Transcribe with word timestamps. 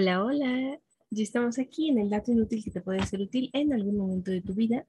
Hola, 0.00 0.22
hola. 0.22 0.78
Ya 1.10 1.24
estamos 1.24 1.58
aquí 1.58 1.88
en 1.88 1.98
el 1.98 2.08
dato 2.08 2.30
inútil 2.30 2.62
que 2.62 2.70
te 2.70 2.80
puede 2.80 3.04
ser 3.04 3.20
útil 3.20 3.50
en 3.52 3.72
algún 3.72 3.96
momento 3.96 4.30
de 4.30 4.40
tu 4.40 4.54
vida. 4.54 4.86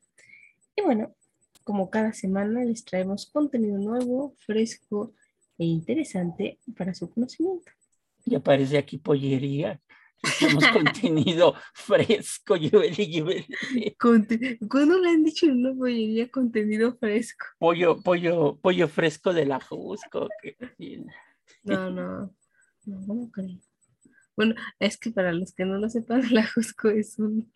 Y 0.76 0.84
bueno, 0.84 1.16
como 1.64 1.90
cada 1.90 2.14
semana 2.14 2.64
les 2.64 2.86
traemos 2.86 3.26
contenido 3.26 3.80
nuevo, 3.80 4.36
fresco 4.38 5.16
e 5.58 5.66
interesante 5.66 6.60
para 6.78 6.94
su 6.94 7.10
conocimiento. 7.10 7.72
Y 8.24 8.36
aparece 8.36 8.78
aquí 8.78 9.00
pollería. 9.00 9.82
Tenemos 10.38 10.68
contenido 10.74 11.56
fresco, 11.74 12.56
llévele, 12.56 13.08
llévele. 13.08 13.48
¿Cuándo 13.98 15.00
le 15.00 15.10
han 15.10 15.24
dicho 15.24 15.48
en 15.48 15.66
una 15.66 15.74
pollería 15.74 16.30
contenido 16.30 16.96
fresco? 16.98 17.48
Pollo, 17.58 18.00
pollo, 18.04 18.60
pollo 18.62 18.88
fresco 18.88 19.34
de 19.34 19.48
la 19.48 19.60
Jusco. 19.60 20.28
No, 21.64 21.90
no. 21.90 22.32
No, 22.86 23.00
no 23.08 23.32
creo. 23.32 23.58
Bueno, 24.40 24.56
es 24.80 24.98
que 24.98 25.12
para 25.12 25.34
los 25.34 25.52
que 25.54 25.66
no 25.66 25.78
lo 25.80 25.90
sepan, 25.90 26.22
la 26.34 26.48
Jusco 26.48 26.88
es 26.88 27.20
un... 27.20 27.52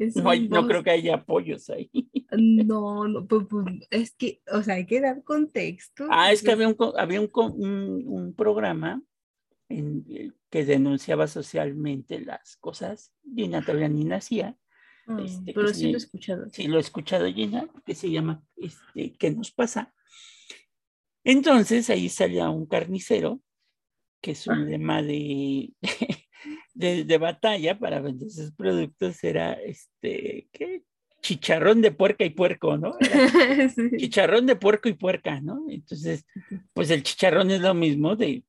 es 0.00 0.16
No, 0.16 0.30
hay- 0.30 0.46
un 0.46 0.48
no 0.48 0.66
creo 0.66 0.82
que 0.82 0.90
haya 0.90 1.24
pollos 1.24 1.70
ahí. 1.70 1.88
No, 2.36 3.06
no, 3.06 3.24
pues, 3.28 3.46
pues, 3.48 3.64
es 3.90 4.10
que, 4.16 4.42
o 4.52 4.60
sea, 4.60 4.74
hay 4.74 4.86
que 4.86 5.00
dar 5.00 5.22
contexto. 5.22 6.08
Ah, 6.10 6.32
es 6.32 6.42
que 6.42 6.50
había 6.50 6.66
un, 6.66 6.76
había 6.98 7.20
un, 7.20 7.30
un, 7.32 8.02
un 8.04 8.34
programa 8.34 9.00
en 9.68 10.04
el 10.08 10.34
que 10.50 10.64
denunciaba 10.64 11.28
socialmente 11.28 12.18
las 12.18 12.56
cosas. 12.56 13.12
Gina 13.32 13.62
todavía 13.64 13.88
ni 13.88 14.02
nacía. 14.04 14.56
ah, 15.06 15.20
este, 15.24 15.52
pero 15.54 15.68
se 15.68 15.74
sí 15.74 15.84
lo 15.86 15.94
he 15.94 15.96
escuchado. 15.98 16.46
Sí, 16.50 16.66
lo 16.66 16.78
he 16.78 16.80
escuchado, 16.80 17.32
Gina, 17.32 17.68
que 17.86 17.94
se 17.94 18.10
llama 18.10 18.42
este, 18.56 19.12
¿Qué 19.16 19.30
nos 19.30 19.52
pasa? 19.52 19.94
Entonces 21.24 21.88
ahí 21.90 22.08
salía 22.08 22.50
un 22.50 22.66
carnicero, 22.66 23.40
que 24.20 24.34
su 24.34 24.50
Ah. 24.50 24.56
lema 24.56 25.00
de, 25.02 25.72
de, 25.80 25.88
de 26.76 27.18
batalla 27.18 27.78
para 27.78 28.00
vender 28.00 28.30
sus 28.30 28.52
productos 28.52 29.22
era 29.24 29.52
este, 29.54 30.48
¿qué? 30.52 30.82
Chicharrón 31.22 31.82
de 31.82 31.90
puerca 31.90 32.24
y 32.24 32.30
puerco, 32.30 32.76
¿no? 32.76 32.96
Sí. 33.74 33.90
chicharrón 33.96 34.46
de 34.46 34.56
puerco 34.56 34.88
y 34.88 34.92
puerca, 34.92 35.40
¿no? 35.40 35.64
Entonces, 35.68 36.24
pues 36.72 36.90
el 36.90 37.02
chicharrón 37.02 37.50
es 37.50 37.60
lo 37.60 37.74
mismo 37.74 38.14
de, 38.14 38.44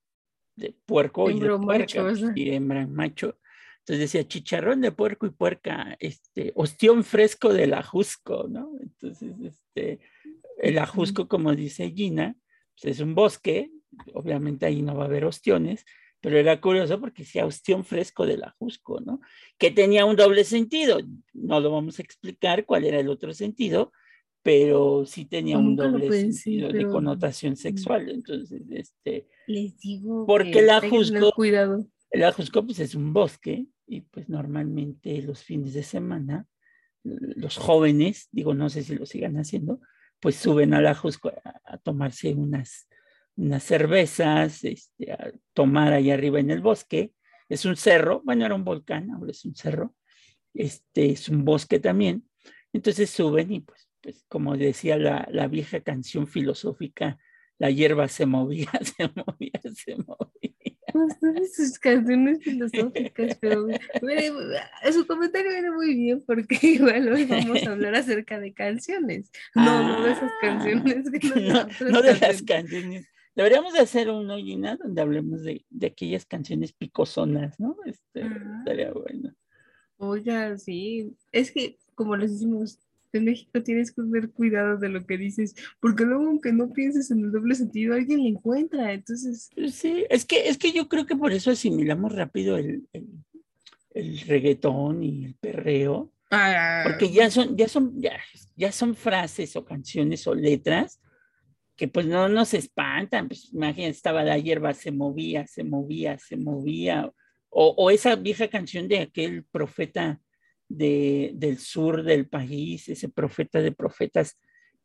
de 0.56 0.76
puerco 0.86 1.30
y 1.32 1.40
de 1.40 1.58
puerca, 1.58 2.04
macho, 2.04 2.32
y 2.36 2.52
hembra 2.52 2.86
macho. 2.86 3.40
Entonces 3.80 4.12
decía 4.12 4.28
chicharrón 4.28 4.82
de 4.82 4.92
puerco 4.92 5.26
y 5.26 5.30
puerca, 5.30 5.96
este, 6.00 6.52
ostión 6.56 7.04
fresco 7.04 7.54
del 7.54 7.74
ajusco, 7.74 8.48
¿no? 8.50 8.74
Entonces, 8.82 9.34
este, 9.42 10.00
el 10.58 10.78
ajusco, 10.78 11.28
como 11.28 11.56
dice 11.56 11.90
Gina, 11.92 12.36
pues 12.80 12.96
es 12.96 13.00
un 13.00 13.16
bosque, 13.16 13.72
obviamente 14.14 14.66
ahí 14.66 14.82
no 14.82 14.96
va 14.96 15.04
a 15.04 15.08
haber 15.08 15.26
ostiones, 15.26 15.86
pero 16.22 16.38
era 16.38 16.60
curioso 16.60 17.00
porque 17.00 17.24
decía 17.24 17.46
ostión 17.46 17.84
fresco 17.86 18.26
del 18.26 18.44
ajusco, 18.44 19.00
¿no? 19.02 19.20
Que 19.58 19.72
tenía 19.72 20.06
un 20.06 20.16
doble 20.16 20.44
sentido. 20.44 21.00
No 21.34 21.60
lo 21.60 21.72
vamos 21.72 22.00
a 22.00 22.02
explicar 22.02 22.66
cuál 22.66 22.86
era 22.86 23.00
el 23.00 23.10
otro 23.10 23.34
sentido, 23.34 23.92
pero 24.42 25.06
sí 25.06 25.26
tenía 25.26 25.58
un 25.58 25.76
doble 25.76 26.10
sentido 26.12 26.68
de 26.70 26.80
pero- 26.80 26.92
connotación 26.92 27.56
sexual. 27.56 28.10
Entonces, 28.10 28.62
este, 28.72 29.28
Les 29.48 29.78
digo 29.80 30.26
Porque 30.26 30.52
que 30.52 30.62
la 30.62 30.82
tengan 30.82 31.00
Jusco- 31.00 31.34
cuidado. 31.34 31.86
el 32.12 32.24
Ajusco 32.24 32.66
pues 32.66 32.80
es 32.80 32.96
un 32.96 33.14
bosque 33.14 33.66
y 33.86 34.02
pues 34.02 34.28
normalmente 34.30 35.22
los 35.22 35.44
fines 35.44 35.74
de 35.74 35.84
semana 35.84 36.46
los 37.04 37.56
jóvenes, 37.58 38.28
digo 38.34 38.54
no 38.54 38.70
sé 38.70 38.84
si 38.84 38.96
lo 38.96 39.06
sigan 39.06 39.38
haciendo, 39.38 39.80
pues 40.20 40.36
suben 40.36 40.74
al 40.74 40.88
Ajusco 40.88 41.30
a, 41.30 41.62
a 41.64 41.78
tomarse 41.78 42.34
unas, 42.34 42.88
unas 43.38 43.64
cervezas, 43.64 44.64
este, 44.64 45.12
a 45.14 45.32
tomar 45.54 45.94
allá 45.94 46.16
arriba 46.16 46.40
en 46.40 46.52
el 46.52 46.62
bosque. 46.62 47.14
Es 47.50 47.64
un 47.66 47.78
cerro, 47.78 48.22
bueno 48.26 48.46
era 48.46 48.56
un 48.56 48.66
volcán, 48.66 49.10
ahora 49.12 49.32
es 49.32 49.46
un 49.46 49.56
cerro, 49.56 49.96
este 50.54 51.12
es 51.12 51.30
un 51.30 51.46
bosque 51.46 51.80
también. 51.80 52.28
Entonces 52.74 53.10
suben 53.10 53.52
y 53.54 53.62
pues, 53.62 53.88
pues 54.02 54.26
como 54.28 54.58
decía 54.58 54.98
la, 54.98 55.28
la 55.32 55.48
vieja 55.48 55.80
canción 55.82 56.28
filosófica, 56.28 57.18
la 57.60 57.70
hierba 57.72 58.08
se 58.08 58.26
movía, 58.26 58.70
se 58.82 59.04
movía, 59.16 59.62
se 59.74 59.96
movía. 59.96 60.54
Ustedes 60.94 61.56
sus 61.56 61.78
canciones 61.80 62.40
filosóficas, 62.44 63.38
pero 63.40 63.68
mire, 64.02 64.32
su 64.92 65.06
comentario 65.06 65.52
viene 65.52 65.70
muy 65.72 65.94
bien 65.94 66.24
porque 66.26 66.58
igual 66.64 67.12
hoy 67.14 67.26
vamos 67.26 67.62
a 67.68 67.72
hablar 67.72 67.94
acerca 67.96 68.40
de 68.40 68.54
canciones. 68.54 69.32
No, 69.54 69.88
no 69.88 70.04
de 70.04 70.12
esas 70.14 70.32
Ah, 70.32 70.38
canciones. 70.42 71.10
que 71.12 71.20
no, 71.42 71.68
no 71.92 72.02
de 72.02 72.18
las 72.18 72.42
canciones. 72.42 73.08
Deberíamos 73.38 73.74
de 73.74 73.82
hacer 73.82 74.10
uno, 74.10 74.36
Gina, 74.38 74.78
donde 74.78 75.00
hablemos 75.00 75.44
de, 75.44 75.64
de 75.70 75.86
aquellas 75.86 76.26
canciones 76.26 76.74
picosonas, 76.74 77.60
¿no? 77.60 77.78
Este, 77.86 78.28
estaría 78.58 78.92
bueno. 78.92 79.32
Oiga, 79.98 80.58
sí. 80.58 81.16
Es 81.32 81.52
que, 81.52 81.78
como 81.94 82.16
les 82.16 82.32
decimos, 82.32 82.80
en 83.14 83.26
México 83.26 83.62
tienes 83.62 83.92
que 83.92 84.02
tener 84.02 84.32
cuidado 84.32 84.78
de 84.80 84.90
lo 84.90 85.06
que 85.06 85.20
dices, 85.20 85.54
porque 85.80 86.04
luego, 86.04 86.26
aunque 86.26 86.52
no 86.52 86.74
pienses 86.74 87.12
en 87.12 87.26
el 87.26 87.32
doble 87.32 87.54
sentido, 87.54 87.94
alguien 87.94 88.24
le 88.24 88.30
encuentra. 88.30 88.92
Entonces, 88.92 89.52
Pues 89.54 89.76
Sí, 89.76 90.04
es 90.10 90.26
que, 90.26 90.50
es 90.50 90.58
que 90.58 90.72
yo 90.72 90.90
creo 90.90 91.06
que 91.06 91.16
por 91.16 91.32
eso 91.32 91.52
asimilamos 91.52 92.16
rápido 92.16 92.58
el, 92.58 92.88
el, 92.92 93.08
el 93.92 94.20
reggaetón 94.22 95.04
y 95.04 95.26
el 95.26 95.36
perreo, 95.36 96.12
ah, 96.32 96.86
porque 96.88 97.12
ya 97.12 97.30
son, 97.30 97.56
ya 97.56 97.68
son, 97.68 98.02
ya, 98.02 98.18
ya 98.56 98.72
son 98.72 98.96
frases 98.96 99.56
o 99.56 99.64
canciones 99.64 100.26
o 100.26 100.34
letras 100.34 101.00
que 101.78 101.88
pues 101.88 102.06
no 102.08 102.28
nos 102.28 102.54
espantan. 102.54 103.28
Pues 103.28 103.54
imagínate, 103.54 103.92
estaba 103.92 104.24
la 104.24 104.38
hierba, 104.38 104.74
se 104.74 104.92
movía, 104.92 105.46
se 105.48 105.64
movía, 105.64 106.18
se 106.18 106.36
movía. 106.36 107.12
O, 107.50 107.90
esa 107.92 108.16
vieja 108.16 108.50
canción 108.50 108.88
de 108.88 109.00
aquel 109.00 109.46
profeta 109.46 110.20
de, 110.68 111.32
del 111.36 111.58
sur 111.60 112.04
del 112.04 112.28
país, 112.28 112.90
ese 112.90 113.08
profeta 113.10 113.62
de 113.62 113.72
profetas, 113.72 114.38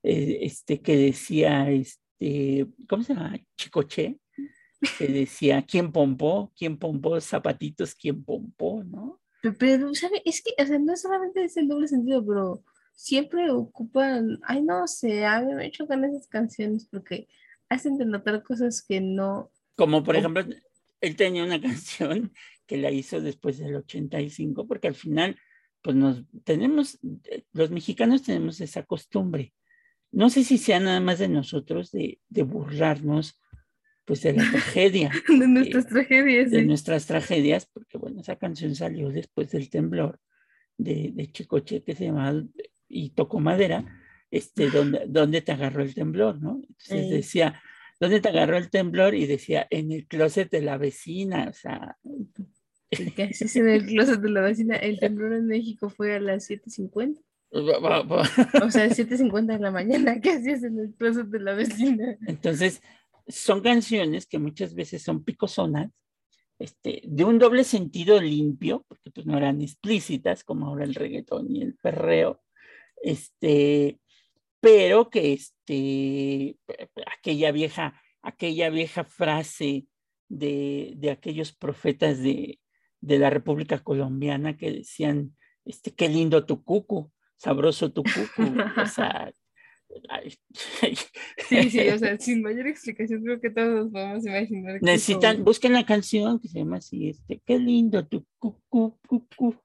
eh, 0.03 0.39
este 0.43 0.81
que 0.81 0.97
decía, 0.97 1.71
este, 1.71 2.67
¿cómo 2.89 3.03
se 3.03 3.15
llama? 3.15 3.39
Chicoche, 3.57 4.19
que 4.99 5.07
decía, 5.09 5.65
¿quién 5.67 5.93
pompó? 5.93 6.53
¿Quién 6.57 6.79
pompó 6.79 7.21
zapatitos? 7.21 7.95
¿Quién 7.95 8.23
pompó? 8.25 8.85
¿No? 8.85 9.21
Pe- 9.43 9.53
Pero, 9.53 9.95
¿sabe? 9.95 10.23
Es 10.25 10.43
que, 10.43 10.53
o 10.63 10.67
sea, 10.67 10.79
no 10.79 10.97
solamente 10.97 11.45
es 11.45 11.57
el 11.57 11.69
doble 11.69 11.89
sentido, 11.89 12.25
pero 12.25 12.65
siempre 12.95 13.51
ocupan, 13.51 14.39
ay, 14.43 14.63
no 14.63 14.87
sé, 14.87 15.25
a 15.25 15.41
mí 15.41 15.55
me 15.55 15.71
chocan 15.71 16.05
esas 16.05 16.29
canciones 16.29 16.87
porque 16.87 17.29
hacen 17.69 17.99
de 17.99 18.05
notar 18.05 18.43
cosas 18.43 18.83
que 18.83 19.01
no, 19.01 19.51
Como 19.77 20.03
por 20.03 20.17
ejemplo, 20.17 20.45
él 21.01 21.17
tenía 21.17 21.45
una 21.45 21.61
canción 21.61 22.33
que 22.67 22.77
la 22.77 22.91
hizo 22.91 23.21
después 23.21 23.59
del 23.59 23.75
85, 23.77 24.67
porque 24.67 24.89
al 24.89 24.95
final, 24.95 25.37
pues 25.83 25.97
nos 25.97 26.25
tenemos, 26.45 26.99
eh, 27.25 27.45
los 27.53 27.71
mexicanos 27.71 28.23
tenemos 28.23 28.61
esa 28.61 28.85
costumbre. 28.85 29.53
No 30.11 30.31
sé 30.31 30.45
si 30.45 30.59
sea 30.59 30.79
nada 30.79 31.01
más 31.01 31.19
de 31.19 31.29
nosotros 31.29 31.91
de, 31.91 32.21
de 32.29 32.43
burlarnos, 32.43 33.41
pues 34.05 34.23
de 34.23 34.35
la 34.35 34.45
tragedia, 34.51 35.11
de 35.29 35.49
nuestras 35.49 35.87
tragedias. 35.87 36.51
de 36.51 36.61
sí. 36.61 36.67
nuestras 36.67 37.07
tragedias, 37.07 37.67
porque 37.67 37.99
bueno, 37.99 38.21
esa 38.21 38.37
canción 38.37 38.75
salió 38.75 39.11
después 39.11 39.51
del 39.51 39.71
temblor 39.71 40.21
de, 40.77 41.13
de 41.15 41.31
Chicoche 41.31 41.83
que 41.83 41.95
se 41.95 42.07
llamaba 42.07 42.43
y 42.93 43.11
tocó 43.11 43.41
madera, 43.41 43.85
este, 44.31 44.71
donde, 44.71 45.05
donde 45.09 45.41
te 45.41 45.53
agarró 45.53 45.83
el 45.83 45.95
temblor, 45.95 46.41
¿no? 46.41 46.57
Entonces 46.57 47.07
Ey. 47.07 47.11
decía, 47.11 47.61
¿dónde 47.99 48.21
te 48.21 48.29
agarró 48.29 48.57
el 48.57 48.71
temblor? 48.71 49.15
Y 49.15 49.27
decía, 49.27 49.67
en 49.71 49.91
el 49.91 50.07
closet 50.07 50.51
de 50.51 50.61
la 50.61 50.77
vecina, 50.77 51.49
o 51.49 51.53
sea, 51.55 51.97
Y 52.91 53.11
que 53.13 53.25
así 53.25 53.45
es 53.45 53.57
en 53.57 53.69
el 53.69 53.87
closet 53.87 54.21
de 54.21 54.31
la 54.31 54.43
vecina. 54.43 54.77
El 54.77 55.01
temblor 55.01 55.33
en 55.33 55.47
México 55.47 55.89
fue 55.89 56.15
a 56.15 56.21
las 56.21 56.49
7.50. 56.49 57.19
O 57.53 58.71
sea, 58.71 58.89
7.50 58.89 59.47
de 59.47 59.59
la 59.59 59.71
mañana. 59.71 60.21
¿Qué 60.23 60.33
hacías 60.33 60.63
en 60.63 60.79
el 60.79 60.95
closet 60.95 61.27
de 61.27 61.41
la 61.41 61.55
vecina? 61.55 62.19
entonces 62.27 62.83
son 63.27 63.61
canciones 63.63 64.27
que 64.27 64.39
muchas 64.39 64.75
veces 64.75 65.03
son 65.03 65.25
picosonas, 65.25 65.91
este, 66.59 67.03
de 67.05 67.25
un 67.25 67.39
doble 67.39 67.65
sentido 67.65 68.21
limpio, 68.21 68.85
porque 68.89 69.11
pues 69.11 69.27
no 69.27 69.37
eran 69.37 69.63
explícitas 69.63 70.45
como 70.45 70.67
ahora 70.67 70.85
el 70.85 70.95
reggaetón 70.95 71.55
y 71.55 71.63
el 71.63 71.75
perreo, 71.77 72.42
este, 73.03 73.99
pero 74.61 75.11
que 75.11 75.33
este, 75.33 76.57
aquella 77.07 77.53
vieja, 77.53 78.01
aquella 78.23 78.71
vieja 78.71 79.05
frase 79.05 79.87
de, 80.29 80.95
de 80.97 81.11
aquellos 81.11 81.53
profetas 81.53 82.23
de, 82.23 82.61
de 83.01 83.19
la 83.19 83.31
República 83.31 83.81
Colombiana 83.81 84.57
que 84.57 84.71
decían, 84.71 85.37
este, 85.65 85.93
qué 85.93 86.09
lindo 86.09 86.47
tu 86.47 86.63
cucu, 86.65 87.13
sabroso 87.37 87.93
tu 87.93 88.03
cucu, 88.03 88.43
o 88.81 88.87
sea, 88.87 89.33
ay, 90.09 90.35
Sí, 91.49 91.71
sí, 91.71 91.89
o 91.89 91.99
sea, 91.99 92.17
sin 92.19 92.43
mayor 92.43 92.67
explicación 92.67 93.23
creo 93.23 93.41
que 93.41 93.51
todos 93.51 93.69
nos 93.69 93.93
podemos 93.93 94.25
imaginar. 94.25 94.83
necesitan, 94.83 95.45
busquen 95.45 95.73
la 95.73 95.85
canción 95.85 96.39
que 96.41 96.49
se 96.49 96.61
llama 96.61 96.79
así, 96.79 97.11
este, 97.11 97.43
qué 97.45 97.59
lindo 97.59 98.07
tu 98.07 98.25
cucu, 98.39 98.99
cucu. 99.07 99.57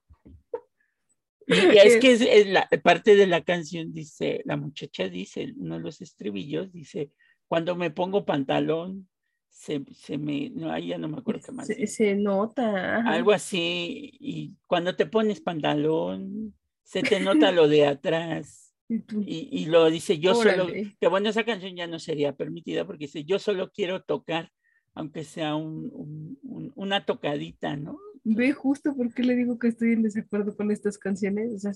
Y 1.48 1.76
es 1.78 1.96
que 1.96 2.12
es, 2.12 2.20
es 2.20 2.46
la 2.46 2.68
parte 2.82 3.16
de 3.16 3.26
la 3.26 3.42
canción 3.42 3.92
dice, 3.92 4.42
la 4.44 4.56
muchacha 4.56 5.08
dice, 5.08 5.54
uno 5.56 5.76
de 5.76 5.80
los 5.82 6.00
estribillos 6.00 6.70
dice, 6.72 7.10
cuando 7.46 7.74
me 7.76 7.90
pongo 7.90 8.24
pantalón, 8.24 9.08
se, 9.48 9.82
se 9.92 10.18
me, 10.18 10.50
no, 10.50 10.70
ahí 10.70 10.88
ya 10.88 10.98
no 10.98 11.08
me 11.08 11.18
acuerdo 11.18 11.40
qué 11.44 11.52
más. 11.52 11.66
Se, 11.66 11.86
se 11.86 12.14
nota. 12.14 12.96
Algo 12.98 13.32
así, 13.32 14.10
y 14.20 14.52
cuando 14.66 14.94
te 14.94 15.06
pones 15.06 15.40
pantalón, 15.40 16.54
se 16.84 17.02
te 17.02 17.18
nota 17.20 17.50
lo 17.52 17.66
de 17.68 17.86
atrás. 17.86 18.64
Y 19.26 19.48
Y, 19.52 19.66
lo 19.66 19.90
dice, 19.90 20.18
yo 20.18 20.34
solo, 20.34 20.66
que 20.98 21.08
bueno, 21.08 21.28
esa 21.28 21.44
canción 21.44 21.76
ya 21.76 21.86
no 21.86 21.98
sería 21.98 22.34
permitida 22.34 22.86
porque 22.86 23.04
dice, 23.04 23.22
yo 23.24 23.38
solo 23.38 23.70
quiero 23.70 24.02
tocar, 24.02 24.50
aunque 24.94 25.24
sea 25.24 25.56
un, 25.56 25.90
un- 25.92 26.38
un- 26.42 26.72
una 26.74 27.04
tocadita, 27.04 27.76
¿no? 27.76 27.98
Ve 28.24 28.52
justo 28.52 28.94
por 28.94 29.12
qué 29.12 29.22
le 29.22 29.34
digo 29.34 29.58
que 29.58 29.68
estoy 29.68 29.92
en 29.92 30.02
desacuerdo 30.02 30.56
con 30.56 30.70
estas 30.70 30.98
canciones. 30.98 31.52
O 31.54 31.58
sea, 31.58 31.72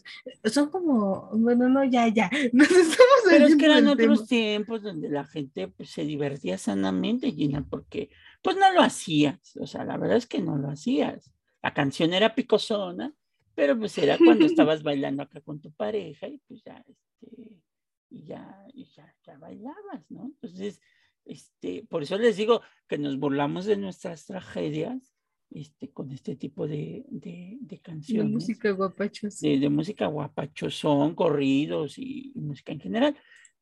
son 0.51 0.71
como, 0.71 1.31
bueno, 1.33 1.69
no, 1.69 1.85
ya, 1.85 2.09
ya. 2.09 2.31
Nos 2.53 2.71
estamos 2.71 3.23
Pero 3.29 3.47
es 3.47 3.57
que 3.57 3.65
eran 3.65 3.89
otros 3.89 4.27
tema. 4.27 4.29
tiempos 4.29 4.83
donde 4.83 5.09
la 5.09 5.25
gente 5.25 5.69
pues, 5.69 5.91
se 5.91 6.05
divertía 6.05 6.59
sanamente, 6.59 7.33
Gina, 7.33 7.67
porque 7.69 8.11
pues 8.43 8.57
no 8.57 8.73
lo 8.73 8.81
hacías, 8.81 9.57
o 9.57 9.67
sea, 9.67 9.85
la 9.85 9.97
verdad 9.97 10.17
es 10.17 10.27
que 10.27 10.41
no 10.41 10.57
lo 10.57 10.69
hacías. 10.69 11.33
La 11.63 11.73
canción 11.73 12.13
era 12.13 12.35
picosona, 12.35 13.15
pero 13.55 13.79
pues 13.79 13.97
era 13.99 14.19
cuando 14.19 14.45
estabas 14.47 14.83
bailando 14.83 15.23
acá 15.23 15.41
con 15.41 15.61
tu 15.61 15.73
pareja 15.73 16.27
y 16.27 16.39
pues 16.49 16.63
ya, 16.65 16.85
este, 16.89 17.63
y 18.11 18.25
ya, 18.25 18.67
y 18.75 18.87
ya, 18.87 19.15
ya 19.25 19.39
bailabas, 19.39 20.11
¿no? 20.11 20.25
Entonces, 20.25 20.81
este, 21.25 21.87
por 21.89 22.03
eso 22.03 22.19
les 22.19 22.37
digo 22.37 22.63
que 22.89 22.99
nos 22.99 23.19
burlamos 23.19 23.65
de 23.65 23.77
nuestras 23.77 24.27
tragedias, 24.27 25.12
este, 25.55 25.91
con 25.91 26.11
este 26.13 26.37
tipo 26.37 26.67
de, 26.67 27.05
de, 27.09 27.59
de 27.61 27.77
De 27.77 27.81
canciones 27.81 28.33
música 28.33 28.71
guapachosa. 28.71 29.47
de, 29.47 29.59
de 29.59 29.69
música 29.69 30.07
guapachosón, 30.07 31.15
corridos 31.15 31.99
y, 31.99 32.33
y 32.35 32.41
música 32.41 32.73
en 32.73 32.81
general. 32.81 33.17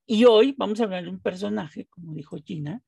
Y 0.07 0.25
hoy 0.25 0.55
vamos 0.59 0.81
a 0.81 0.85
hablar 0.85 1.05
de 1.05 1.11
un 1.11 1.21
personaje, 1.21 1.87
como 1.87 2.15
dijo 2.15 2.37
Gina, 2.45 2.83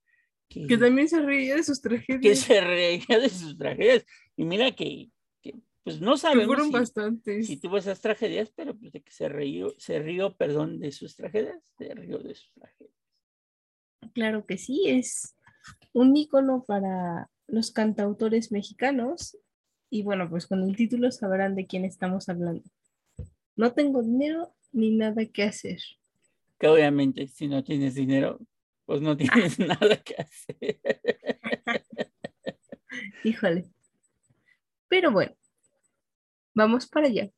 que, 0.49 0.67
Que 0.67 0.77
también 0.77 1.09
se 1.09 1.21
reía 1.23 1.57
de 1.57 1.63
sus 1.65 1.81
que 1.81 1.89
tragedias. 1.89 2.39
se 2.41 2.61
reía 2.61 3.19
de 3.21 3.29
sus 3.29 3.57
tragedias. 3.57 4.05
Y 4.37 4.45
mira 4.45 4.71
que, 4.73 5.11
que, 5.41 5.55
pues 5.85 6.01
no 6.01 6.13
Que 6.13 6.19
sabemos 6.19 6.47
fueron 6.47 6.67
si, 6.67 6.73
bastantes. 6.73 7.47
si 7.47 7.57
tuvo 7.59 7.79
esas 7.79 8.01
tragedias, 8.01 8.51
pero 8.55 8.77
pues 8.79 8.93
de 8.93 9.03
que 9.03 9.13
se 9.13 9.29
rió, 9.29 9.75
se 9.79 9.99
rió, 10.01 10.37
perdón, 10.37 10.79
de 10.81 10.93
sus 10.93 11.17
tragedias, 11.17 11.63
se 11.79 11.95
rió 11.95 12.19
de 12.19 12.35
sus 12.35 12.53
tragedias. 12.53 12.95
Claro 14.15 14.45
que 14.47 14.59
sí, 14.59 14.83
es 14.89 15.37
un 15.93 16.17
ícono 16.17 16.65
para 16.67 17.31
los 17.47 17.71
cantautores 17.71 18.53
mexicanos. 18.53 19.37
Y 19.91 20.03
bueno, 20.03 20.29
pues 20.29 20.47
con 20.47 20.62
el 20.62 20.77
título 20.77 21.11
sabrán 21.12 21.55
de 21.55 21.67
quién 21.67 21.85
estamos 21.85 22.29
hablando. 22.29 22.65
No 23.56 23.73
tengo 23.73 24.03
dinero 24.03 24.55
ni 24.73 24.91
nada 24.91 25.25
que 25.27 25.44
hacer. 25.44 25.79
Que 26.59 26.69
obviamente 26.69 27.27
si 27.29 27.49
no 27.49 27.62
tienes 27.62 27.94
dinero, 27.94 28.41
pues 28.87 29.00
no 29.00 29.17
tienes 29.17 29.59
nada 29.59 29.97
que 29.97 30.15
hacer. 30.15 30.81
Híjole. 33.25 33.71
Pero 34.89 35.11
bueno, 35.11 35.35
vamos 36.55 36.87
para 36.87 37.06
allá. 37.06 37.31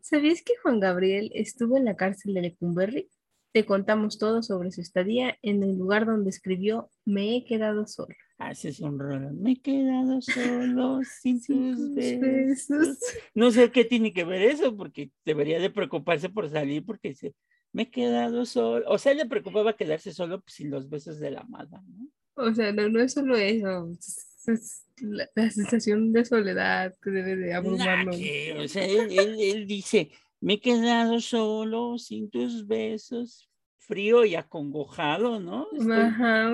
¿Sabías 0.00 0.42
que 0.42 0.56
Juan 0.62 0.80
Gabriel 0.80 1.30
estuvo 1.34 1.76
en 1.76 1.84
la 1.84 1.96
cárcel 1.96 2.34
de 2.34 2.42
Lecumberri? 2.42 3.10
Te 3.52 3.64
contamos 3.64 4.18
todo 4.18 4.42
sobre 4.42 4.70
su 4.70 4.80
estadía 4.80 5.38
en 5.42 5.62
el 5.62 5.76
lugar 5.76 6.06
donde 6.06 6.30
escribió 6.30 6.90
Me 7.04 7.36
he 7.36 7.44
quedado 7.44 7.86
solo. 7.86 8.14
Haces 8.40 8.80
un 8.80 8.98
rolón. 8.98 9.40
Me 9.42 9.52
he 9.52 9.60
quedado 9.60 10.20
solo 10.22 11.00
sin 11.04 11.40
tus 11.46 11.94
besos. 11.94 12.98
No 13.34 13.50
sé 13.50 13.70
qué 13.70 13.84
tiene 13.84 14.12
que 14.12 14.24
ver 14.24 14.42
eso, 14.42 14.74
porque 14.76 15.10
debería 15.24 15.60
de 15.60 15.68
preocuparse 15.70 16.30
por 16.30 16.48
salir, 16.50 16.84
porque 16.84 17.10
dice, 17.10 17.34
me 17.72 17.82
he 17.82 17.90
quedado 17.90 18.46
solo. 18.46 18.84
O 18.88 18.96
sea, 18.96 19.12
le 19.12 19.26
preocupaba 19.26 19.76
quedarse 19.76 20.12
solo 20.12 20.40
pues, 20.40 20.54
sin 20.54 20.70
los 20.70 20.88
besos 20.88 21.20
de 21.20 21.30
la 21.32 21.40
amada, 21.40 21.82
¿no? 21.86 22.08
O 22.34 22.54
sea, 22.54 22.72
no, 22.72 22.88
no 22.88 23.00
es 23.00 23.12
solo 23.12 23.36
eso, 23.36 23.90
es, 24.46 24.86
la, 25.02 25.28
la 25.34 25.50
sensación 25.50 26.10
de 26.12 26.24
soledad 26.24 26.96
que 27.02 27.10
debe 27.10 27.36
de 27.36 27.52
abrumarlo. 27.52 28.12
que, 28.12 28.54
o 28.58 28.66
sea, 28.68 28.86
él, 28.86 29.08
él- 29.10 29.36
él 29.38 29.66
dice, 29.66 30.10
me 30.40 30.54
he 30.54 30.60
quedado 30.60 31.20
solo 31.20 31.98
sin 31.98 32.30
tus 32.30 32.66
besos, 32.66 33.49
frío 33.90 34.24
y 34.24 34.36
acongojado, 34.36 35.40
¿no? 35.40 35.66
Estoy, 35.72 35.92
Ajá, 35.92 36.52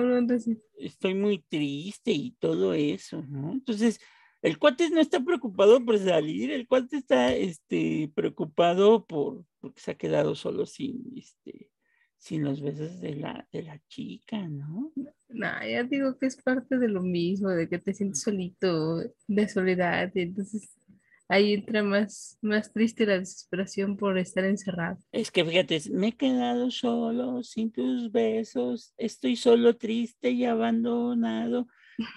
estoy 0.77 1.13
muy 1.13 1.37
triste 1.47 2.11
y 2.11 2.31
todo 2.39 2.73
eso, 2.73 3.21
¿no? 3.29 3.53
Entonces, 3.53 3.99
el 4.41 4.57
cuate 4.57 4.89
no 4.89 4.99
está 4.99 5.23
preocupado 5.23 5.83
por 5.85 5.99
salir, 5.99 6.51
el 6.51 6.67
cuate 6.67 6.97
está 6.97 7.33
este, 7.33 8.11
preocupado 8.15 9.05
por 9.05 9.45
porque 9.59 9.81
se 9.81 9.91
ha 9.91 9.95
quedado 9.95 10.33
solo 10.35 10.65
sin, 10.65 11.03
este, 11.15 11.69
sin 12.17 12.43
los 12.43 12.61
besos 12.61 12.99
de 13.01 13.15
la, 13.15 13.47
de 13.51 13.63
la 13.63 13.79
chica, 13.87 14.47
¿no? 14.47 14.91
Nah, 15.29 15.65
ya 15.65 15.83
digo 15.83 16.17
que 16.17 16.27
es 16.27 16.41
parte 16.41 16.77
de 16.77 16.87
lo 16.87 17.01
mismo, 17.01 17.49
de 17.49 17.67
que 17.67 17.79
te 17.79 17.93
sientes 17.93 18.21
solito, 18.21 18.99
de 19.27 19.49
soledad, 19.49 20.11
y 20.15 20.21
entonces 20.21 20.69
ahí 21.29 21.53
entra 21.53 21.83
más, 21.83 22.37
más 22.41 22.71
triste 22.71 23.05
la 23.05 23.19
desesperación 23.19 23.97
por 23.97 24.17
estar 24.17 24.45
encerrado. 24.45 24.97
Es 25.11 25.31
que 25.31 25.43
fíjate, 25.43 25.81
me 25.91 26.09
he 26.09 26.11
quedado 26.13 26.71
solo 26.71 27.43
sin 27.43 27.71
tus 27.71 28.11
besos, 28.11 28.93
estoy 28.97 29.35
solo 29.35 29.75
triste 29.75 30.31
y 30.31 30.45
abandonado. 30.45 31.67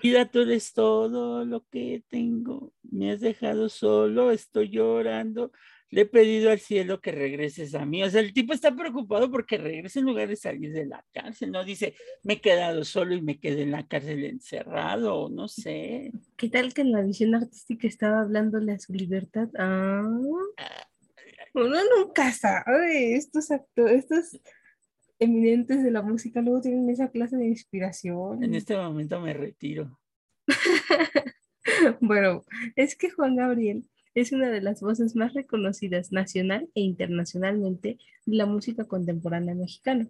Vida, 0.03 0.31
tú 0.31 0.41
eres 0.41 0.73
todo 0.75 1.45
lo 1.45 1.67
que 1.69 2.05
tengo. 2.09 2.73
Me 2.83 3.13
has 3.13 3.21
dejado 3.21 3.69
solo, 3.69 4.31
estoy 4.31 4.69
llorando. 4.69 5.53
Le 5.91 6.03
he 6.03 6.07
pedido 6.07 6.51
al 6.51 6.61
cielo 6.61 7.01
que 7.01 7.13
regreses 7.13 7.75
a 7.75 7.85
mí. 7.85 8.03
O 8.03 8.11
sea, 8.11 8.21
el 8.21 8.33
tipo 8.33 8.53
está 8.53 8.75
preocupado 8.75 9.31
porque 9.31 9.59
regrese 9.59 9.99
en 9.99 10.07
lugar 10.07 10.29
de 10.29 10.37
salir 10.37 10.73
de 10.73 10.87
la 10.87 11.05
cárcel. 11.13 11.51
No 11.51 11.65
dice, 11.65 11.95
me 12.23 12.35
he 12.35 12.41
quedado 12.41 12.85
solo 12.85 13.15
y 13.15 13.23
me 13.23 13.41
quedé 13.41 13.63
en 13.63 13.73
la 13.73 13.87
cárcel 13.87 14.25
encerrado, 14.25 15.29
no 15.29 15.49
sé. 15.49 16.13
¿Qué 16.37 16.49
tal 16.49 16.73
que 16.73 16.83
en 16.83 16.93
la 16.93 17.03
visión 17.03 17.35
artística 17.35 17.89
estaba 17.89 18.21
hablándole 18.21 18.73
a 18.73 18.79
su 18.79 18.93
libertad? 18.93 19.49
Ah, 19.59 20.03
uno 21.55 21.77
nunca 21.97 22.31
sabe, 22.33 23.17
estos 23.17 23.51
actores, 23.51 24.05
estos 24.05 24.41
eminentes 25.19 25.83
de 25.83 25.91
la 25.91 26.03
música 26.03 26.41
luego 26.41 26.61
tienen 26.61 26.89
esa 26.89 27.11
clase 27.11 27.37
de 27.37 27.47
inspiración. 27.47 28.43
En 28.45 28.55
este 28.55 28.77
momento 28.77 29.21
me 29.21 29.33
retiro. 29.33 29.99
Bueno, 32.01 32.45
es 32.75 32.97
que 32.97 33.11
Juan 33.11 33.37
Gabriel 33.37 33.85
es 34.15 34.33
una 34.33 34.51
de 34.51 34.61
las 34.61 34.81
voces 34.81 35.15
más 35.17 35.35
reconocidas 35.35 36.13
nacional 36.13 36.69
e 36.75 36.81
internacionalmente 36.81 37.99
de 38.27 38.37
la 38.37 38.47
música 38.47 38.85
contemporánea 38.85 39.55
mexicana. 39.55 40.09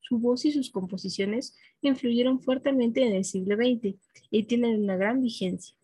Su 0.00 0.18
voz 0.18 0.44
y 0.44 0.52
sus 0.52 0.70
composiciones 0.70 1.56
influyeron 1.82 2.40
fuertemente 2.40 3.04
en 3.04 3.14
el 3.14 3.24
siglo 3.24 3.56
XX 3.56 3.96
y 4.30 4.42
tienen 4.44 4.82
una 4.82 4.96
gran 4.96 5.22
vigencia. 5.22 5.74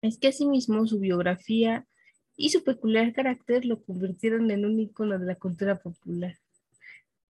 Es 0.00 0.18
que 0.18 0.28
asimismo 0.28 0.86
su 0.86 0.98
biografía 0.98 1.86
y 2.36 2.48
su 2.48 2.64
peculiar 2.64 3.12
carácter 3.12 3.64
lo 3.64 3.82
convirtieron 3.82 4.50
en 4.50 4.64
un 4.64 4.80
icono 4.80 5.18
de 5.18 5.26
la 5.26 5.36
cultura 5.36 5.80
popular. 5.80 6.36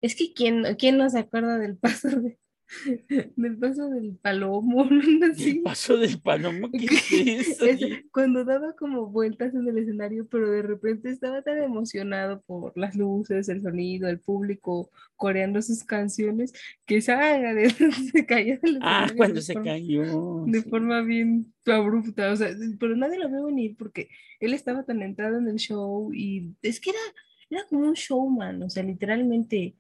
Es 0.00 0.14
que 0.14 0.33
¿quién, 0.33 0.64
quién 0.79 1.00
acuerda 1.00 1.59
del 1.59 1.76
paso 1.76 2.09
de- 2.09 2.38
del 3.37 3.57
paso 3.59 3.89
del 3.91 4.17
palomo? 4.17 4.89
Así. 5.33 5.50
El 5.50 5.62
paso 5.62 5.97
del 5.97 6.21
palomo, 6.21 6.71
¿qué 6.73 6.87
es 6.87 7.12
eso? 7.50 7.65
Es 7.67 7.81
cuando 8.12 8.45
daba 8.45 8.75
como 8.77 9.07
vueltas 9.07 9.55
en 9.55 9.67
el 9.69 9.79
escenario, 9.79 10.27
pero 10.29 10.50
de 10.50 10.62
repente 10.62 11.11
estaba 11.11 11.43
tan 11.43 11.62
emocionado 11.62 12.43
por 12.47 12.77
las 12.77 12.95
luces, 12.97 13.49
el 13.49 13.62
sonido, 13.62 14.09
el 14.09 14.21
público 14.21 14.91
coreando 15.17 15.61
sus 15.62 15.85
canciones, 15.85 16.53
que 16.87 17.00
saga 17.00 17.55
de 17.55 17.71
se 17.71 18.25
caía 18.27 18.59
del 18.62 18.79
Ah, 18.83 19.09
cuando 19.17 19.37
de 19.37 19.43
se 19.43 19.53
forma- 19.55 19.71
cayó. 19.73 20.45
De 20.47 20.62
sí. 20.62 20.69
forma 20.71 21.00
bien 21.03 21.53
abrupta, 21.67 22.33
o 22.33 22.37
sea, 22.37 22.50
pero 22.79 22.97
nadie 22.97 23.19
lo 23.19 23.29
vio 23.29 23.45
venir 23.47 23.77
porque 23.77 24.09
él 24.41 24.55
estaba 24.55 24.85
tan 24.85 25.03
entrado 25.03 25.39
en 25.39 25.49
el 25.49 25.57
show 25.57 26.12
y 26.15 26.55
es 26.62 26.81
que 26.81 26.91
era, 26.91 26.99
era 27.50 27.62
como 27.69 27.87
un 27.87 27.95
showman, 27.95 28.62
o 28.62 28.71
sea, 28.71 28.83
literalmente. 28.83 29.75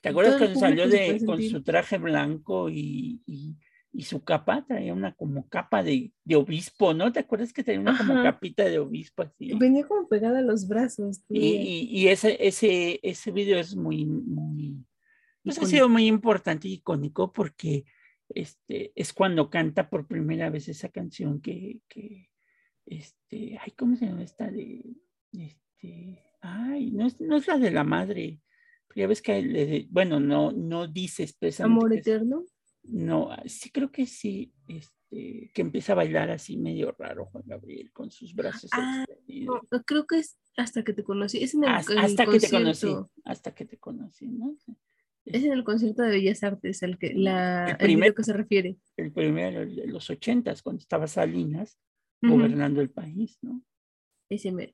¿Te 0.00 0.08
acuerdas 0.08 0.36
cuando 0.36 0.58
salió 0.58 0.88
de, 0.88 1.18
con 1.24 1.36
sentir. 1.38 1.50
su 1.50 1.62
traje 1.62 1.98
blanco 1.98 2.68
y, 2.68 3.22
y- 3.26 3.56
y 3.92 4.02
su 4.02 4.24
capa? 4.24 4.64
Traía 4.66 4.92
una 4.92 5.14
como 5.14 5.48
capa 5.48 5.82
de, 5.82 6.12
de 6.24 6.36
obispo, 6.36 6.94
¿no? 6.94 7.12
¿Te 7.12 7.20
acuerdas 7.20 7.52
que 7.52 7.62
tenía 7.62 7.80
una 7.80 7.96
como 7.96 8.14
Ajá. 8.14 8.22
capita 8.24 8.64
de 8.64 8.78
obispo 8.78 9.22
así? 9.22 9.54
Venía 9.54 9.86
como 9.86 10.08
pegada 10.08 10.40
a 10.40 10.42
los 10.42 10.66
brazos. 10.66 11.22
Y, 11.28 12.08
ese, 12.08 12.36
ese, 12.44 12.98
ese 13.02 13.30
video 13.30 13.58
es 13.58 13.76
muy, 13.76 14.04
muy, 14.04 14.84
pues 15.44 15.58
ha 15.62 15.66
sido 15.66 15.88
muy 15.88 16.06
importante 16.06 16.68
y 16.68 16.74
icónico 16.74 17.32
porque 17.32 17.84
este, 18.28 18.92
es 18.96 19.12
cuando 19.12 19.48
canta 19.48 19.88
por 19.90 20.06
primera 20.06 20.50
vez 20.50 20.68
esa 20.68 20.88
canción 20.88 21.40
que, 21.40 21.80
que 21.88 22.30
este, 22.86 23.58
ay, 23.60 23.72
¿cómo 23.76 23.96
se 23.96 24.06
llama 24.06 24.22
esta 24.24 24.50
de, 24.50 24.82
este, 25.32 26.22
ay, 26.40 26.90
no 26.90 27.06
es, 27.06 27.20
no 27.20 27.36
es 27.36 27.46
la 27.46 27.58
de 27.58 27.70
la 27.70 27.84
madre, 27.84 28.40
pero 28.94 29.04
ya 29.04 29.08
ves 29.08 29.22
que 29.22 29.42
de- 29.42 29.86
bueno, 29.90 30.20
no, 30.20 30.52
no 30.52 30.86
dice 30.86 31.22
expresamente 31.24 31.74
Amor 31.84 31.92
eterno. 31.94 32.44
no, 32.84 33.30
sí 33.46 33.70
creo 33.70 33.90
que 33.90 34.06
sí, 34.06 34.52
este, 34.68 35.50
que 35.54 35.62
empieza 35.62 35.92
a 35.92 35.96
bailar 35.96 36.30
así 36.30 36.56
medio 36.56 36.92
raro 36.98 37.26
Juan 37.26 37.44
Gabriel 37.46 37.92
con 37.92 38.10
sus 38.10 38.34
brazos 38.34 38.70
Ah, 38.72 39.04
extendidos. 39.08 39.60
No, 39.70 39.82
creo 39.84 40.06
que 40.06 40.18
es 40.18 40.36
hasta 40.56 40.84
que 40.84 40.92
te 40.92 41.02
conocí. 41.02 41.42
Es 41.42 41.54
en 41.54 41.64
el, 41.64 41.70
Hasta, 41.70 41.92
en 41.92 41.98
el 41.98 42.04
hasta 42.04 42.26
que 42.26 42.38
te 42.40 42.50
conocí, 42.50 42.88
hasta 43.24 43.54
que 43.54 43.64
te 43.64 43.78
conocí, 43.78 44.26
¿no? 44.28 44.56
Es 45.24 45.42
en 45.42 45.52
el 45.52 45.64
concierto 45.64 46.02
de 46.02 46.10
Bellas 46.10 46.42
Artes 46.44 46.82
el 46.82 46.98
que 46.98 47.14
la 47.14 47.64
El 47.64 47.70
el 47.72 47.76
primer- 47.78 47.96
video 48.10 48.14
que 48.14 48.24
se 48.24 48.32
refiere. 48.34 48.76
El 48.96 49.10
primero, 49.12 49.60
de 49.66 49.86
los 49.86 50.10
ochentas, 50.10 50.60
cuando 50.62 50.80
estaba 50.80 51.06
Salinas 51.06 51.78
gobernando 52.22 52.80
el 52.80 52.90
país, 52.90 53.38
¿no? 53.42 53.62
Ese 54.30 54.52
mero. 54.52 54.72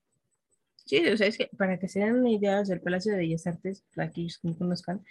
Sí, 0.90 1.06
o 1.06 1.16
sea, 1.16 1.28
es 1.28 1.38
que 1.38 1.48
para 1.56 1.78
que 1.78 1.86
se 1.86 2.00
den 2.00 2.16
una 2.16 2.30
idea, 2.32 2.60
el 2.62 2.80
Palacio 2.80 3.12
de 3.12 3.18
Bellas 3.18 3.46
Artes, 3.46 3.84
para 3.94 4.08
aquellos 4.08 4.38
que 4.38 4.48
no 4.48 4.58
conozcan, 4.58 5.04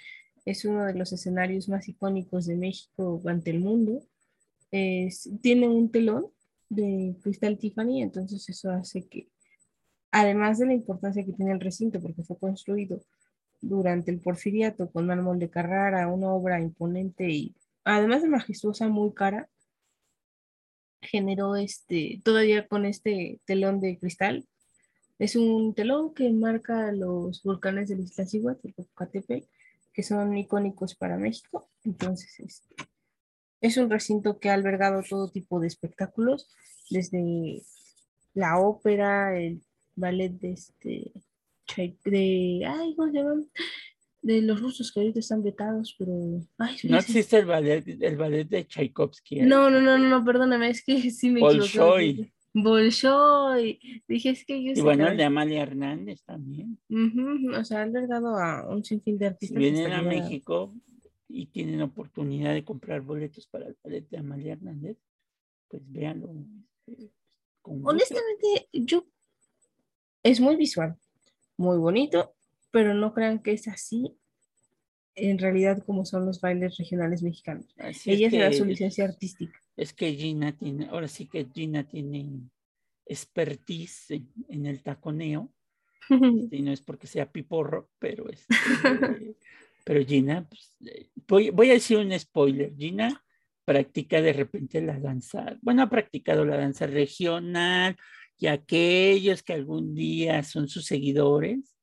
es 0.43 0.65
uno 0.65 0.83
de 0.85 0.93
los 0.93 1.13
escenarios 1.13 1.69
más 1.69 1.87
icónicos 1.87 2.47
de 2.47 2.57
México 2.57 3.21
ante 3.25 3.51
el 3.51 3.61
mundo. 3.61 4.01
Es- 4.71 5.29
tiene 5.41 5.69
un 5.69 5.91
telón 5.91 6.27
de 6.69 7.15
cristal 7.23 7.57
Tiffany, 7.57 8.01
entonces 8.03 8.49
eso 8.49 8.71
hace 8.71 9.07
que, 9.07 9.29
además 10.11 10.59
de 10.59 10.67
la 10.67 10.73
importancia 10.73 11.25
que 11.25 11.33
tiene 11.33 11.53
el 11.53 11.61
recinto, 11.61 12.01
porque 12.01 12.23
fue 12.23 12.37
construido 12.39 13.01
durante 13.61 14.11
el 14.11 14.19
porfiriato 14.21 14.91
con 14.91 15.07
mármol 15.07 15.39
de 15.39 15.49
Carrara, 15.49 16.07
una 16.09 16.33
obra 16.33 16.59
imponente 16.61 17.29
y 17.29 17.55
además 17.85 18.23
de 18.23 18.29
majestuosa, 18.29 18.89
muy 18.89 19.13
cara, 19.13 19.49
generó 21.01 21.55
este, 21.55 22.21
todavía 22.23 22.67
con 22.67 22.85
este 22.85 23.39
telón 23.45 23.79
de 23.81 23.97
cristal, 23.97 24.45
es 25.19 25.35
un 25.35 25.73
telón 25.75 26.13
que 26.13 26.31
marca 26.31 26.91
los 26.93 27.43
volcanes 27.43 27.89
del 27.89 27.99
Iztaccíhuatl, 27.99 28.67
el 28.67 28.73
Popocatépetl, 28.73 29.47
que 29.93 30.01
son 30.01 30.35
icónicos 30.37 30.95
para 30.95 31.17
México. 31.17 31.69
Entonces, 31.83 32.39
este, 32.39 32.75
es 33.59 33.75
un 33.75 33.89
recinto 33.89 34.39
que 34.39 34.49
ha 34.49 34.53
albergado 34.53 35.03
todo 35.07 35.29
tipo 35.29 35.59
de 35.59 35.67
espectáculos, 35.67 36.47
desde 36.89 37.61
la 38.33 38.59
ópera, 38.59 39.37
el 39.37 39.61
ballet 39.95 40.31
de 40.31 40.53
este, 40.53 41.11
de, 42.05 42.63
ay, 42.65 42.95
¿cómo 42.95 43.11
se 43.11 43.17
llaman? 43.17 43.49
De 44.21 44.41
los 44.41 44.61
rusos 44.61 44.91
que 44.91 45.01
ahorita 45.01 45.19
están 45.19 45.43
vetados, 45.43 45.95
pero, 45.99 46.13
ay, 46.57 46.77
No 46.83 46.97
existe 46.97 47.39
el 47.39 47.45
ballet, 47.45 47.83
el 47.87 48.15
ballet 48.15 48.47
de 48.47 48.65
Tchaikovsky. 48.65 49.41
¿eh? 49.41 49.45
No, 49.45 49.69
no, 49.69 49.81
no, 49.81 49.97
no, 49.97 50.23
perdóname, 50.23 50.69
es 50.69 50.83
que 50.83 50.97
sí 51.11 51.29
me 51.29 51.41
equivoqué. 51.41 52.31
Bolshoi. 52.53 53.79
Dije, 54.07 54.29
es 54.31 54.45
que 54.45 54.63
yo 54.63 54.71
Y 54.73 54.81
bueno, 54.81 55.07
el 55.07 55.17
de 55.17 55.23
Amalia 55.23 55.61
Hernández 55.63 56.23
también. 56.23 56.79
Ujú, 56.89 57.55
O 57.55 57.63
sea, 57.63 57.81
han 57.81 57.89
albergado 57.89 58.35
a 58.37 58.67
un 58.69 58.83
sinfín 58.83 59.17
de 59.17 59.25
Si 59.25 59.29
artistas. 59.29 59.57
vienen 59.57 59.85
hasta 59.91 59.97
a 59.99 60.01
México 60.01 60.73
y 61.27 61.45
tienen 61.47 61.81
oportunidad 61.81 62.53
de 62.53 62.63
comprar 62.63 63.01
boletos 63.01 63.47
para 63.47 63.67
el 63.67 63.77
ballet 63.83 64.07
de 64.09 64.17
Amalia 64.17 64.53
Hernández, 64.53 64.97
pues 65.67 65.83
véanlo. 65.85 66.27
gusto. 66.87 67.11
Honestamente, 67.63 68.67
yo. 68.73 69.05
Es 70.23 70.41
muy 70.41 70.55
visual, 70.57 70.97
muy 71.55 71.77
bonito, 71.77 72.35
pero 72.71 72.93
no 72.93 73.13
crean 73.13 73.39
que 73.41 73.53
es 73.53 73.67
así 73.69 74.17
en 75.15 75.37
realidad 75.37 75.83
como 75.85 76.05
son 76.05 76.25
los 76.25 76.41
bailes 76.41 76.77
regionales 76.77 77.23
mexicanos. 77.23 77.73
Así 77.77 78.11
Ella 78.11 78.27
es 78.27 78.33
se 78.33 78.39
da 78.39 78.51
su 78.51 78.65
licencia 78.65 79.05
artística. 79.05 79.61
Es 79.79 79.93
que 79.93 80.13
Gina 80.13 80.51
tiene, 80.51 80.87
ahora 80.89 81.07
sí 81.07 81.27
que 81.27 81.47
Gina 81.53 81.85
tiene 81.87 82.41
expertise 83.05 84.11
en, 84.11 84.29
en 84.49 84.65
el 84.65 84.83
taconeo, 84.83 85.53
y 86.51 86.61
no 86.61 86.73
es 86.73 86.81
porque 86.81 87.07
sea 87.07 87.31
piporro, 87.31 87.89
pero 87.97 88.29
este, 88.29 88.53
pero 89.85 90.05
Gina, 90.05 90.45
pues, 90.49 90.75
eh, 90.85 91.09
voy, 91.25 91.49
voy 91.51 91.69
a 91.69 91.73
decir 91.73 91.97
un 91.97 92.17
spoiler, 92.19 92.75
Gina 92.75 93.23
practica 93.63 94.21
de 94.21 94.33
repente 94.33 94.81
la 94.81 94.99
danza, 94.99 95.57
bueno, 95.61 95.83
ha 95.83 95.89
practicado 95.89 96.43
la 96.43 96.57
danza 96.57 96.85
regional 96.85 97.95
y 98.37 98.47
aquellos 98.47 99.43
que 99.43 99.53
algún 99.53 99.95
día 99.95 100.43
son 100.43 100.67
sus 100.67 100.87
seguidores, 100.87 101.78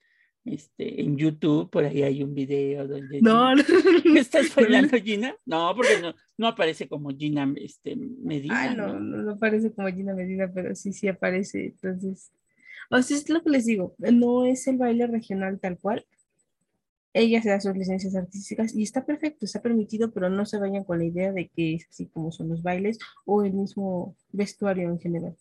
este, 0.46 1.00
en 1.02 1.16
YouTube, 1.16 1.68
por 1.70 1.84
ahí 1.84 2.02
hay 2.02 2.22
un 2.22 2.34
video 2.34 2.86
donde 2.86 3.20
No, 3.20 3.54
Gina-. 3.56 3.64
¿Estás 4.20 4.54
bailando 4.54 4.96
Gina? 4.98 5.36
No, 5.44 5.72
porque 5.74 6.00
no, 6.00 6.14
no 6.38 6.48
aparece 6.48 6.88
como 6.88 7.10
Gina 7.10 7.52
este, 7.56 7.96
Medina. 7.96 8.62
Ay, 8.62 8.76
no, 8.76 8.88
¿no? 8.88 9.00
no, 9.00 9.22
no 9.22 9.38
parece 9.38 9.72
como 9.72 9.88
Gina 9.88 10.14
Medina, 10.14 10.50
pero 10.52 10.74
sí, 10.74 10.92
sí 10.92 11.08
aparece. 11.08 11.66
Entonces, 11.66 12.30
o 12.90 13.02
sea, 13.02 13.16
es 13.16 13.28
lo 13.28 13.42
que 13.42 13.50
les 13.50 13.66
digo, 13.66 13.94
no 13.98 14.44
es 14.44 14.66
el 14.68 14.78
baile 14.78 15.06
regional 15.06 15.58
tal 15.60 15.78
cual. 15.78 16.06
Ella 17.12 17.40
se 17.40 17.48
da 17.48 17.60
sus 17.60 17.74
licencias 17.74 18.14
artísticas 18.14 18.74
y 18.74 18.82
está 18.82 19.06
perfecto, 19.06 19.46
está 19.46 19.62
permitido, 19.62 20.12
pero 20.12 20.28
no 20.28 20.44
se 20.44 20.58
vayan 20.58 20.84
con 20.84 20.98
la 20.98 21.06
idea 21.06 21.32
de 21.32 21.48
que 21.48 21.76
es 21.76 21.86
así 21.88 22.06
como 22.06 22.30
son 22.30 22.50
los 22.50 22.62
bailes 22.62 22.98
o 23.24 23.42
el 23.42 23.54
mismo 23.54 24.14
vestuario 24.32 24.90
en 24.90 25.00
general. 25.00 25.34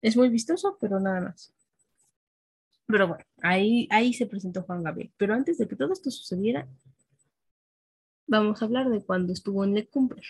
Es 0.00 0.16
muy 0.16 0.28
vistoso, 0.28 0.78
pero 0.80 1.00
nada 1.00 1.20
más. 1.20 1.52
Pero 2.88 3.06
bueno, 3.06 3.24
ahí, 3.42 3.86
ahí 3.90 4.14
se 4.14 4.26
presentó 4.26 4.62
Juan 4.62 4.82
Gabriel. 4.82 5.12
Pero 5.18 5.34
antes 5.34 5.58
de 5.58 5.68
que 5.68 5.76
todo 5.76 5.92
esto 5.92 6.10
sucediera, 6.10 6.66
vamos 8.26 8.62
a 8.62 8.64
hablar 8.64 8.88
de 8.88 9.04
cuando 9.04 9.34
estuvo 9.34 9.62
en 9.62 9.74
Lecumberri. 9.74 10.22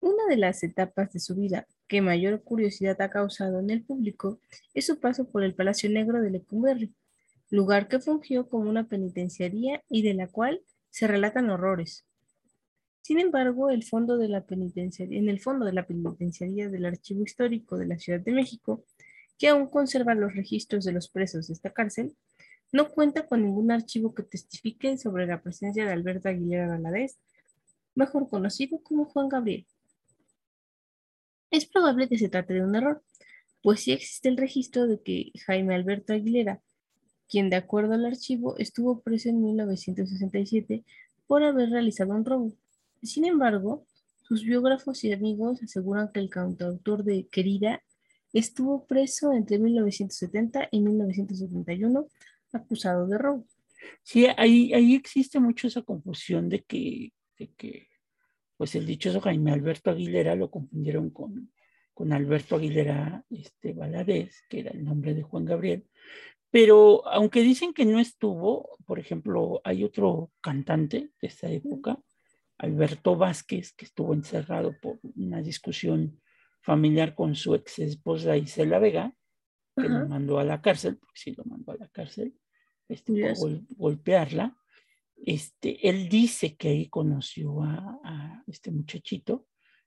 Una 0.00 0.26
de 0.28 0.36
las 0.36 0.62
etapas 0.62 1.12
de 1.12 1.18
su 1.18 1.34
vida 1.34 1.66
que 1.88 2.02
mayor 2.02 2.42
curiosidad 2.44 3.00
ha 3.00 3.10
causado 3.10 3.58
en 3.58 3.70
el 3.70 3.82
público 3.82 4.38
es 4.74 4.86
su 4.86 5.00
paso 5.00 5.28
por 5.28 5.42
el 5.42 5.54
Palacio 5.54 5.90
Negro 5.90 6.20
de 6.20 6.30
Lecumberri, 6.30 6.94
lugar 7.50 7.88
que 7.88 7.98
fungió 7.98 8.48
como 8.48 8.70
una 8.70 8.86
penitenciaría 8.86 9.82
y 9.88 10.02
de 10.02 10.14
la 10.14 10.28
cual 10.28 10.60
se 10.90 11.08
relatan 11.08 11.50
horrores. 11.50 12.06
Sin 13.04 13.20
embargo, 13.20 13.68
en 13.68 13.76
el 13.76 13.84
fondo 13.84 14.16
de 14.16 14.28
la 14.28 14.46
penitenciaría 14.46 16.70
del 16.70 16.86
Archivo 16.86 17.22
Histórico 17.22 17.76
de 17.76 17.84
la 17.84 17.98
Ciudad 17.98 18.18
de 18.18 18.32
México, 18.32 18.82
que 19.36 19.48
aún 19.48 19.66
conserva 19.66 20.14
los 20.14 20.34
registros 20.34 20.86
de 20.86 20.92
los 20.92 21.10
presos 21.10 21.48
de 21.48 21.52
esta 21.52 21.70
cárcel, 21.70 22.16
no 22.72 22.88
cuenta 22.88 23.26
con 23.26 23.42
ningún 23.42 23.70
archivo 23.70 24.14
que 24.14 24.22
testifique 24.22 24.96
sobre 24.96 25.26
la 25.26 25.42
presencia 25.42 25.84
de 25.84 25.92
Alberto 25.92 26.30
Aguilera 26.30 26.66
Valadez, 26.66 27.18
mejor 27.94 28.30
conocido 28.30 28.82
como 28.82 29.04
Juan 29.04 29.28
Gabriel. 29.28 29.66
Es 31.50 31.66
probable 31.66 32.08
que 32.08 32.16
se 32.16 32.30
trate 32.30 32.54
de 32.54 32.64
un 32.64 32.74
error, 32.74 33.02
pues 33.60 33.80
sí 33.80 33.92
existe 33.92 34.30
el 34.30 34.38
registro 34.38 34.86
de 34.86 35.02
que 35.02 35.30
Jaime 35.44 35.74
Alberto 35.74 36.14
Aguilera, 36.14 36.62
quien 37.28 37.50
de 37.50 37.56
acuerdo 37.56 37.92
al 37.92 38.06
archivo 38.06 38.56
estuvo 38.56 39.02
preso 39.02 39.28
en 39.28 39.42
1967 39.42 40.84
por 41.26 41.42
haber 41.42 41.68
realizado 41.68 42.14
un 42.14 42.24
robo. 42.24 42.56
Sin 43.04 43.24
embargo, 43.24 43.86
sus 44.22 44.42
biógrafos 44.44 45.04
y 45.04 45.12
amigos 45.12 45.62
aseguran 45.62 46.10
que 46.12 46.20
el 46.20 46.30
cantautor 46.30 47.04
de 47.04 47.28
Querida 47.28 47.82
estuvo 48.32 48.86
preso 48.86 49.32
entre 49.32 49.58
1970 49.58 50.68
y 50.70 50.80
1971 50.80 52.08
acusado 52.52 53.06
de 53.06 53.18
robo. 53.18 53.46
Sí, 54.02 54.26
ahí, 54.36 54.72
ahí 54.72 54.94
existe 54.94 55.38
mucho 55.40 55.66
esa 55.66 55.82
confusión 55.82 56.48
de 56.48 56.62
que, 56.62 57.12
de 57.38 57.52
que 57.52 57.88
pues 58.56 58.74
el 58.74 58.86
dichoso 58.86 59.20
Jaime 59.20 59.52
Alberto 59.52 59.90
Aguilera 59.90 60.34
lo 60.34 60.50
confundieron 60.50 61.10
con, 61.10 61.52
con 61.92 62.12
Alberto 62.12 62.56
Aguilera 62.56 63.24
este, 63.28 63.72
Valadez, 63.72 64.42
que 64.48 64.60
era 64.60 64.70
el 64.70 64.84
nombre 64.84 65.14
de 65.14 65.22
Juan 65.22 65.44
Gabriel. 65.44 65.84
Pero 66.50 67.06
aunque 67.08 67.42
dicen 67.42 67.74
que 67.74 67.84
no 67.84 67.98
estuvo, 67.98 68.70
por 68.86 68.98
ejemplo, 68.98 69.60
hay 69.64 69.84
otro 69.84 70.30
cantante 70.40 71.10
de 71.20 71.28
esa 71.28 71.50
época, 71.50 71.98
Alberto 72.64 73.16
Vázquez, 73.16 73.72
que 73.76 73.84
estuvo 73.84 74.12
encerrado 74.14 74.74
por 74.80 74.98
una 75.16 75.40
discusión 75.42 76.20
familiar 76.62 77.14
con 77.14 77.34
su 77.34 77.54
ex 77.54 77.78
esposa 77.78 78.36
Isela 78.36 78.78
Vega, 78.78 79.14
que 79.76 79.86
Ajá. 79.86 80.00
lo 80.00 80.08
mandó 80.08 80.38
a 80.38 80.44
la 80.44 80.60
cárcel, 80.60 80.96
porque 80.96 81.20
sí 81.22 81.34
lo 81.36 81.44
mandó 81.44 81.72
a 81.72 81.76
la 81.76 81.88
cárcel, 81.88 82.34
este, 82.88 83.12
por 83.12 83.36
gol- 83.36 83.66
golpearla. 83.70 84.56
Este, 85.16 85.88
él 85.88 86.08
dice 86.08 86.56
que 86.56 86.68
ahí 86.68 86.88
conoció 86.88 87.62
a, 87.62 88.00
a 88.04 88.42
este 88.46 88.70
muchachito, 88.70 89.46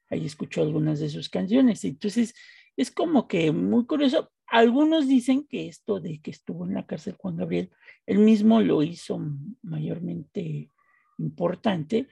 ahí 0.10 0.26
escuchó 0.26 0.62
algunas 0.62 1.00
de 1.00 1.10
sus 1.10 1.30
canciones. 1.30 1.84
Entonces, 1.84 2.34
es 2.76 2.92
como 2.92 3.28
que 3.28 3.52
muy 3.52 3.86
curioso. 3.86 4.32
Algunos 4.50 5.08
dicen 5.08 5.46
que 5.48 5.68
esto 5.68 6.00
de 6.00 6.22
que 6.22 6.32
estuvo 6.32 6.66
en 6.66 6.74
la 6.74 6.86
cárcel 6.86 7.16
Juan 7.20 7.36
Gabriel, 7.38 7.70
él 8.06 8.20
mismo 8.20 8.62
lo 8.62 8.82
hizo 8.84 9.20
mayormente 9.64 10.72
importante, 11.18 12.08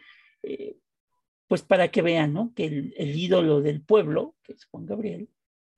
eh, 0.45 0.77
pues 1.47 1.61
para 1.61 1.89
que 1.91 2.01
vean, 2.01 2.33
¿no? 2.33 2.53
Que 2.55 2.65
el, 2.65 2.93
el 2.97 3.15
ídolo 3.17 3.61
del 3.61 3.81
pueblo, 3.81 4.35
que 4.43 4.53
es 4.53 4.65
Juan 4.65 4.85
Gabriel, 4.85 5.29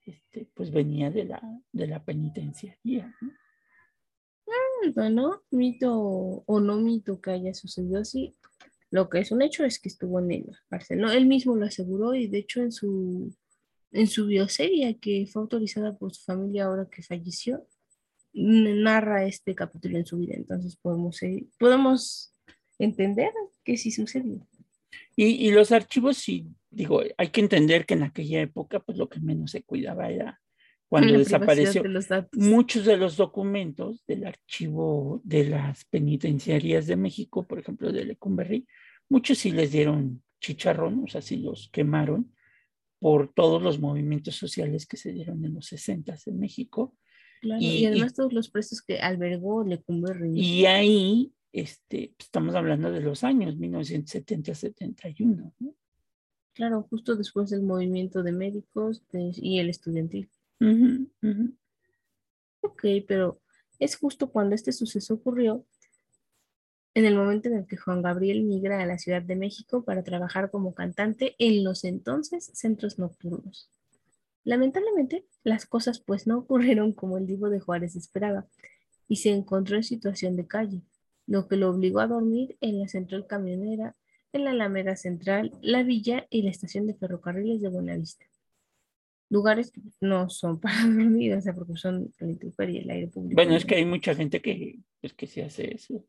este, 0.06 0.50
pues 0.54 0.72
venía 0.72 1.12
de 1.12 1.26
la, 1.26 1.42
de 1.74 1.88
la 1.88 2.04
penitenciaría, 2.04 3.14
¿no? 3.22 3.32
Bueno, 4.96 5.44
mito 5.52 5.94
o 6.00 6.60
no 6.60 6.78
mito 6.78 7.20
que 7.20 7.32
haya 7.32 7.54
sucedido 7.54 8.00
así, 8.00 8.38
lo 8.92 9.10
que 9.10 9.20
es 9.20 9.32
un 9.32 9.42
hecho 9.42 9.66
es 9.66 9.80
que 9.80 9.90
estuvo 9.90 10.20
en 10.20 10.30
la 10.30 10.58
cárcel, 10.70 11.00
¿no? 11.00 11.12
Él 11.12 11.26
mismo 11.26 11.56
lo 11.58 11.66
aseguró 11.66 12.14
y 12.16 12.28
de 12.28 12.38
hecho 12.38 12.62
en 12.62 12.72
su, 12.72 13.36
en 13.92 14.08
su 14.08 14.28
que 15.02 15.28
fue 15.32 15.42
autorizada 15.42 15.98
por 15.98 16.14
su 16.14 16.24
familia 16.24 16.66
ahora 16.66 16.88
que 16.90 17.04
falleció, 17.04 17.68
n- 18.34 18.76
narra 18.82 19.26
este 19.26 19.56
capítulo 19.56 19.98
en 19.98 20.06
su 20.06 20.18
vida, 20.20 20.36
entonces 20.36 20.78
podemos, 20.78 21.18
seguir- 21.18 21.50
podemos 21.60 22.34
entender 22.80 23.32
que 23.66 23.76
sí 23.76 23.92
sucedió. 23.92 24.48
Y, 25.16 25.26
y 25.48 25.52
los 25.52 25.72
archivos, 25.72 26.18
sí, 26.18 26.48
digo, 26.70 27.02
hay 27.18 27.30
que 27.30 27.42
entender 27.42 27.86
que 27.86 27.96
en 27.96 28.04
aquella 28.04 28.42
época, 28.42 28.80
pues 28.80 28.98
lo 28.98 29.10
que 29.10 29.20
menos 29.20 29.52
se 29.52 29.64
cuidaba 29.64 30.10
era 30.10 30.40
cuando 30.90 31.12
La 31.14 31.20
desapareció. 31.20 31.84
de 31.84 31.90
los 31.90 32.08
datos. 32.08 32.40
Muchos 32.40 32.86
de 32.86 32.98
los 32.98 33.18
documentos 33.18 34.06
del 34.08 34.26
archivo 34.26 35.22
de 35.24 35.50
las 35.50 35.84
penitenciarias 35.86 36.88
de 36.88 36.96
México, 36.96 37.46
por 37.46 37.60
ejemplo, 37.60 37.92
de 37.92 38.06
Lecumberri, 38.06 38.66
muchos 39.10 39.38
sí 39.40 39.52
les 39.52 39.72
dieron 39.72 40.24
chicharrón, 40.40 41.04
o 41.04 41.08
sea, 41.08 41.22
sí 41.22 41.38
los 41.38 41.70
quemaron 41.72 42.34
por 43.00 43.34
todos 43.34 43.62
los 43.62 43.80
movimientos 43.80 44.36
sociales 44.36 44.86
que 44.86 44.98
se 44.98 45.12
dieron 45.12 45.44
en 45.46 45.54
los 45.56 45.66
60 45.68 46.16
en 46.26 46.40
México. 46.40 46.96
Claro, 47.42 47.62
y- 47.62 47.68
y, 47.80 47.86
además 47.86 48.14
todos 48.16 48.34
los 48.34 48.50
presos 48.50 48.82
que 48.82 49.00
albergó 49.00 49.64
Lecumberri. 49.64 50.40
Y 50.40 50.66
ahí 50.66 51.32
este, 51.54 52.14
estamos 52.20 52.56
hablando 52.56 52.92
de 52.92 53.02
los 53.02 53.24
años 53.24 53.56
1970-71. 53.58 55.54
¿no? 55.60 55.76
Claro, 56.54 56.88
justo 56.90 57.16
después 57.16 57.50
del 57.50 57.64
movimiento 57.64 58.24
de 58.24 58.32
médicos 58.32 59.04
de- 59.12 59.32
y 59.36 59.60
el 59.60 59.70
estudiantil. 59.70 60.30
Ujú. 60.60 61.08
Ok, 62.62 62.84
pero 63.08 63.40
es 63.80 63.96
justo 63.96 64.30
cuando 64.32 64.56
este 64.56 64.72
suceso 64.72 65.14
ocurrió, 65.16 65.66
en 66.96 67.06
el 67.06 67.16
momento 67.16 67.48
en 67.48 67.58
el 67.58 67.68
que 67.68 67.78
Juan 67.78 68.02
Gabriel 68.02 68.44
migra 68.44 68.82
a 68.82 68.86
la 68.88 68.98
Ciudad 68.98 69.22
de 69.22 69.36
México 69.36 69.84
para 69.84 70.04
trabajar 70.04 70.50
como 70.50 70.74
cantante 70.74 71.36
en 71.38 71.64
los 71.64 71.84
entonces 71.84 72.50
centros 72.56 72.98
nocturnos. 72.98 73.70
Lamentablemente, 74.44 75.26
las 75.44 75.68
cosas 75.68 76.00
pues 76.00 76.26
no 76.26 76.40
ocurrieron 76.40 76.94
como 76.94 77.20
el 77.20 77.28
Divo 77.28 77.50
de 77.52 77.60
Juárez 77.60 77.96
esperaba 77.96 78.48
y 79.08 79.18
se 79.18 79.30
encontró 79.30 79.76
en 79.76 79.84
situación 79.84 80.36
de 80.36 80.48
calle, 80.48 80.82
lo 81.28 81.48
que 81.48 81.58
lo 81.58 81.70
obligó 81.70 82.00
a 82.00 82.08
dormir 82.08 82.58
en 82.62 82.80
la 82.80 82.88
central 82.88 83.28
camionera, 83.28 83.96
en 84.34 84.46
la 84.46 84.52
Alameda 84.52 84.96
Central, 84.96 85.52
la 85.62 85.84
Villa 85.84 86.26
y 86.30 86.42
la 86.42 86.50
estación 86.50 86.88
de 86.88 86.96
ferrocarriles 86.96 87.62
de 87.62 87.70
Buenavista. 87.70 88.26
Lugares 89.30 89.72
que 89.72 89.82
no 90.00 90.30
son 90.30 90.60
para 90.62 90.82
dormir, 90.82 91.34
o 91.36 91.42
sea, 91.42 91.54
porque 91.54 91.76
son 91.76 92.12
la 92.20 92.28
intemperie, 92.28 92.82
el 92.82 92.90
aire 92.90 93.08
público. 93.08 93.36
Bueno, 93.36 93.56
es 93.56 93.66
que 93.66 93.76
hay 93.76 93.86
mucha 93.86 94.16
gente 94.16 94.42
que, 94.42 94.80
pues, 95.02 95.14
que 95.14 95.28
sí 95.28 95.42
hace 95.42 95.76
eso. 95.76 96.06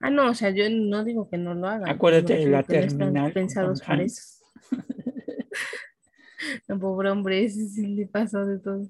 Ah, 0.00 0.10
no, 0.10 0.30
o 0.30 0.34
sea, 0.34 0.50
yo 0.50 0.64
no 0.70 1.04
digo 1.04 1.28
que 1.28 1.38
no 1.38 1.54
lo 1.54 1.68
hagan. 1.68 1.88
Acuérdate 1.88 2.34
de 2.36 2.46
la 2.46 2.62
no 2.62 2.74
están 2.74 2.98
terminal. 2.98 3.32
pensados 3.32 3.82
para 3.82 4.02
eso. 4.02 4.22
No, 6.68 6.78
pobre 6.78 7.10
hombre, 7.10 7.44
ese 7.44 7.68
sí 7.68 7.86
le 7.86 8.06
pasó 8.06 8.46
de 8.46 8.60
todo. 8.60 8.88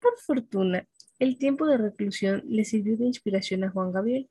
Por 0.00 0.18
fortuna, 0.18 0.86
el 1.20 1.38
tiempo 1.38 1.66
de 1.66 1.76
reclusión 1.78 2.42
le 2.48 2.64
sirvió 2.64 2.96
de 2.96 3.06
inspiración 3.06 3.62
a 3.64 3.70
Juan 3.70 3.92
Gabriel, 3.92 4.28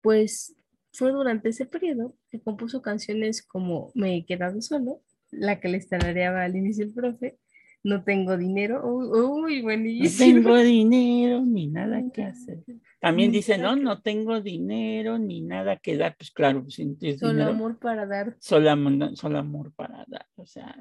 pues 0.00 0.56
fue 0.92 1.10
durante 1.12 1.48
ese 1.50 1.66
periodo 1.66 2.16
que 2.30 2.40
compuso 2.40 2.80
canciones 2.82 3.42
como 3.42 3.90
Me 3.94 4.16
he 4.16 4.24
quedado 4.24 4.60
solo, 4.62 5.02
la 5.30 5.60
que 5.60 5.68
le 5.68 5.80
tarareaba 5.80 6.44
al 6.44 6.56
inicio 6.56 6.84
el 6.84 6.92
profe, 6.92 7.38
No 7.86 8.02
tengo 8.02 8.38
dinero, 8.38 8.80
uy, 8.86 9.08
uy, 9.20 9.56
No 9.58 9.62
buenísimo. 9.64 10.42
tengo 10.42 10.56
dinero 10.56 11.42
ni 11.44 11.66
nada 11.66 12.02
que 12.14 12.22
hacer. 12.22 12.64
También 13.00 13.30
Ni 13.30 13.36
dice, 13.38 13.58
no, 13.58 13.74
que- 13.74 13.82
no 13.82 14.00
tengo 14.00 14.40
dinero 14.40 15.18
ni 15.18 15.42
nada 15.42 15.76
que 15.76 15.96
dar. 15.98 16.16
Pues 16.16 16.30
claro, 16.30 16.62
pues, 16.62 16.76
Solo 16.76 17.32
dinero, 17.32 17.50
amor 17.50 17.78
para 17.78 18.06
dar. 18.06 18.36
solo 18.38 18.70
amor, 18.70 19.14
solo 19.16 19.38
amor 19.38 19.72
para 19.74 20.04
dar. 20.08 20.26
O 20.36 20.46
sea, 20.46 20.74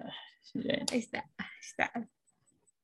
Ahí 0.91 0.99
está, 0.99 1.29
ahí 1.37 1.47
está. 1.59 2.09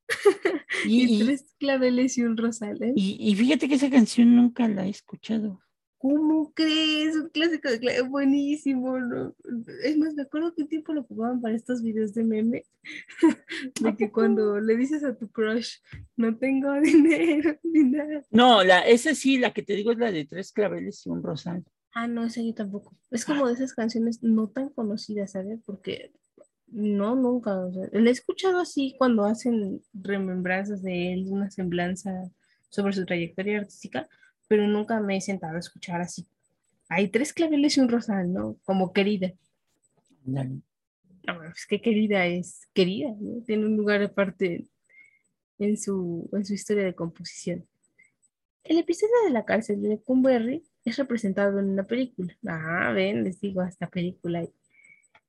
y, 0.86 1.20
tres 1.20 1.56
claveles 1.60 2.18
y 2.18 2.24
un 2.24 2.38
rosal, 2.38 2.82
¿eh? 2.84 2.94
y- 2.96 3.18
y 3.20 3.36
fíjate 3.36 3.68
que 3.68 3.76
esa 3.76 3.90
canción 3.90 4.36
nunca 4.36 4.68
la 4.68 4.86
he 4.86 4.90
escuchado. 4.90 5.62
¿Cómo 6.00 6.54
crees? 6.54 7.18
Un 7.18 7.28
clásico 7.28 7.70
de 7.70 8.02
buenísimo, 8.04 8.98
¿no? 9.00 9.36
Es 9.84 9.98
más, 9.98 10.14
me 10.14 10.22
acuerdo 10.22 10.56
que 10.56 10.64
tiempo 10.64 10.94
lo 10.94 11.02
ocupaban 11.02 11.42
para 11.42 11.56
estos 11.56 11.84
videos 11.84 12.14
de 12.14 12.24
meme, 12.24 12.64
de 13.82 13.96
que 13.98 14.10
cuando 14.10 14.62
le 14.62 14.78
dices 14.78 15.04
a 15.04 15.18
tu 15.18 15.30
crush, 15.30 15.76
no 16.16 16.38
tengo 16.38 16.72
dinero 16.82 17.60
ni 17.64 17.84
nada. 17.84 18.24
No, 18.32 18.64
la, 18.64 18.80
esa 18.88 19.14
sí, 19.14 19.38
la 19.40 19.52
que 19.52 19.62
te 19.62 19.74
digo 19.76 19.92
es 19.92 19.98
la 19.98 20.10
de 20.14 20.24
tres 20.24 20.54
claveles 20.54 21.06
y 21.06 21.10
un 21.10 21.22
rosal. 21.22 21.66
Ah, 21.94 22.08
no, 22.08 22.24
esa 22.24 22.42
yo 22.42 22.54
tampoco. 22.54 22.96
Es 23.12 23.26
como 23.26 23.48
de 23.48 23.56
esas 23.56 23.74
canciones 23.74 24.24
no 24.24 24.48
tan 24.48 24.70
conocidas, 24.70 25.34
¿sabes? 25.34 25.60
Porque 25.66 26.14
no, 26.72 27.16
nunca. 27.16 27.60
O 27.60 27.74
sea, 27.74 27.88
la 27.92 28.10
he 28.10 28.12
escuchado 28.12 28.60
así 28.60 28.96
cuando 28.98 29.26
hacen 29.26 29.82
remembranzas 29.94 30.82
de 30.82 31.14
él, 31.14 31.26
una 31.28 31.50
semblanza 31.50 32.30
sobre 32.70 32.94
su 32.94 33.06
trayectoria 33.06 33.60
artística, 33.60 34.08
pero 34.48 34.68
nunca 34.68 35.00
me 35.00 35.18
he 35.18 35.22
sentado 35.22 35.56
a 35.56 35.60
escuchar 35.60 36.02
así. 36.02 36.28
Hay 36.88 37.10
tres 37.10 37.34
claveles 37.34 37.78
y 37.78 37.82
un 37.82 37.90
rosal, 37.90 38.34
¿no? 38.34 38.58
Como 38.64 38.94
querida. 38.94 39.34
No, 40.26 40.62
es 41.54 41.66
que 41.68 41.82
querida 41.82 42.26
es 42.26 42.68
querida, 42.74 43.16
¿no? 43.20 43.44
Tiene 43.44 43.66
un 43.66 43.78
lugar 43.78 44.02
aparte 44.02 44.68
en 45.60 45.78
su, 45.78 46.30
en 46.34 46.46
su 46.46 46.54
historia 46.54 46.84
de 46.84 46.96
composición. 46.96 47.68
El 48.64 48.78
episodio 48.78 49.14
de 49.26 49.32
la 49.32 49.46
cárcel 49.46 49.82
de 49.82 49.90
Lecumberri 49.90 50.64
es 50.86 50.98
representado 50.98 51.60
en 51.60 51.70
una 51.70 51.84
película. 51.84 52.36
Ah, 52.48 52.92
ven, 52.94 53.24
les 53.24 53.40
digo, 53.40 53.62
hasta 53.62 53.90
película. 53.90 54.40
hay. 54.40 54.50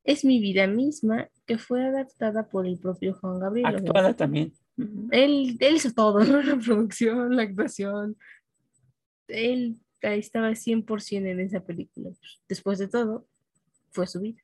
Es 0.05 0.25
mi 0.25 0.41
vida 0.41 0.67
misma, 0.67 1.29
que 1.47 1.59
fue 1.59 1.85
adaptada 1.85 2.49
por 2.49 2.67
el 2.67 2.79
propio 2.79 3.15
Juan 3.15 3.39
Gabriel. 3.39 3.67
Actuada 3.67 4.15
también. 4.15 4.53
Él, 5.11 5.57
él 5.61 5.75
hizo 5.77 5.93
todo, 5.93 6.25
¿no? 6.25 6.43
La 6.43 6.57
producción, 6.57 7.37
la 7.37 7.43
actuación. 7.43 8.17
Él 9.29 9.79
ahí 10.03 10.19
estaba 10.19 10.51
100% 10.51 11.27
en 11.27 11.41
esa 11.41 11.61
película. 11.61 12.11
Pues, 12.11 12.41
Después 12.49 12.79
de 12.79 12.89
todo, 12.89 13.27
fue 13.91 14.07
su 14.07 14.21
vida. 14.21 14.41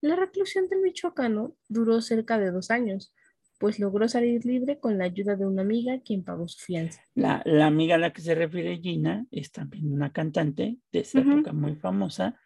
La 0.00 0.16
reclusión 0.16 0.68
del 0.68 0.80
michoacano 0.80 1.54
duró 1.68 2.00
cerca 2.00 2.38
de 2.38 2.50
dos 2.50 2.70
años, 2.70 3.14
pues 3.58 3.78
logró 3.78 4.08
salir 4.08 4.44
libre 4.46 4.78
con 4.78 4.96
la 4.96 5.04
ayuda 5.04 5.36
de 5.36 5.46
una 5.46 5.60
amiga 5.60 6.00
quien 6.00 6.24
pagó 6.24 6.48
su 6.48 6.64
fianza. 6.64 7.02
La, 7.14 7.42
la 7.44 7.66
amiga 7.66 7.96
a 7.96 7.98
la 7.98 8.12
que 8.12 8.22
se 8.22 8.34
refiere 8.34 8.78
Gina 8.78 9.26
es 9.30 9.52
también 9.52 9.92
una 9.92 10.10
cantante 10.10 10.78
de 10.90 11.00
esa 11.00 11.20
época 11.20 11.52
muy 11.52 11.76
famosa, 11.76 12.40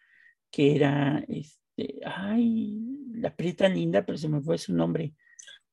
que 0.51 0.75
era, 0.75 1.23
este, 1.27 1.99
ay, 2.05 2.79
la 3.13 3.35
Prieta 3.35 3.67
Linda, 3.67 4.05
pero 4.05 4.17
se 4.17 4.29
me 4.29 4.41
fue 4.41 4.57
su 4.57 4.73
nombre. 4.73 5.13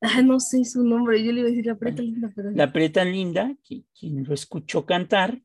Ah, 0.00 0.20
no 0.22 0.40
sé 0.40 0.64
su 0.64 0.82
nombre, 0.85 1.22
yo 1.24 1.30
le 1.32 1.40
iba 1.40 1.48
a 1.48 1.50
decir 1.50 1.66
la 1.66 1.74
Bueno, 1.74 2.02
linda, 2.02 2.32
pero... 2.35 2.50
La 2.50 2.72
Prieta 2.72 3.04
Linda, 3.04 3.54
que, 3.62 3.85
quien 3.98 4.24
lo 4.24 4.35
escuchó 4.35 4.85
cantar, 4.85 5.40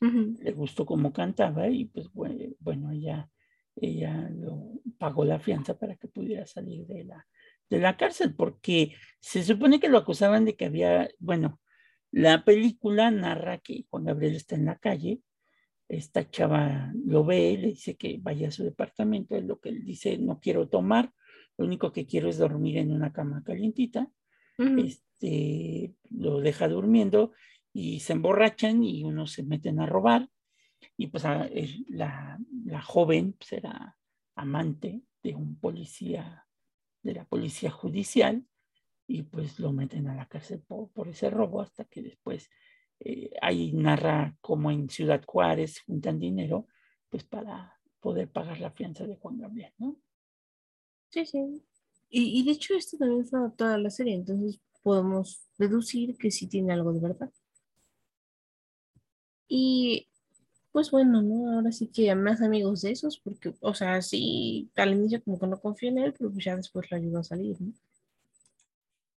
le 0.00 0.52
gustó 0.52 0.86
cómo 0.86 1.12
cantaba 1.12 1.68
y 1.68 1.84
pues 1.84 2.10
bue- 2.10 2.56
bueno, 2.58 2.90
ella, 2.90 3.30
ella 3.76 4.30
lo 4.30 4.80
pagó 4.98 5.24
la 5.26 5.38
fianza 5.38 5.78
para 5.78 5.94
que 5.96 6.08
pudiera 6.08 6.46
salir 6.46 6.86
de 6.86 7.04
la, 7.04 7.26
de 7.68 7.78
la 7.78 7.96
cárcel, 7.96 8.34
porque 8.34 8.94
se 9.20 9.44
supone 9.44 9.78
que 9.78 9.90
lo 9.90 9.98
acusaban 9.98 10.44
de 10.46 10.56
que 10.56 10.64
había, 10.64 11.08
bueno, 11.18 11.60
la 12.10 12.44
película 12.44 13.10
narra 13.10 13.58
que 13.58 13.84
Juan 13.90 14.04
Gabriel 14.06 14.34
está 14.34 14.56
en 14.56 14.64
la 14.64 14.76
calle, 14.76 15.20
esta 15.90 16.28
chava 16.30 16.92
lo 17.06 17.24
ve, 17.24 17.58
le 17.58 17.68
dice 17.68 17.96
que 17.96 18.18
vaya 18.20 18.48
a 18.48 18.50
su 18.52 18.64
departamento, 18.64 19.36
es 19.36 19.44
lo 19.44 19.58
que 19.60 19.70
él 19.70 19.84
dice, 19.84 20.16
no 20.18 20.38
quiero 20.40 20.68
tomar, 20.68 21.12
lo 21.58 21.66
único 21.66 21.92
que 21.92 22.06
quiero 22.06 22.28
es 22.28 22.38
dormir 22.38 22.78
en 22.78 22.92
una 22.92 23.12
cama 23.12 23.42
calientita, 23.44 24.10
Ujú. 24.58 24.80
este, 24.86 25.94
lo 26.10 26.40
deja 26.40 26.68
durmiendo 26.68 27.32
y 27.72 28.00
se 28.00 28.12
emborrachan 28.14 28.82
y 28.84 29.04
unos 29.04 29.32
se 29.32 29.42
meten 29.42 29.80
a 29.80 29.86
robar 29.86 30.28
y 30.96 31.08
pues 31.08 31.24
a- 31.24 31.46
el- 31.46 31.84
la, 31.88 32.38
la 32.64 32.82
joven 32.82 33.34
pues, 33.34 33.52
era 33.52 33.96
amante 34.36 35.02
de 35.22 35.34
un 35.34 35.58
policía, 35.58 36.46
de 37.02 37.14
la 37.14 37.24
policía 37.24 37.70
judicial 37.70 38.46
y 39.06 39.22
pues 39.24 39.58
lo 39.58 39.72
meten 39.72 40.06
a 40.08 40.14
la 40.14 40.26
cárcel 40.26 40.62
por, 40.66 40.90
por 40.92 41.08
ese 41.08 41.30
robo 41.30 41.60
hasta 41.60 41.84
que 41.84 42.00
después 42.02 42.48
eh, 43.00 43.30
ahí 43.40 43.72
narra 43.72 44.36
como 44.40 44.70
en 44.70 44.88
Ciudad 44.88 45.22
Juárez 45.26 45.80
juntan 45.80 46.18
dinero 46.18 46.66
pues 47.08 47.24
para 47.24 47.78
poder 48.00 48.30
pagar 48.30 48.60
la 48.60 48.70
fianza 48.70 49.06
de 49.06 49.16
Juan 49.16 49.38
Gabriel, 49.38 49.72
¿no? 49.78 49.96
Sí, 51.10 51.26
sí. 51.26 51.62
Y, 52.08 52.40
y 52.40 52.44
de 52.44 52.52
hecho 52.52 52.74
esto 52.74 52.96
también 52.96 53.26
fue 53.26 53.38
adaptado 53.38 53.74
a 53.74 53.78
la 53.78 53.90
serie, 53.90 54.14
entonces 54.14 54.60
podemos 54.82 55.42
deducir 55.58 56.16
que 56.16 56.30
sí 56.30 56.46
tiene 56.46 56.72
algo 56.72 56.92
de 56.92 57.00
verdad. 57.00 57.30
Y 59.48 60.08
pues 60.72 60.90
bueno, 60.90 61.20
¿no? 61.20 61.52
Ahora 61.52 61.72
sí 61.72 61.88
que 61.88 62.14
más 62.14 62.40
amigos 62.40 62.82
de 62.82 62.92
esos, 62.92 63.18
porque, 63.18 63.54
o 63.60 63.74
sea, 63.74 64.00
sí, 64.02 64.70
al 64.76 64.92
inicio 64.92 65.22
como 65.22 65.38
que 65.38 65.46
no 65.46 65.60
confío 65.60 65.88
en 65.88 65.98
él, 65.98 66.14
pero 66.16 66.32
ya 66.34 66.56
después 66.56 66.90
lo 66.90 66.96
ayudó 66.96 67.18
a 67.18 67.24
salir, 67.24 67.60
¿no? 67.60 67.72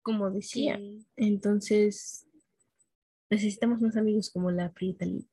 Como 0.01 0.31
decía, 0.31 0.79
entonces 1.15 2.27
necesitamos 3.33 3.81
más 3.81 3.97
amigos 3.97 4.29
como 4.29 4.51
la 4.51 4.71
Prieta 4.71 5.05
Linda. 5.05 5.27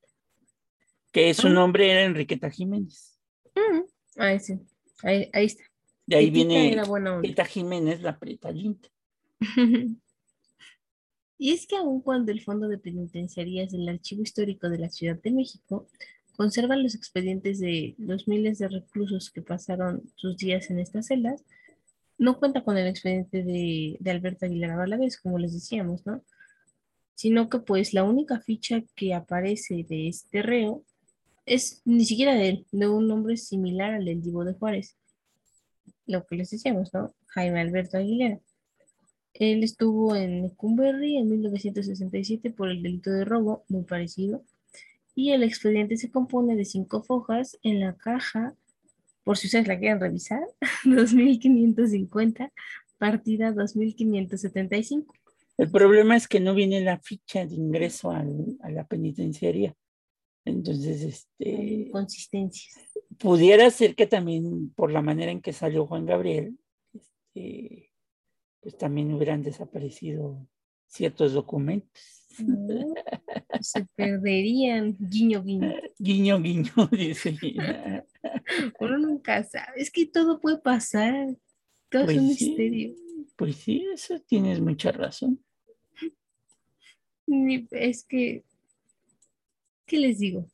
Que 1.11 1.33
su 1.33 1.49
nombre 1.49 1.91
era 1.91 2.03
Enriqueta 2.03 2.49
Jiménez. 2.49 3.17
Mm, 3.55 3.81
Ahí 4.17 4.39
sí, 4.39 4.59
ahí, 5.03 5.29
ahí 5.33 5.45
está. 5.45 5.63
De 6.05 6.17
ahí 6.17 6.27
Petita 6.27 6.47
viene 6.47 6.73
era 6.73 6.83
buena 6.85 7.11
onda. 7.11 7.21
Prieta 7.21 7.45
Jiménez, 7.45 8.01
la 8.01 8.17
Prieta 8.17 8.51
Linda. 8.51 8.89
Y 11.43 11.53
es 11.53 11.65
que 11.65 11.75
aun 11.75 12.01
cuando 12.01 12.31
el 12.31 12.41
Fondo 12.41 12.67
de 12.67 12.77
Penitenciarías 12.77 13.71
del 13.71 13.89
Archivo 13.89 14.21
Histórico 14.21 14.69
de 14.69 14.77
la 14.77 14.89
Ciudad 14.89 15.19
de 15.19 15.31
México 15.31 15.87
conserva 16.37 16.75
los 16.75 16.93
expedientes 16.93 17.59
de 17.59 17.95
los 17.97 18.27
miles 18.27 18.59
de 18.59 18.67
reclusos 18.67 19.31
que 19.31 19.41
pasaron 19.41 20.03
sus 20.13 20.37
días 20.37 20.69
en 20.69 20.77
estas 20.77 21.07
celdas, 21.07 21.43
no 22.19 22.37
cuenta 22.37 22.63
con 22.63 22.77
el 22.77 22.85
expediente 22.85 23.41
de, 23.43 23.97
de 23.99 24.11
Alberto 24.11 24.45
Aguilar 24.45 24.77
Valadez, 24.77 25.19
como 25.19 25.39
les 25.39 25.53
decíamos, 25.53 26.05
¿no? 26.05 26.23
Sino 27.15 27.49
que 27.49 27.59
pues 27.59 27.93
la 27.93 28.03
única 28.03 28.39
ficha 28.39 28.83
que 28.95 29.13
aparece 29.13 29.85
de 29.87 30.07
este 30.07 30.41
reo 30.41 30.83
es 31.45 31.81
ni 31.85 32.05
siquiera 32.05 32.35
de 32.35 32.49
él, 32.49 32.67
de 32.71 32.87
un 32.87 33.07
nombre 33.07 33.37
similar 33.37 33.93
al 33.93 34.05
del 34.05 34.21
Divo 34.21 34.45
de 34.45 34.53
Juárez. 34.53 34.95
Lo 36.05 36.25
que 36.25 36.35
les 36.35 36.49
decíamos, 36.49 36.93
¿no? 36.93 37.13
Jaime 37.27 37.61
Alberto 37.61 37.97
Aguilera. 37.97 38.39
Él 39.33 39.63
estuvo 39.63 40.15
en 40.15 40.49
Cumberry 40.49 41.17
en 41.17 41.29
1967 41.29 42.51
por 42.51 42.69
el 42.69 42.81
delito 42.81 43.11
de 43.11 43.25
robo, 43.25 43.63
muy 43.69 43.83
parecido. 43.83 44.43
Y 45.15 45.31
el 45.31 45.43
expediente 45.43 45.97
se 45.97 46.11
compone 46.11 46.55
de 46.55 46.65
cinco 46.65 47.03
fojas 47.03 47.57
en 47.63 47.79
la 47.79 47.95
caja, 47.95 48.55
por 49.23 49.37
si 49.37 49.47
ustedes 49.47 49.67
la 49.67 49.79
quieren 49.79 49.99
revisar, 49.99 50.41
2550, 50.85 52.51
partida 52.97 53.51
2575. 53.51 55.13
El 55.61 55.69
problema 55.69 56.15
es 56.15 56.27
que 56.27 56.39
no 56.39 56.55
viene 56.55 56.81
la 56.81 56.97
ficha 56.97 57.45
de 57.45 57.53
ingreso 57.53 58.09
a 58.09 58.23
la 58.71 58.83
penitenciaría. 58.87 59.75
Entonces, 60.43 61.03
este... 61.03 61.87
Consistencias. 61.91 62.79
Pudiera 63.19 63.69
ser 63.69 63.93
que 63.93 64.07
también 64.07 64.71
por 64.73 64.91
la 64.91 65.03
manera 65.03 65.31
en 65.31 65.39
que 65.39 65.53
salió 65.53 65.85
Juan 65.85 66.07
Gabriel, 66.07 66.57
este, 66.95 67.91
pues 68.59 68.75
también 68.75 69.13
hubieran 69.13 69.43
desaparecido 69.43 70.47
ciertos 70.87 71.33
documentos. 71.33 72.25
se 73.61 73.85
perderían, 73.95 74.97
guiño, 74.99 75.43
guiño. 75.43 75.73
Guiño, 75.99 76.41
guiño, 76.41 76.71
dice. 76.91 77.37
Uno 78.79 78.97
nunca 78.97 79.43
sabe, 79.43 79.79
es 79.79 79.91
que 79.91 80.07
todo 80.07 80.41
puede 80.41 80.57
pasar, 80.57 81.37
todo 81.87 82.01
es 82.01 82.05
pues 82.07 82.17
un 82.17 82.27
misterio. 82.29 82.95
Pues 83.35 83.57
sí, 83.57 83.85
eso 83.93 84.19
tienes 84.21 84.59
mucha 84.59 84.91
razón. 84.91 85.39
Es 87.71 88.03
que 88.03 88.43
¿Qué 89.91 89.97
les 89.97 90.19
digo? 90.19 90.49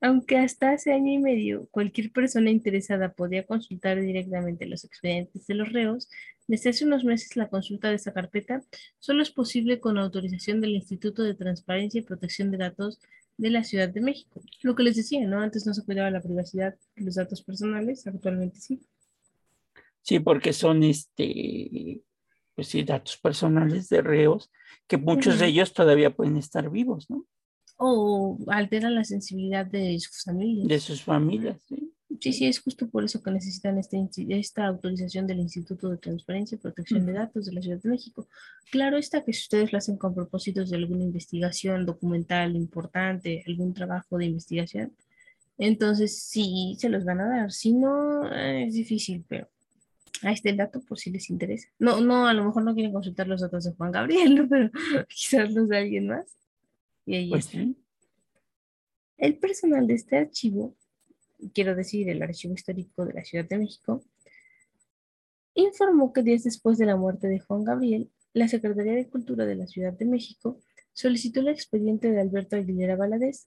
Aunque 0.00 0.38
hasta 0.38 0.72
hace 0.72 0.94
año 0.94 1.12
y 1.12 1.18
medio 1.18 1.68
cualquier 1.70 2.10
persona 2.12 2.48
interesada 2.48 3.12
podía 3.12 3.46
consultar 3.46 4.00
directamente 4.00 4.64
los 4.64 4.84
expedientes 4.84 5.46
de 5.46 5.54
los 5.54 5.70
reos, 5.70 6.08
desde 6.46 6.70
hace 6.70 6.86
unos 6.86 7.04
meses 7.04 7.36
la 7.36 7.50
consulta 7.50 7.90
de 7.90 7.96
esta 7.96 8.14
carpeta 8.14 8.64
solo 8.98 9.22
es 9.22 9.30
posible 9.30 9.80
con 9.80 9.98
autorización 9.98 10.62
del 10.62 10.70
Instituto 10.70 11.22
de 11.22 11.34
Transparencia 11.34 12.00
y 12.00 12.04
Protección 12.04 12.50
de 12.50 12.56
Datos 12.56 13.00
de 13.36 13.50
la 13.50 13.64
Ciudad 13.64 13.90
de 13.90 14.00
México. 14.00 14.40
Lo 14.62 14.74
que 14.74 14.84
les 14.84 14.96
decía, 14.96 15.26
¿no? 15.26 15.42
Antes 15.42 15.66
no 15.66 15.74
se 15.74 15.84
cuidaba 15.84 16.10
la 16.10 16.22
privacidad 16.22 16.74
de 16.96 17.04
los 17.04 17.16
datos 17.16 17.42
personales, 17.42 18.06
actualmente 18.06 18.60
sí. 18.60 18.80
Sí, 20.00 20.20
porque 20.20 20.54
son 20.54 20.84
este, 20.84 22.00
pues 22.54 22.68
sí, 22.68 22.82
datos 22.82 23.16
personales 23.16 23.88
de 23.88 24.02
reos, 24.02 24.50
que 24.86 24.96
muchos 24.96 25.38
de 25.38 25.46
ellos 25.46 25.72
todavía 25.72 26.14
pueden 26.14 26.36
estar 26.36 26.70
vivos, 26.70 27.08
¿no? 27.10 27.26
o 27.76 28.38
altera 28.48 28.90
la 28.90 29.04
sensibilidad 29.04 29.66
de 29.66 29.98
sus 30.00 30.22
familias. 30.22 30.68
De 30.68 30.80
sus 30.80 31.02
familias, 31.02 31.60
sí. 31.68 31.90
Sí, 32.20 32.32
sí, 32.32 32.46
es 32.46 32.60
justo 32.60 32.88
por 32.88 33.04
eso 33.04 33.20
que 33.22 33.30
necesitan 33.32 33.76
este, 33.76 33.98
esta 34.28 34.66
autorización 34.66 35.26
del 35.26 35.40
Instituto 35.40 35.90
de 35.90 35.98
Transparencia 35.98 36.54
y 36.54 36.58
Protección 36.58 37.04
de 37.04 37.12
Datos 37.12 37.44
de 37.44 37.52
la 37.52 37.60
Ciudad 37.60 37.82
de 37.82 37.88
México. 37.88 38.28
Claro 38.70 38.96
está 38.96 39.24
que 39.24 39.32
si 39.32 39.42
ustedes 39.42 39.72
lo 39.72 39.78
hacen 39.78 39.98
con 39.98 40.14
propósitos 40.14 40.70
de 40.70 40.76
alguna 40.76 41.02
investigación 41.02 41.84
documental 41.84 42.54
importante, 42.54 43.42
algún 43.48 43.74
trabajo 43.74 44.16
de 44.16 44.26
investigación, 44.26 44.92
entonces 45.58 46.22
sí 46.22 46.76
se 46.78 46.88
los 46.88 47.04
van 47.04 47.20
a 47.20 47.28
dar. 47.28 47.52
Si 47.52 47.72
no, 47.72 48.32
es 48.32 48.74
difícil, 48.74 49.24
pero 49.28 49.48
ahí 50.24 50.34
está 50.34 50.50
el 50.50 50.56
dato 50.56 50.80
por 50.80 50.98
si 50.98 51.10
les 51.10 51.30
interesa. 51.30 51.68
No, 51.78 52.00
no, 52.00 52.26
a 52.26 52.34
lo 52.34 52.44
mejor 52.44 52.64
no 52.64 52.74
quieren 52.74 52.92
consultar 52.92 53.28
los 53.28 53.40
datos 53.40 53.64
de 53.64 53.72
Juan 53.72 53.92
Gabriel, 53.92 54.46
pero 54.48 54.70
quizás 55.08 55.52
los 55.52 55.68
de 55.68 55.78
alguien 55.78 56.08
más. 56.08 56.36
Y 57.06 57.16
ahí 57.16 57.30
pues 57.30 57.50
El 59.16 59.36
personal 59.38 59.86
de 59.86 59.94
este 59.94 60.16
archivo, 60.16 60.74
quiero 61.52 61.74
decir, 61.74 62.08
el 62.08 62.22
Archivo 62.22 62.54
Histórico 62.54 63.04
de 63.04 63.14
la 63.14 63.24
Ciudad 63.24 63.44
de 63.44 63.58
México, 63.58 64.02
informó 65.54 66.12
que 66.12 66.22
días 66.22 66.44
después 66.44 66.78
de 66.78 66.86
la 66.86 66.96
muerte 66.96 67.28
de 67.28 67.38
Juan 67.40 67.64
Gabriel, 67.64 68.10
la 68.32 68.48
Secretaría 68.48 68.94
de 68.94 69.08
Cultura 69.08 69.46
de 69.46 69.54
la 69.54 69.66
Ciudad 69.66 69.92
de 69.92 70.04
México 70.04 70.58
solicitó 70.92 71.40
el 71.40 71.48
expediente 71.48 72.10
de 72.10 72.20
Alberto 72.20 72.56
Aguilera 72.56 72.96
Valadez, 72.96 73.46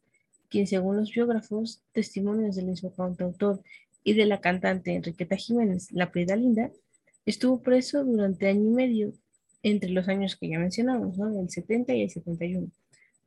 quien 0.50 0.68
según 0.68 0.98
los 0.98 1.12
biógrafos, 1.12 1.82
testimonios 1.92 2.56
del 2.56 2.68
mismo 2.68 2.94
cantautor 2.94 3.62
y 4.08 4.14
de 4.14 4.26
la 4.26 4.40
cantante 4.40 4.94
Enriqueta 4.94 5.36
Jiménez, 5.36 5.92
la 5.92 6.14
Prida 6.14 6.38
Linda, 6.38 6.72
estuvo 7.26 7.62
preso 7.62 8.06
durante 8.06 8.48
año 8.48 8.70
y 8.70 8.74
medio, 8.74 9.14
entre 9.64 9.90
los 9.90 10.08
años 10.08 10.38
que 10.38 10.48
ya 10.48 10.58
mencionamos, 10.60 11.18
¿no? 11.18 11.42
El 11.42 11.50
70 11.50 11.94
y 11.94 12.04
el 12.04 12.10
71 12.10 12.72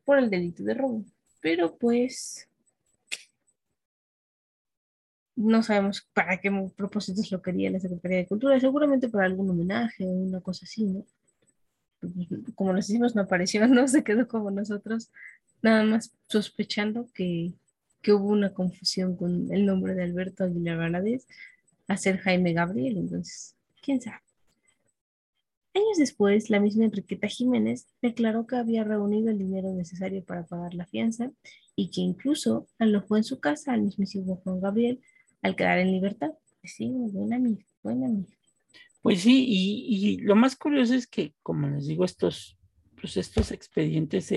por 0.07 0.19
el 0.19 0.31
delito 0.31 0.64
de 0.64 0.73
robo. 0.73 1.05
Pero 1.43 1.77
pues 1.77 2.49
no 5.37 5.62
sabemos 5.62 6.09
para 6.14 6.40
qué 6.40 6.51
propósitos 6.75 7.31
lo 7.31 7.43
quería 7.43 7.71
la 7.71 7.79
Secretaría 7.79 8.16
de 8.16 8.27
Cultura, 8.27 8.59
seguramente 8.59 9.11
para 9.11 9.27
algún 9.27 9.51
homenaje 9.51 10.07
o 10.07 10.09
una 10.09 10.40
cosa 10.40 10.64
así, 10.64 10.85
¿no? 10.85 11.05
Como 12.55 12.73
nos 12.73 12.87
decimos, 12.87 13.14
no 13.14 13.21
apareció, 13.21 13.69
no 13.69 13.87
se 13.87 14.03
quedó 14.03 14.27
como 14.27 14.51
nosotros, 14.51 15.11
nada 15.61 15.85
más 15.85 16.11
sospechando 16.27 17.11
que, 17.12 17.53
que 18.03 18.13
hubo 18.13 18.29
una 18.29 18.53
confusión 18.55 19.17
con 19.17 19.53
el 19.53 19.67
nombre 19.67 19.95
de 19.95 20.05
Alberto 20.05 20.45
Aguilar 20.45 20.79
Valadez 20.79 21.27
a 21.89 21.97
ser 21.97 22.19
Jaime 22.19 22.53
Gabriel, 22.53 22.97
entonces, 22.97 23.57
quién 23.83 24.01
sabe. 24.01 24.21
Años 25.73 25.99
después, 25.99 26.51
la 26.51 26.59
misma 26.59 26.85
Enriqueta 26.85 27.29
Jiménez 27.29 27.87
declaró 28.03 28.47
que 28.47 28.57
había 28.57 28.83
reunido 28.83 29.31
el 29.31 29.39
dinero 29.39 29.73
necesario 29.73 30.25
para 30.25 30.45
pagar 30.45 30.75
la 30.75 30.87
fianza 30.87 31.31
y 31.77 31.91
que 31.91 32.01
incluso 32.01 32.67
alojó 32.79 33.17
en 33.17 33.25
su 33.25 33.39
casa 33.39 33.73
al 33.73 33.83
mismísimo 33.83 34.37
Juan 34.43 34.61
Gabriel 34.61 35.01
al 35.43 35.55
quedar 35.55 35.79
en 35.79 35.93
libertad. 35.93 36.31
Pues 36.61 36.75
sí, 36.75 36.91
buena 36.91 37.37
amiga, 37.37 37.65
buena 37.83 38.07
amiga. 38.07 38.37
Pues 39.01 39.23
sí, 39.23 39.47
y, 39.49 40.19
lo 40.19 40.37
más 40.37 40.57
curioso 40.57 40.95
es 40.95 41.07
que, 41.07 41.35
como 41.43 41.69
les 41.69 41.87
digo, 41.87 42.05
estos, 42.05 42.59
pues 43.01 43.17
estos 43.17 43.51
expedientes 43.51 44.31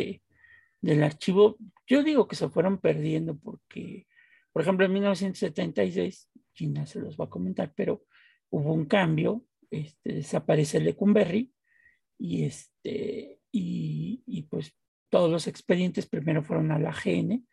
del 0.84 1.02
archivo, 1.02 1.58
yo 1.88 2.04
digo 2.04 2.28
que 2.28 2.36
se 2.36 2.50
fueron 2.50 2.78
perdiendo 2.78 3.38
porque, 3.38 4.06
por 4.52 4.62
ejemplo, 4.62 4.86
en 4.86 4.94
1976, 4.94 6.30
China 6.54 6.86
se 6.86 7.00
los 7.00 7.18
va 7.18 7.26
a 7.26 7.30
comentar, 7.30 7.74
pero 7.74 8.04
hubo 8.50 8.74
un 8.74 8.86
cambio 8.86 9.46
este, 9.72 10.14
desaparece 10.14 10.82
Lecumberri 10.82 11.52
y, 12.20 12.44
este, 12.44 13.40
y, 13.52 14.42
pues 14.50 14.76
todos 15.10 15.32
los 15.32 15.48
expedientes 15.48 16.06
primero 16.06 16.44
fueron 16.44 16.72
a 16.72 16.80
la 16.80 16.92
GN, 16.92 17.44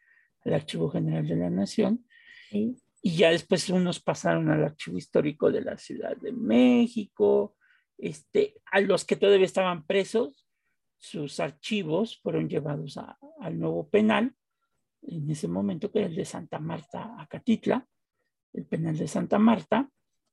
al 0.44 0.52
Archivo 0.52 0.90
General 0.90 1.26
de 1.26 1.36
la 1.36 1.50
Nación, 1.50 2.04
y 2.50 3.16
ya 3.16 3.30
después 3.30 3.70
unos 3.70 4.00
pasaron 4.00 4.50
al 4.50 4.64
Archivo 4.64 4.98
Histórico 4.98 5.52
de 5.52 5.62
la 5.62 5.78
Ciudad 5.78 6.16
de 6.16 6.32
México, 6.32 7.56
este, 7.96 8.56
a 8.72 8.80
los 8.80 9.04
que 9.04 9.16
todavía 9.16 9.46
estaban 9.46 9.86
presos, 9.86 10.46
sus 11.00 11.40
archivos 11.40 12.20
fueron 12.22 12.48
llevados 12.48 12.98
al 13.40 13.58
nuevo 13.58 13.88
penal, 13.88 14.34
en 15.02 15.30
ese 15.30 15.48
momento 15.48 15.90
que 15.90 16.00
era 16.00 16.08
el 16.08 16.14
de 16.14 16.26
Santa 16.26 16.60
Marta, 16.60 17.16
Acatitla, 17.18 17.88
el 18.52 18.66
penal 18.66 18.96
de 18.98 19.08
Santa 19.08 19.38
Marta, 19.38 19.90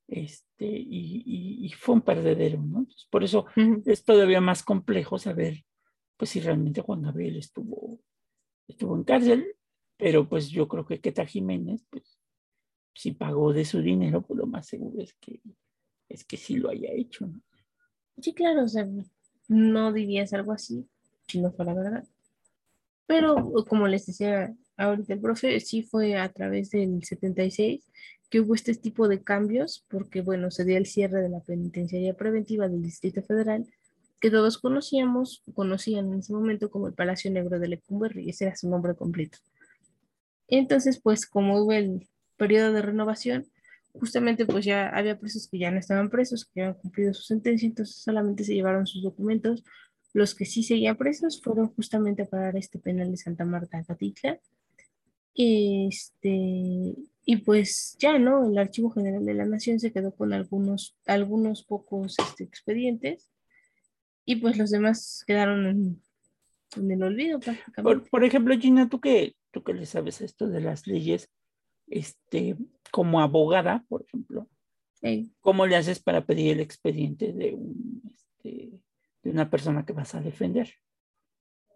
este, 0.08 0.68
y, 0.68 1.70
fue 1.78 1.96
un 1.96 2.02
perdedero, 2.02 2.62
¿no? 2.62 2.86
por 3.10 3.24
eso 3.24 3.46
es 3.86 4.04
todavía 4.04 4.42
más 4.42 4.64
complejo 4.64 5.18
saber, 5.18 5.64
pues, 6.18 6.32
si 6.32 6.42
realmente 6.42 6.82
Juan 6.82 7.02
Gabriel 7.02 7.38
estuvo, 7.38 8.00
estuvo 8.68 8.96
en 8.96 9.04
cárcel, 9.04 9.56
pero 9.98 10.28
pues 10.28 10.50
yo 10.50 10.68
creo 10.68 10.86
que 10.86 11.00
Queta 11.00 11.26
Jiménez, 11.26 11.86
pues, 11.90 12.20
si 12.94 13.14
pagó 13.14 13.54
de 13.54 13.64
su 13.64 13.82
dinero, 13.82 14.22
pues 14.22 14.38
lo 14.38 14.48
más 14.48 14.68
seguro 14.68 15.02
es 15.02 15.14
que, 15.14 15.42
es 16.10 16.26
que 16.26 16.36
sí 16.36 16.56
lo 16.56 16.70
haya 16.70 16.92
hecho, 16.92 17.28
¿no? 17.28 17.42
Sí, 18.20 18.34
claro, 18.34 18.64
o 18.64 18.68
sea, 18.68 18.88
no 19.48 19.94
dirías 19.94 20.34
algo 20.34 20.52
así 20.52 20.88
si 21.28 21.42
no 21.42 21.52
fuera 21.52 21.74
verdad. 21.74 22.06
Pero 23.06 23.54
como 23.68 23.88
les 23.88 24.06
decía 24.06 24.54
ahorita 24.78 25.14
el 25.14 25.20
profe, 25.20 25.60
sí 25.60 25.84
fue 25.84 26.18
a 26.18 26.30
través 26.30 26.72
del 26.72 27.04
76 27.04 27.84
que 28.30 28.42
hubo 28.42 28.56
este 28.56 28.76
tipo 28.76 29.08
de 29.08 29.24
cambios, 29.24 29.86
porque 29.90 30.22
bueno, 30.22 30.52
se 30.52 30.66
dio 30.66 30.78
el 30.78 30.86
cierre 30.86 31.22
de 31.22 31.30
la 31.30 31.40
penitenciaría 31.40 32.14
preventiva 32.14 32.68
del 32.68 32.84
Distrito 32.84 33.22
Federal, 33.24 33.66
que 34.20 34.30
todos 34.30 34.58
conocíamos, 34.58 35.44
conocían 35.54 36.12
en 36.12 36.20
ese 36.20 36.34
momento 36.34 36.70
como 36.70 36.88
el 36.88 36.94
Palacio 36.94 37.32
Negro 37.32 37.60
de 37.60 37.70
Lecumberri, 37.70 38.30
ese 38.30 38.46
era 38.46 38.56
su 38.56 38.70
nombre 38.70 38.96
completo. 38.96 39.38
Entonces, 40.50 41.00
pues 41.02 41.26
como 41.26 41.62
hubo 41.62 41.72
el 41.72 42.08
periodo 42.36 42.74
de 42.74 42.82
renovación, 42.82 43.48
justamente 44.00 44.46
pues 44.46 44.66
ya 44.66 44.90
había 44.90 45.20
presos 45.20 45.48
que 45.48 45.60
ya 45.60 45.72
no 45.72 45.80
estaban 45.80 46.10
presos, 46.10 46.46
que 46.46 46.62
habían 46.62 46.80
cumplido 46.80 47.14
su 47.14 47.24
sentencia, 47.24 47.68
entonces 47.68 47.96
solamente 47.96 48.44
se 48.44 48.54
llevaron 48.54 48.88
sus 48.88 49.04
documentos. 49.04 49.64
Los 50.14 50.34
que 50.34 50.46
sí 50.46 50.64
seguían 50.64 50.98
presos 50.98 51.42
fueron 51.42 51.68
justamente 51.74 52.24
a 52.24 52.26
parar 52.26 52.56
este 52.58 52.80
penal 52.80 53.12
de 53.12 53.18
Santa 53.18 53.46
Marta, 53.46 53.84
Catitla. 53.84 54.40
Este, 55.36 56.96
Y 57.26 57.38
pues 57.46 57.96
ya, 58.00 58.18
¿no? 58.18 58.50
El 58.50 58.58
Archivo 58.58 58.90
General 58.90 59.24
de 59.26 59.34
la 59.34 59.46
Nación 59.46 59.80
se 59.80 59.92
quedó 59.92 60.16
con 60.16 60.34
algunos, 60.34 60.96
algunos 61.06 61.64
pocos 61.64 62.16
este, 62.18 62.44
expedientes 62.44 63.30
y 64.26 64.36
pues 64.38 64.58
los 64.58 64.72
demás 64.72 65.24
quedaron 65.26 65.68
en, 66.76 66.92
el 66.92 67.02
olvido. 67.02 67.40
Por, 67.82 68.10
por, 68.10 68.24
ejemplo, 68.26 68.58
Gina, 68.60 68.90
tú 68.90 69.00
que, 69.00 69.36
tú 69.52 69.64
que 69.64 69.74
le 69.74 69.86
sabes 69.86 70.20
esto 70.22 70.50
de 70.50 70.60
las 70.60 70.86
leyes, 70.86 71.30
este, 71.88 72.56
como 72.92 73.22
abogada, 73.22 73.86
por 73.90 74.04
ejemplo, 74.08 74.48
Sí. 75.02 75.32
¿cómo 75.42 75.68
le 75.68 75.76
haces 75.76 76.00
para 76.00 76.26
pedir 76.26 76.54
el 76.54 76.60
expediente 76.60 77.32
de, 77.32 77.54
un, 77.54 78.02
este, 78.16 78.72
de 79.24 79.30
una 79.30 79.48
persona 79.50 79.86
que 79.86 79.94
vas 79.94 80.16
a 80.16 80.22
defender? 80.22 80.74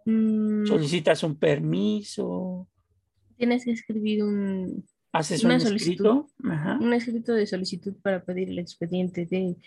Mm, 0.06 0.66
¿Solicitas 0.66 1.24
un 1.24 1.36
permiso? 1.38 2.68
tienes 3.38 3.66
que 3.66 3.72
escribir 3.72 4.24
un, 4.24 4.86
¿Haces 5.14 5.44
Una 5.44 5.56
un 5.56 5.62
solicitud. 5.62 6.06
escrito? 6.06 6.28
Ajá. 6.50 6.80
un 6.82 6.94
escrito 6.94 7.34
de 7.34 7.46
solicitud 7.46 7.94
para 8.02 8.24
pedir 8.24 8.50
el 8.50 8.60
expediente 8.60 9.26
de 9.26 9.58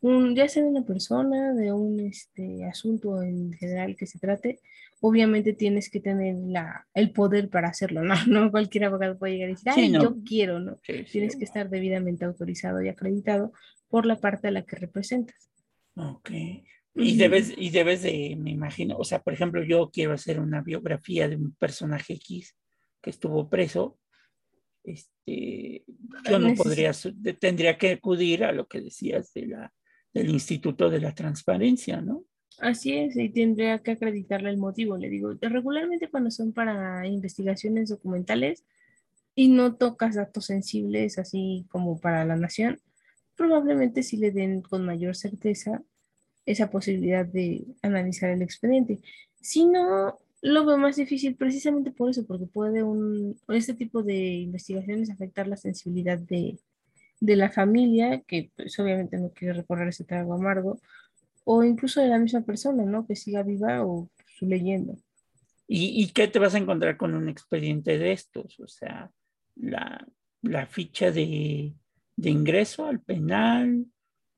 un, 0.00 0.34
ya 0.34 0.48
sea 0.48 0.62
de 0.62 0.68
una 0.68 0.84
persona, 0.84 1.52
de 1.54 1.72
un 1.72 2.00
este, 2.00 2.64
asunto 2.64 3.22
en 3.22 3.52
general 3.52 3.96
que 3.96 4.06
se 4.06 4.18
trate. 4.18 4.60
Obviamente 5.00 5.52
tienes 5.52 5.90
que 5.90 6.00
tener 6.00 6.36
la, 6.36 6.86
el 6.94 7.12
poder 7.12 7.48
para 7.48 7.68
hacerlo, 7.68 8.02
¿no? 8.02 8.14
No 8.28 8.50
cualquier 8.50 8.84
abogado 8.84 9.18
puede 9.18 9.34
llegar 9.34 9.50
y 9.50 9.52
decir, 9.52 9.72
Sí, 9.72 9.80
ay, 9.82 9.88
no. 9.90 10.02
yo 10.02 10.16
quiero, 10.24 10.60
¿no? 10.60 10.78
Sí, 10.82 11.04
sí. 11.04 11.12
Tienes 11.12 11.36
que 11.36 11.44
estar 11.44 11.68
debidamente 11.68 12.24
autorizado 12.24 12.82
y 12.82 12.88
acreditado 12.88 13.52
por 13.88 14.06
la 14.06 14.16
parte 14.16 14.48
a 14.48 14.50
la 14.50 14.62
que 14.62 14.76
representas. 14.76 15.50
Ok. 15.96 16.30
Y 16.94 17.16
debes, 17.16 17.52
y 17.56 17.70
debes 17.70 18.02
de, 18.02 18.36
me 18.38 18.50
imagino, 18.50 18.96
o 18.96 19.04
sea, 19.04 19.22
por 19.22 19.32
ejemplo, 19.32 19.62
yo 19.62 19.90
quiero 19.92 20.12
hacer 20.12 20.40
una 20.40 20.60
biografía 20.60 21.28
de 21.28 21.36
un 21.36 21.52
personaje 21.52 22.14
X 22.14 22.56
que 23.00 23.10
estuvo 23.10 23.48
preso. 23.48 23.98
Este, 24.82 25.84
yo 26.28 26.38
no 26.38 26.54
podría, 26.54 26.92
tendría 27.38 27.78
que 27.78 27.92
acudir 27.92 28.44
a 28.44 28.52
lo 28.52 28.66
que 28.66 28.80
decías 28.80 29.32
de 29.34 29.46
la, 29.46 29.72
del 30.12 30.30
Instituto 30.30 30.90
de 30.90 31.00
la 31.00 31.14
Transparencia, 31.14 32.00
¿no? 32.00 32.24
Así 32.58 32.94
es, 32.94 33.16
y 33.16 33.30
tendría 33.30 33.78
que 33.78 33.92
acreditarle 33.92 34.50
el 34.50 34.58
motivo. 34.58 34.98
Le 34.98 35.08
digo, 35.08 35.32
regularmente 35.40 36.10
cuando 36.10 36.30
son 36.30 36.52
para 36.52 37.06
investigaciones 37.06 37.88
documentales 37.88 38.64
y 39.34 39.48
no 39.48 39.76
tocas 39.76 40.16
datos 40.16 40.46
sensibles, 40.46 41.18
así 41.18 41.66
como 41.70 41.98
para 41.98 42.24
la 42.24 42.36
nación, 42.36 42.80
probablemente 43.36 44.02
sí 44.02 44.18
le 44.18 44.30
den 44.30 44.60
con 44.60 44.84
mayor 44.84 45.16
certeza 45.16 45.82
esa 46.44 46.70
posibilidad 46.70 47.24
de 47.24 47.64
analizar 47.80 48.28
el 48.30 48.42
expediente. 48.42 49.00
Si 49.40 49.64
no, 49.64 50.18
lo 50.42 50.66
veo 50.66 50.76
más 50.76 50.96
difícil 50.96 51.36
precisamente 51.36 51.90
por 51.90 52.10
eso, 52.10 52.26
porque 52.26 52.46
puede 52.46 52.82
un, 52.82 53.38
este 53.48 53.74
tipo 53.74 54.02
de 54.02 54.34
investigaciones 54.34 55.10
afectar 55.10 55.46
la 55.46 55.56
sensibilidad 55.56 56.18
de, 56.18 56.58
de 57.20 57.36
la 57.36 57.50
familia, 57.50 58.22
que 58.26 58.50
pues, 58.56 58.78
obviamente 58.78 59.18
no 59.18 59.30
quiere 59.30 59.54
recorrer 59.54 59.88
ese 59.88 60.04
trago 60.04 60.34
amargo, 60.34 60.80
o 61.44 61.64
incluso 61.64 62.00
de 62.00 62.08
la 62.08 62.18
misma 62.18 62.42
persona, 62.42 62.84
¿no? 62.84 63.06
Que 63.06 63.16
siga 63.16 63.42
viva 63.42 63.84
o 63.84 64.10
su 64.26 64.46
leyenda. 64.46 64.94
¿Y, 65.68 66.02
y 66.02 66.08
qué 66.12 66.26
te 66.28 66.38
vas 66.38 66.54
a 66.54 66.58
encontrar 66.58 66.96
con 66.96 67.14
un 67.14 67.28
expediente 67.28 67.98
de 67.98 68.12
estos? 68.12 68.58
O 68.60 68.66
sea, 68.66 69.10
la, 69.56 70.06
la 70.42 70.66
ficha 70.66 71.12
de, 71.12 71.74
de 72.16 72.30
ingreso 72.30 72.86
al 72.86 73.00
penal, 73.00 73.86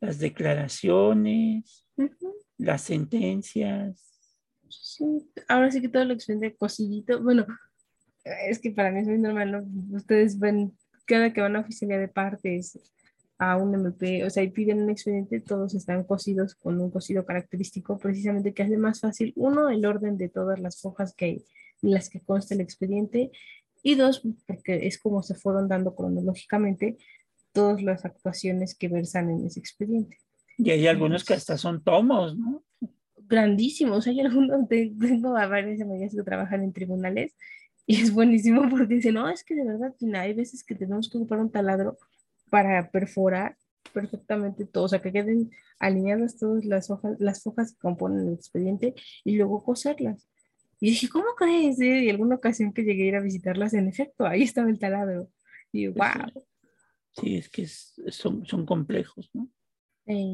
las 0.01 0.19
declaraciones, 0.19 1.87
Ujú, 1.97 2.35
las 2.59 2.83
sentencias. 2.83 4.13
Sí, 4.69 5.05
ahora 5.49 5.71
sí 5.71 5.81
que 5.81 5.89
todo 5.89 6.05
lo 6.05 6.15
expediente 6.15 6.57
cosillito. 6.57 7.23
Bueno, 7.23 7.47
es 8.25 8.59
que 8.59 8.71
para 8.71 8.91
mí 8.91 9.01
es 9.01 9.07
muy 9.07 9.19
normal, 9.19 9.53
¿no? 9.53 9.97
Ustedes 9.97 10.39
ven, 10.39 10.77
cada 11.05 11.33
que 11.33 11.41
van 11.41 11.57
a 11.57 11.61
oficina 11.61 11.99
de 11.99 12.09
partes 12.09 12.79
a 13.39 13.57
un 13.57 13.75
MP, 13.75 14.25
o 14.25 14.31
sea, 14.31 14.43
y 14.43 14.51
piden 14.51 14.83
un 14.83 14.91
expediente, 14.91 15.41
todos 15.41 15.75
están 15.75 16.05
cosidos 16.05 16.55
con 16.55 16.81
un 16.81 16.91
cosido 16.91 17.25
característico, 17.25 17.99
precisamente 17.99 18.55
que 18.55 18.63
hace 18.63 18.77
más 18.77 19.01
fácil, 19.01 19.33
uno, 19.37 19.69
el 19.69 19.85
orden 19.85 20.17
de 20.17 20.29
todas 20.29 20.61
las 20.61 20.85
hojas 20.85 21.15
que 21.15 21.25
hay, 21.25 21.45
las 21.81 22.09
que 22.09 22.21
consta 22.21 22.55
el 22.55 22.61
expediente, 22.61 23.31
y 23.83 23.97
dos, 23.97 24.23
porque 24.47 24.87
es 24.87 24.99
como 24.99 25.23
se 25.25 25.35
fueron 25.35 25.67
dando 25.69 25.95
cronológicamente 25.95 26.99
todas 27.53 27.83
las 27.83 28.05
actuaciones 28.05 28.77
que 28.77 28.89
versan 28.89 29.31
en 29.31 29.47
ese 29.47 29.59
expediente. 29.59 30.19
Y 30.57 30.71
hay 30.71 30.87
algunos 30.87 31.25
que 31.25 31.35
hasta 31.35 31.59
son 31.59 31.83
tomos, 31.83 32.39
¿no? 32.39 32.63
grandísimos. 33.33 34.07
Hay 34.07 34.21
algunos, 34.21 34.69
de- 34.69 34.95
tengo 35.01 35.37
a 35.37 35.47
varias 35.47 35.81
amigas 35.81 36.15
que 36.15 36.23
trabajan 36.23 36.63
en 36.63 36.73
tribunales 36.73 37.35
y 37.87 38.01
es 38.01 38.13
buenísimo 38.13 38.69
porque 38.71 38.95
dicen, 38.95 39.15
no, 39.15 39.29
es 39.29 39.45
que 39.45 39.55
de 39.55 39.65
verdad, 39.65 39.95
Tina, 39.99 40.23
hay 40.23 40.35
veces 40.35 40.65
que 40.65 40.75
tenemos 40.75 41.09
que 41.11 41.19
ocupar 41.19 41.41
un 41.41 41.51
taladro 41.51 41.99
para 42.51 42.91
perforar 42.91 43.57
perfectamente 43.93 44.65
todo, 44.65 44.85
o 44.85 44.89
sea, 44.89 45.03
que 45.03 45.13
queden 45.13 45.51
alineadas 45.79 46.39
todas 46.39 46.65
las 46.65 46.91
hojas, 46.91 47.17
las 47.19 47.47
hojas 47.47 47.73
que 47.73 47.79
componen 47.79 48.29
el 48.29 48.35
expediente 48.35 48.95
y 49.25 49.37
luego 49.37 49.63
coserlas. 49.63 50.29
Y 50.81 50.91
dije, 50.91 51.09
¿cómo 51.09 51.27
crees? 51.37 51.81
eh? 51.81 52.05
Y 52.05 52.11
alguna 52.11 52.37
ocasión 52.37 52.73
que 52.73 52.83
llegué 52.83 53.05
a 53.05 53.07
ir 53.07 53.17
a 53.17 53.21
visitarlas, 53.21 53.75
en 53.75 53.89
efecto, 53.89 54.27
ahí 54.27 54.43
estaba 54.43 54.69
el 54.71 54.79
taladro. 54.79 55.31
Y 55.73 55.85
yo, 55.85 55.95
Pues 55.95 56.11
wow. 56.15 56.43
Sí, 57.13 57.37
es 57.37 57.49
que 57.51 57.63
es- 57.63 57.95
son, 58.09 58.47
son 58.47 58.65
complejos, 58.65 59.31
¿no? 59.35 59.49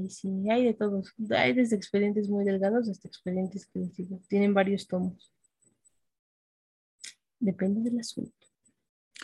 sí, 0.08 0.48
hay 0.50 0.64
de 0.64 0.74
todos. 0.74 1.12
Hay 1.30 1.52
desde 1.52 1.76
expedientes 1.76 2.28
muy 2.28 2.44
delgados 2.44 2.88
hasta 2.88 3.08
expedientes 3.08 3.66
que 3.66 3.88
tienen 4.28 4.54
varios 4.54 4.86
tomos. 4.86 5.34
Depende 7.40 7.80
del 7.88 7.98
asunto. 8.00 8.46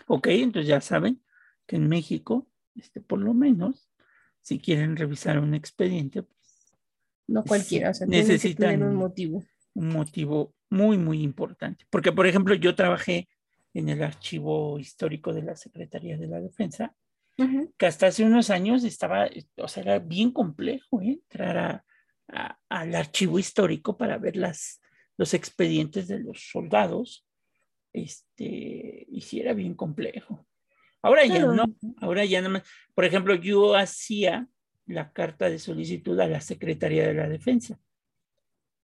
Ok, 0.06 0.26
entonces 0.28 0.68
ya 0.68 0.80
saben 0.80 1.22
que 1.66 1.76
en 1.76 1.88
México, 1.88 2.48
este, 2.74 3.00
por 3.00 3.20
lo 3.20 3.34
menos, 3.34 3.90
si 4.40 4.58
quieren 4.58 4.96
revisar 4.96 5.38
un 5.38 5.54
expediente, 5.54 6.22
pues, 6.22 6.74
No 7.26 7.44
cualquiera, 7.44 7.90
o 7.90 7.94
sea, 7.94 8.06
que 8.06 8.10
necesitan- 8.10 8.72
tener 8.74 8.86
un 8.88 8.96
motivo. 8.96 9.42
un 9.74 9.88
motivo 9.88 10.54
muy, 10.70 10.98
muy 10.98 11.22
importante. 11.22 11.84
Porque, 11.90 12.12
por 12.12 12.26
ejemplo, 12.26 12.54
yo 12.54 12.74
trabajé 12.74 13.28
en 13.72 13.88
el 13.88 14.02
archivo 14.02 14.78
histórico 14.78 15.32
de 15.32 15.42
la 15.42 15.56
Secretaría 15.56 16.16
de 16.16 16.28
la 16.28 16.40
Defensa, 16.40 16.94
que 17.78 17.86
hasta 17.86 18.06
hace 18.06 18.24
unos 18.24 18.50
años 18.50 18.84
estaba, 18.84 19.28
o 19.56 19.66
sea, 19.66 19.82
era 19.82 19.98
bien 19.98 20.30
complejo 20.30 21.00
¿eh? 21.02 21.18
entrar 21.22 21.58
a- 21.58 21.84
a- 22.28 22.58
al 22.68 22.94
archivo 22.94 23.38
histórico 23.40 23.96
para 23.96 24.18
ver 24.18 24.36
las, 24.36 24.80
los 25.16 25.34
expedientes 25.34 26.06
de 26.06 26.20
los 26.20 26.48
soldados. 26.52 27.26
Este, 27.94 29.06
y 29.08 29.20
sí 29.22 29.40
era 29.40 29.54
bien 29.54 29.74
complejo. 29.74 30.46
Ahora 31.00 31.24
ya 31.24 31.36
Claro. 31.36 31.52
no, 31.54 31.76
ahora 31.98 32.24
ya 32.24 32.40
nada 32.40 32.54
más. 32.54 32.62
Por 32.94 33.04
ejemplo, 33.04 33.34
yo 33.36 33.76
hacía 33.76 34.48
la 34.86 35.12
carta 35.12 35.48
de 35.48 35.58
solicitud 35.58 36.18
a 36.18 36.26
la 36.26 36.40
Secretaría 36.40 37.06
de 37.06 37.14
la 37.14 37.28
Defensa. 37.28 37.78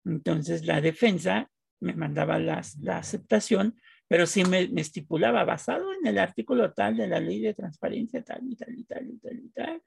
Entonces, 0.04 0.64
la 0.64 0.80
defensa 0.80 1.50
me 1.80 1.94
mandaba 1.94 2.38
las, 2.38 2.78
la 2.78 2.98
aceptación, 2.98 3.76
pero 4.08 4.26
sí 4.26 4.44
me, 4.44 4.68
me 4.68 4.80
estipulaba 4.80 5.44
basado 5.44 5.92
en 5.92 6.06
el 6.06 6.18
artículo 6.18 6.72
tal 6.72 6.96
de 6.96 7.08
la 7.08 7.20
ley 7.20 7.40
de 7.40 7.54
transparencia, 7.54 8.22
tal 8.22 8.42
y 8.50 8.56
tal 8.56 8.78
y 8.78 8.84
tal 8.84 9.06
y 9.08 9.18
tal 9.18 9.38
y 9.38 9.48
tal, 9.50 9.82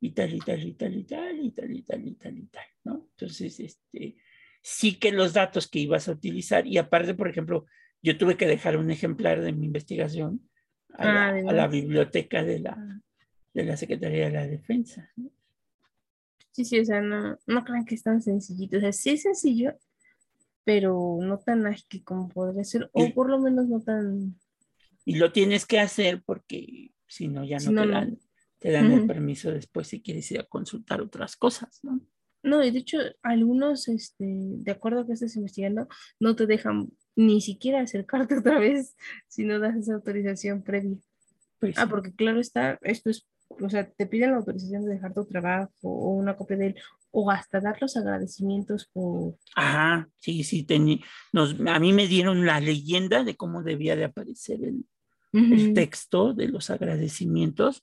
y 0.00 0.10
tal 0.10 0.34
y 0.34 0.40
tal 0.40 0.62
y 0.66 0.72
tal 0.74 0.94
y 0.96 1.04
tal 1.04 1.38
y 1.40 1.50
tal 1.52 1.70
y 1.72 1.82
tal 1.82 2.06
y 2.08 2.12
tal 2.14 2.38
y 2.38 2.46
tal, 2.46 2.66
¿no? 2.84 3.08
Entonces, 3.12 3.60
este, 3.60 4.16
sí 4.62 4.98
que 4.98 5.12
los 5.12 5.32
datos 5.32 5.68
que 5.68 5.78
ibas 5.80 6.08
a 6.08 6.12
utilizar, 6.12 6.66
y 6.66 6.76
aparte, 6.78 7.14
por 7.14 7.28
ejemplo, 7.28 7.66
yo 8.04 8.16
tuve 8.18 8.36
que 8.36 8.46
dejar 8.46 8.76
un 8.76 8.90
ejemplar 8.90 9.40
de 9.40 9.52
mi 9.52 9.66
investigación 9.66 10.48
a, 10.92 11.04
Ah, 11.04 11.14
la, 11.14 11.28
a 11.28 11.32
la 11.32 11.32
además. 11.32 11.70
biblioteca 11.70 12.44
de 12.44 12.60
la, 12.60 13.02
de 13.54 13.64
la 13.64 13.76
Secretaría 13.76 14.26
de 14.26 14.30
la 14.32 14.46
Defensa. 14.46 15.10
¿no? 15.16 15.30
Sí, 16.52 16.64
sí, 16.64 16.78
o 16.78 16.84
sea, 16.84 17.00
no, 17.00 17.38
no 17.46 17.64
crean 17.64 17.84
que 17.84 17.94
es 17.96 18.02
tan 18.02 18.22
sencillito. 18.22 18.76
O 18.76 18.80
sea, 18.80 18.92
sí 18.92 19.10
es 19.10 19.22
sencillo, 19.22 19.72
pero 20.64 21.18
no 21.20 21.38
tan 21.38 21.66
ágil 21.66 22.04
como 22.04 22.28
podría 22.28 22.62
ser, 22.64 22.90
o 22.92 23.04
Y- 23.04 23.12
por 23.12 23.28
lo 23.30 23.40
menos 23.40 23.66
no 23.68 23.80
tan... 23.80 24.38
Y 25.06 25.16
lo 25.16 25.32
tienes 25.32 25.66
que 25.66 25.80
hacer 25.80 26.22
porque 26.24 26.92
si 27.06 27.28
no, 27.28 27.44
ya 27.44 27.56
no 27.56 27.60
Si 27.62 27.66
te 27.68 27.74
no. 27.74 27.86
dan, 27.88 28.18
te 28.58 28.70
dan 28.70 28.90
el 28.92 29.06
permiso 29.06 29.50
después 29.50 29.88
si 29.88 30.00
quieres 30.00 30.30
ir 30.30 30.40
a 30.40 30.44
consultar 30.44 31.00
otras 31.02 31.36
cosas, 31.36 31.80
¿no? 31.82 32.00
No, 32.42 32.62
y 32.62 32.70
de 32.70 32.78
hecho, 32.80 32.98
algunos, 33.22 33.88
este, 33.88 34.24
de 34.26 34.70
acuerdo 34.72 35.00
a 35.00 35.06
que 35.06 35.14
estés 35.14 35.36
investigando, 35.36 35.88
no 36.20 36.36
te 36.36 36.46
dejan 36.46 36.90
ni 37.16 37.40
siquiera 37.40 37.80
acercarte 37.80 38.38
otra 38.38 38.58
vez 38.58 38.96
si 39.28 39.44
no 39.44 39.58
das 39.58 39.76
esa 39.76 39.94
autorización 39.94 40.62
previa. 40.62 40.96
Pues, 41.60 41.78
Ah, 41.78 41.86
porque 41.88 42.12
claro 42.14 42.40
está, 42.40 42.78
esto 42.82 43.10
es, 43.10 43.26
o 43.48 43.68
sea, 43.70 43.88
te 43.90 44.06
piden 44.06 44.32
la 44.32 44.38
autorización 44.38 44.84
de 44.84 44.94
dejar 44.94 45.14
tu 45.14 45.24
trabajo 45.26 45.70
o 45.82 46.10
una 46.14 46.36
copia 46.36 46.56
de 46.56 46.66
él, 46.68 46.76
o 47.10 47.30
hasta 47.30 47.60
dar 47.60 47.78
los 47.80 47.96
agradecimientos 47.96 48.90
por... 48.92 49.36
Ajá, 49.54 50.08
sí, 50.18 50.42
sí, 50.44 50.66
tení- 50.66 51.02
nos, 51.32 51.54
a 51.66 51.78
mí 51.78 51.92
me 51.92 52.08
dieron 52.08 52.44
la 52.44 52.58
leyenda 52.60 53.22
de 53.24 53.36
cómo 53.36 53.62
debía 53.62 53.94
de 53.96 54.04
aparecer 54.04 54.64
el, 54.64 54.84
el 55.32 55.74
texto 55.74 56.34
de 56.34 56.48
los 56.48 56.70
agradecimientos 56.70 57.82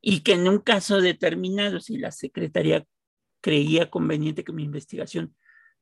y 0.00 0.20
que 0.20 0.34
en 0.34 0.48
un 0.48 0.58
caso 0.60 1.00
determinado, 1.00 1.80
si 1.80 1.98
la 1.98 2.12
Secretaría 2.12 2.86
creía 3.40 3.90
conveniente 3.90 4.44
que 4.44 4.52
mi 4.52 4.62
investigación 4.64 5.34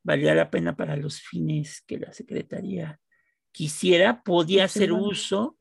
valía 0.07 0.37
la 0.37 0.51
pena 0.51 0.77
para 0.77 0.97
los 0.97 1.21
fines 1.21 1.83
que 1.85 1.99
la 1.99 2.13
Secretaría 2.13 3.01
quisiera, 3.51 4.23
podía 4.23 4.65
hacer 4.65 4.93
uso 4.93 5.59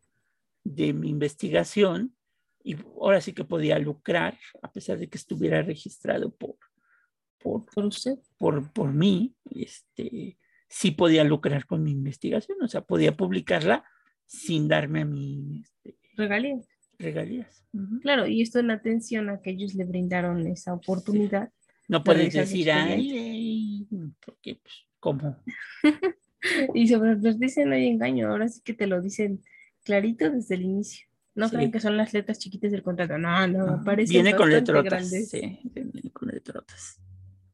de 0.63 0.93
mi 0.93 1.10
investigación 1.10 2.15
y 2.63 2.75
ahora 2.99 3.21
sí 3.21 3.34
que 3.34 3.43
podía 3.43 3.79
lucrar, 3.79 4.38
a 4.62 4.71
pesar 4.71 4.99
de 4.99 5.08
que 5.08 5.17
estuviera 5.17 5.63
registrado 5.63 6.34
por, 6.36 6.58
por, 7.39 7.65
por 7.65 7.86
usted. 7.86 8.19
Por, 8.38 8.71
por 8.71 8.93
mí, 8.93 9.36
este, 9.49 10.38
sí 10.69 10.91
podía 10.91 11.23
lucrar 11.23 11.65
con 11.65 11.81
mi 11.81 11.91
investigación, 11.91 12.60
o 12.62 12.67
sea, 12.67 12.81
podía 12.81 13.17
publicarla 13.17 13.84
sin 14.27 14.67
darme 14.67 15.01
a 15.01 15.05
mi 15.05 15.62
este, 15.62 15.97
regalías. 16.15 16.67
regalías. 16.99 17.65
Claro, 18.01 18.27
y 18.27 18.43
esto 18.43 18.60
en 18.60 18.69
atención 18.69 19.29
a 19.29 19.41
que 19.41 19.51
ellos 19.51 19.73
le 19.73 19.86
brindaron 19.86 20.45
esa 20.45 20.73
oportunidad. 20.73 21.51
No 21.87 22.03
puedes 22.03 22.33
decir, 22.33 22.71
ay, 22.71 23.87
porque, 24.25 24.59
pues, 24.61 24.85
¿cómo? 24.99 25.37
y 26.73 26.87
sobre 26.87 27.15
los 27.15 27.39
dicen 27.39 27.69
no 27.69 27.75
hay 27.75 27.87
engaño, 27.87 28.29
ahora 28.29 28.47
sí 28.47 28.61
que 28.63 28.73
te 28.73 28.87
lo 28.87 29.01
dicen 29.01 29.41
clarito 29.83 30.29
desde 30.29 30.55
el 30.55 30.63
inicio. 30.63 31.07
No 31.35 31.49
creen 31.49 31.71
que 31.71 31.81
son 31.81 31.97
las 31.97 32.13
letras 32.13 32.39
chiquitas 32.39 32.71
del 32.71 32.81
contrato. 32.81 33.17
No, 33.17 33.45
no, 33.47 33.83
parece 33.83 34.13
Viene 34.13 34.35
con 34.35 34.49
letrotas. 34.49 35.09
Sí, 35.09 35.59
viene 35.65 36.09
con 36.13 36.29
letrotas. 36.29 37.01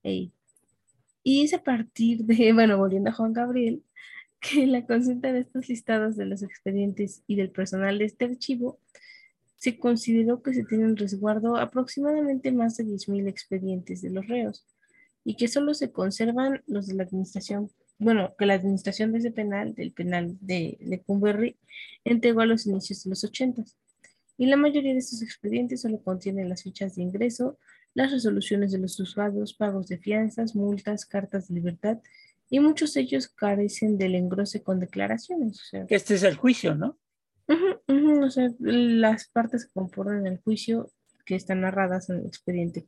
Y 0.03 1.43
es 1.43 1.53
a 1.53 1.63
partir 1.63 2.23
de, 2.25 2.53
bueno, 2.53 2.77
volviendo 2.77 3.09
a 3.09 3.13
Juan 3.13 3.33
Gabriel, 3.33 3.83
que 4.39 4.65
la 4.65 4.85
consulta 4.85 5.31
de 5.31 5.39
estos 5.39 5.69
listados 5.69 6.15
de 6.15 6.25
los 6.25 6.41
expedientes 6.41 7.23
y 7.27 7.35
del 7.35 7.51
personal 7.51 7.99
de 7.99 8.05
este 8.05 8.25
archivo, 8.25 8.79
se 9.61 9.77
consideró 9.77 10.41
que 10.41 10.55
se 10.55 10.63
tienen 10.63 10.97
resguardo 10.97 11.55
aproximadamente 11.55 12.51
más 12.51 12.77
de 12.77 12.85
10.000 12.85 13.27
expedientes 13.27 14.01
de 14.01 14.09
los 14.09 14.27
reos 14.27 14.65
y 15.23 15.35
que 15.35 15.47
solo 15.47 15.75
se 15.75 15.91
conservan 15.91 16.63
los 16.65 16.87
de 16.87 16.95
la 16.95 17.03
administración 17.03 17.69
bueno, 17.99 18.33
que 18.35 18.47
la 18.47 18.55
administración 18.55 19.11
de 19.11 19.19
ese 19.19 19.29
penal, 19.29 19.75
del 19.75 19.91
penal 19.91 20.35
de 20.41 20.75
Lecumberri, 20.81 21.55
entregó 22.03 22.41
a 22.41 22.47
los 22.47 22.65
inicios 22.65 23.03
de 23.03 23.11
los 23.11 23.23
80. 23.23 23.63
Y 24.39 24.47
la 24.47 24.57
mayoría 24.57 24.93
de 24.93 24.97
estos 24.97 25.21
expedientes 25.21 25.81
solo 25.81 26.01
contienen 26.01 26.49
las 26.49 26.63
fichas 26.63 26.95
de 26.95 27.03
ingreso, 27.03 27.59
las 27.93 28.11
resoluciones 28.11 28.71
de 28.71 28.79
los 28.79 28.97
juzgados, 28.97 29.53
pagos 29.53 29.87
de 29.87 29.99
fianzas, 29.99 30.55
multas, 30.55 31.05
cartas 31.05 31.47
de 31.47 31.53
libertad, 31.53 31.99
y 32.49 32.59
muchos 32.59 32.95
de 32.95 33.01
ellos 33.01 33.27
carecen 33.27 33.99
del 33.99 34.15
engrose 34.15 34.63
con 34.63 34.79
declaraciones. 34.79 35.61
este 35.87 36.15
es 36.15 36.23
el 36.23 36.37
juicio, 36.37 36.73
¿no? 36.73 36.97
O 37.87 38.29
sea, 38.29 38.49
las 38.59 39.29
partes 39.29 39.65
que 39.65 39.73
componen 39.73 40.27
el 40.27 40.39
juicio 40.39 40.91
que 41.25 41.35
están 41.35 41.61
narradas 41.61 42.09
en 42.09 42.19
el 42.19 42.25
expediente 42.25 42.87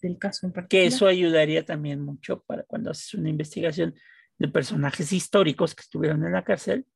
del 0.00 0.18
caso 0.18 0.46
en 0.46 0.52
particular. 0.52 0.68
Que 0.68 0.86
eso 0.86 1.06
ayudaría 1.06 1.64
también 1.64 2.00
mucho 2.00 2.42
para 2.42 2.64
cuando 2.64 2.90
haces 2.90 3.14
una 3.14 3.28
investigación 3.28 3.94
de 4.38 4.48
personajes 4.48 5.12
históricos 5.12 5.74
que 5.74 5.82
estuvieron 5.82 6.24
en 6.24 6.32
la 6.32 6.44
cárcel, 6.44 6.86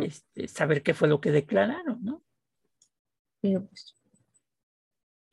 este, 0.00 0.48
saber 0.48 0.82
qué 0.82 0.94
fue 0.94 1.08
lo 1.08 1.20
que 1.20 1.30
declararon, 1.30 2.02
¿no? 2.02 2.22
Pues, 3.40 3.96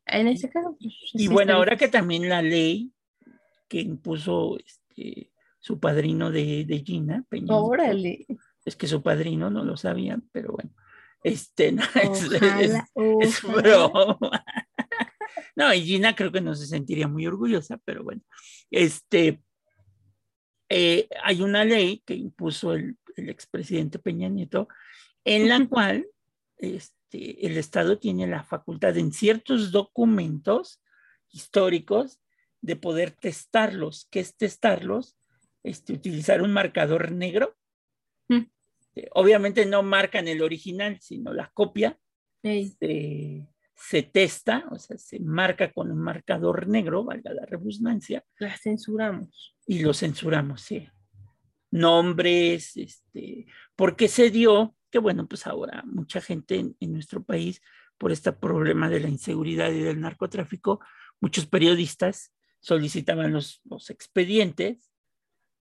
en 0.08 0.28
ese 0.28 0.50
caso. 0.50 0.76
Pues, 0.80 0.94
y 1.14 1.28
bueno, 1.28 1.54
ahora 1.54 1.78
que 1.78 1.88
también 1.88 2.28
la 2.28 2.42
ley 2.42 2.92
que 3.68 3.82
impuso 3.82 4.58
este, 4.60 5.32
su 5.60 5.80
padrino 5.80 6.32
de, 6.32 6.66
de 6.66 6.80
Gina, 6.80 7.26
Peña, 7.30 7.56
Órale. 7.56 8.26
Es 8.66 8.76
que 8.76 8.88
su 8.88 9.02
padrino 9.02 9.50
no 9.50 9.64
lo 9.64 9.78
sabían, 9.78 10.28
pero 10.32 10.54
bueno. 10.54 10.72
Este, 11.24 11.72
no, 11.72 11.84
es, 11.96 12.30
es 13.22 13.42
broma. 13.42 14.46
No, 15.56 15.74
y 15.74 15.82
Gina 15.82 16.16
creo 16.16 16.32
que 16.32 16.42
no 16.42 16.54
se 16.54 16.68
sentiría 16.68 17.08
muy 17.08 17.26
orgullosa, 17.26 17.80
pero 17.86 18.04
bueno, 18.04 18.22
este, 18.70 19.42
eh, 20.70 21.08
hay 21.24 21.42
una 21.42 21.64
ley 21.64 22.04
que 22.06 22.16
impuso 22.16 22.74
el, 22.74 22.98
el 23.16 23.30
expresidente 23.30 24.00
Peña 24.00 24.28
Nieto, 24.28 24.68
en 25.24 25.48
la 25.48 25.66
cual 25.68 26.08
este, 26.58 27.46
el 27.46 27.58
Estado 27.58 27.98
tiene 27.98 28.28
la 28.28 28.44
facultad 28.44 28.98
en 28.98 29.12
ciertos 29.12 29.72
documentos 29.72 30.82
históricos 31.32 32.20
de 32.62 32.76
poder 32.76 33.12
testarlos. 33.12 34.08
¿Qué 34.12 34.20
es 34.20 34.36
testarlos? 34.36 35.18
Este, 35.64 35.94
utilizar 35.94 36.42
un 36.42 36.52
marcador 36.52 37.12
negro. 37.12 37.56
Mm. 38.28 38.46
Obviamente 39.14 39.66
no 39.66 39.84
marcan 39.84 40.28
el 40.28 40.42
original, 40.42 40.98
sino 41.02 41.34
la 41.34 41.50
copia. 41.54 41.98
Este, 42.44 43.48
se 43.76 44.04
testa, 44.04 44.66
o 44.72 44.80
sea, 44.80 44.98
se 44.98 45.20
marca 45.20 45.72
con 45.72 45.92
un 45.92 46.00
marcador 46.00 46.68
negro, 46.68 47.04
valga 47.04 47.34
la 47.34 47.46
redundancia. 47.46 48.24
La 48.40 48.58
censuramos. 48.58 49.56
Y 49.68 49.80
lo 49.80 49.94
censuramos, 49.94 50.62
sí. 50.62 50.88
Nombres, 51.72 52.78
este, 52.78 53.48
porque 53.76 54.08
se 54.08 54.30
dio 54.30 54.76
que, 54.90 55.00
bueno, 55.00 55.28
pues 55.28 55.46
ahora 55.46 55.84
mucha 55.86 56.22
gente 56.22 56.74
en, 56.80 56.94
nuestro 56.94 57.24
país, 57.24 57.62
por 57.98 58.12
este 58.12 58.32
problema 58.32 58.90
de 58.90 59.02
la 59.02 59.10
inseguridad 59.10 59.72
y 59.72 59.80
del 59.80 60.00
narcotráfico, 60.00 60.80
muchos 61.20 61.46
periodistas 61.46 62.34
solicitaban 62.60 63.34
los, 63.34 63.62
los 63.66 63.90
expedientes 63.90 64.92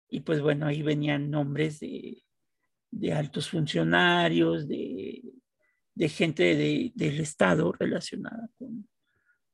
y 0.08 0.20
pues 0.20 0.42
bueno, 0.42 0.66
ahí 0.66 0.82
venían 0.82 1.30
nombres 1.30 1.80
de, 1.80 2.22
de 2.92 3.12
altos 3.12 3.50
funcionarios, 3.50 4.68
de 4.68 5.22
de 5.94 6.08
gente 6.08 6.92
del 6.94 7.20
Estado 7.20 7.72
relacionada 7.72 8.48
con, 8.58 8.88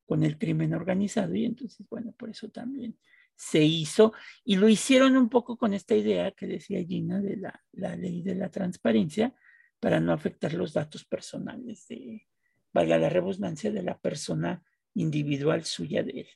con 0.07 0.23
el 0.23 0.39
crimen 0.39 0.75
organizado 0.75 1.35
y 1.35 1.45
entonces, 1.45 1.87
bueno, 1.91 2.13
por 2.13 2.31
eso 2.31 2.49
también 2.49 2.99
se 3.35 3.63
hizo 3.63 4.13
y 4.45 4.57
lo 4.57 4.69
hicieron 4.69 5.17
un 5.17 5.29
poco 5.29 5.57
con 5.57 5.75
esta 5.75 5.95
idea 5.95 6.33
que 6.33 6.47
decía 6.47 6.85
Gina 6.85 7.21
de 7.21 7.37
la, 7.37 7.63
la 7.73 7.97
ley 7.97 8.23
de 8.23 8.35
la 8.35 8.51
transparencia 8.51 9.35
para 9.81 10.01
no 10.01 10.13
afectar 10.13 10.55
los 10.55 10.73
datos 10.73 11.05
personales 11.05 11.87
de, 11.89 12.27
valga 12.73 12.99
la 12.99 13.09
redundancia, 13.09 13.71
de 13.71 13.83
la 13.83 13.99
persona 13.99 14.63
individual 14.95 15.65
suya 15.65 16.03
de 16.03 16.21
él. 16.21 16.29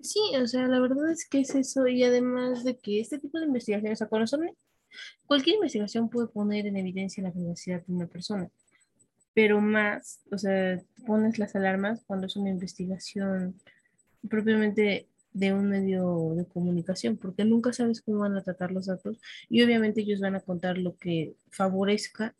Sí, 0.00 0.20
o 0.40 0.46
sea, 0.46 0.66
la 0.68 0.80
verdad 0.80 1.10
es 1.12 1.28
que 1.28 1.40
es 1.40 1.54
eso 1.54 1.86
y 1.86 2.02
además 2.02 2.64
de 2.64 2.78
que 2.78 3.00
este 3.00 3.18
tipo 3.18 3.38
de 3.38 3.46
investigaciones, 3.46 3.98
o 3.98 4.08
sea, 4.08 4.08
cualquier 5.26 5.56
investigación 5.56 6.08
puede 6.08 6.28
poner 6.28 6.66
en 6.66 6.76
evidencia 6.76 7.22
la 7.22 7.32
privacidad 7.32 7.84
de 7.84 7.92
una 7.92 8.06
persona 8.06 8.50
pero 9.34 9.60
más, 9.60 10.20
o 10.30 10.38
sea, 10.38 10.80
pones 11.06 11.38
las 11.38 11.54
alarmas 11.56 12.02
cuando 12.06 12.26
es 12.26 12.36
una 12.36 12.50
investigación 12.50 13.54
propiamente 14.28 15.08
de 15.32 15.52
un 15.54 15.70
medio 15.70 16.34
de 16.36 16.44
comunicación, 16.44 17.16
porque 17.16 17.44
nunca 17.44 17.72
sabes 17.72 18.02
cómo 18.02 18.18
van 18.18 18.36
a 18.36 18.42
tratar 18.42 18.70
los 18.70 18.86
datos 18.86 19.18
y 19.48 19.62
obviamente 19.62 20.02
ellos 20.02 20.20
van 20.20 20.34
a 20.34 20.40
contar 20.40 20.76
lo 20.76 20.96
que 20.96 21.34
favorezca 21.50 22.34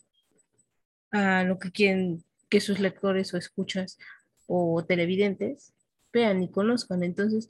a 1.11 1.45
lo 1.45 1.59
que 1.59 1.73
quieren 1.73 2.23
que 2.51 2.61
sus 2.61 2.79
lectores 2.81 3.33
o 3.33 3.39
escuchas 3.39 3.99
o 4.47 4.85
televidentes 4.85 5.73
vean 6.13 6.43
y 6.43 6.51
conozcan. 6.51 7.03
Entonces, 7.03 7.49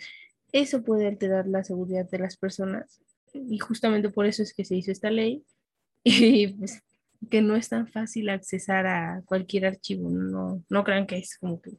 eso 0.53 0.85
puede 0.85 1.09
alterar 1.09 1.49
la 1.49 1.65
seguridad 1.65 2.09
de 2.09 2.19
las 2.19 2.37
personas 2.37 3.01
y 3.33 3.59
justamente 3.59 4.11
por 4.11 4.27
eso 4.27 4.43
es 4.43 4.55
que 4.55 4.65
se 4.65 4.77
hizo 4.77 4.93
esta 4.93 5.11
ley 5.11 5.45
y 6.05 6.49
pues 6.49 6.83
que 7.31 7.41
no 7.41 7.55
es 7.55 7.69
tan 7.69 7.87
fácil 7.87 8.29
accesar 8.31 8.87
a 8.87 9.23
cualquier 9.25 9.67
archivo, 9.67 10.11
no, 10.11 10.63
no 10.69 10.85
crean 10.85 11.07
que 11.07 11.19
es 11.19 11.39
como 11.39 11.61
que 11.61 11.73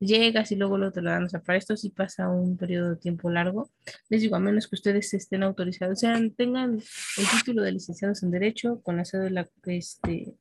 llegas 0.00 0.52
y 0.52 0.56
luego 0.56 0.78
lo 0.78 0.92
te 0.92 1.02
lo 1.02 1.10
dan, 1.10 1.24
o 1.24 1.28
sea, 1.28 1.40
para 1.40 1.58
esto 1.58 1.76
sí 1.76 1.90
pasa 1.90 2.28
un 2.28 2.56
periodo 2.56 2.90
de 2.90 2.96
tiempo 2.96 3.30
largo, 3.30 3.70
les 4.08 4.22
digo, 4.22 4.36
a 4.36 4.40
menos 4.40 4.68
que 4.68 4.76
ustedes 4.76 5.12
estén 5.14 5.42
autorizados, 5.42 5.98
o 5.98 6.00
sea, 6.00 6.20
tengan 6.36 6.74
el 6.74 7.24
título 7.36 7.62
de 7.62 7.72
licenciados 7.72 8.22
en 8.22 8.30
Derecho 8.30 8.80
con 8.82 8.96
la 8.96 9.04
cédula 9.04 9.48
este, 9.64 10.36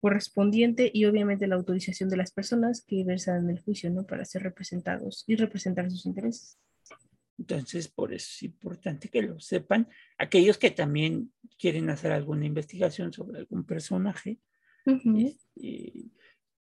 correspondiente 0.00 0.90
y 0.92 1.04
obviamente 1.04 1.46
la 1.46 1.54
autorización 1.54 2.08
de 2.08 2.16
las 2.16 2.32
personas 2.32 2.82
que 2.82 3.04
versan 3.04 3.44
en 3.44 3.50
el 3.50 3.62
juicio, 3.62 3.88
¿no? 3.88 4.04
Para 4.04 4.24
ser 4.24 4.42
representados 4.42 5.22
y 5.28 5.36
representar 5.36 5.88
sus 5.90 6.06
intereses. 6.06 6.58
Entonces, 7.38 7.88
por 7.88 8.12
eso 8.12 8.28
es 8.30 8.42
importante 8.42 9.08
que 9.08 9.22
lo 9.22 9.40
sepan 9.40 9.88
aquellos 10.18 10.58
que 10.58 10.70
también 10.70 11.32
quieren 11.58 11.90
hacer 11.90 12.12
alguna 12.12 12.46
investigación 12.46 13.12
sobre 13.12 13.38
algún 13.38 13.64
personaje. 13.64 14.38
Este, 14.84 16.10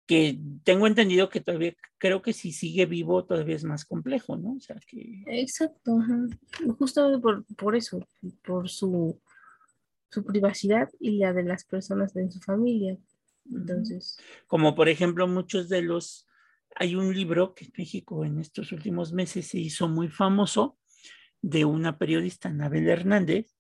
que 0.07 0.39
tengo 0.65 0.87
entendido 0.87 1.29
que 1.29 1.41
todavía, 1.41 1.75
creo 1.99 2.23
que 2.23 2.33
si 2.33 2.53
sigue 2.53 2.87
vivo 2.87 3.25
todavía 3.25 3.57
es 3.57 3.65
más 3.65 3.85
complejo, 3.85 4.37
¿no? 4.37 4.55
O 4.55 4.61
sea 4.61 4.77
que... 4.87 5.23
Exacto, 5.27 5.99
justo 6.79 7.21
por, 7.21 7.45
por, 7.57 7.77
eso, 7.77 8.07
por 8.43 8.69
su, 8.69 9.21
su 10.11 10.25
privacidad 10.25 10.91
y 11.01 11.19
la 11.19 11.33
de 11.33 11.45
las 11.45 11.65
personas 11.65 12.13
de 12.15 12.31
su 12.31 12.41
familia. 12.41 12.99
Entonces... 13.51 14.19
Como 14.47 14.75
por 14.75 14.89
ejemplo 14.89 15.27
muchos 15.27 15.69
de 15.69 15.83
los 15.83 16.27
hay 16.77 16.95
un 16.95 17.15
libro 17.15 17.55
que 17.55 17.67
en 17.67 17.73
México 17.77 18.25
en 18.25 18.39
estos 18.39 18.73
últimos 18.73 19.13
meses 19.13 19.47
se 19.47 19.59
hizo 19.59 19.89
muy 19.89 20.09
famoso 20.09 20.79
de 21.41 21.65
una 21.65 21.99
periodista, 21.99 22.49
Anabel 22.49 22.89
Hernández. 22.89 23.55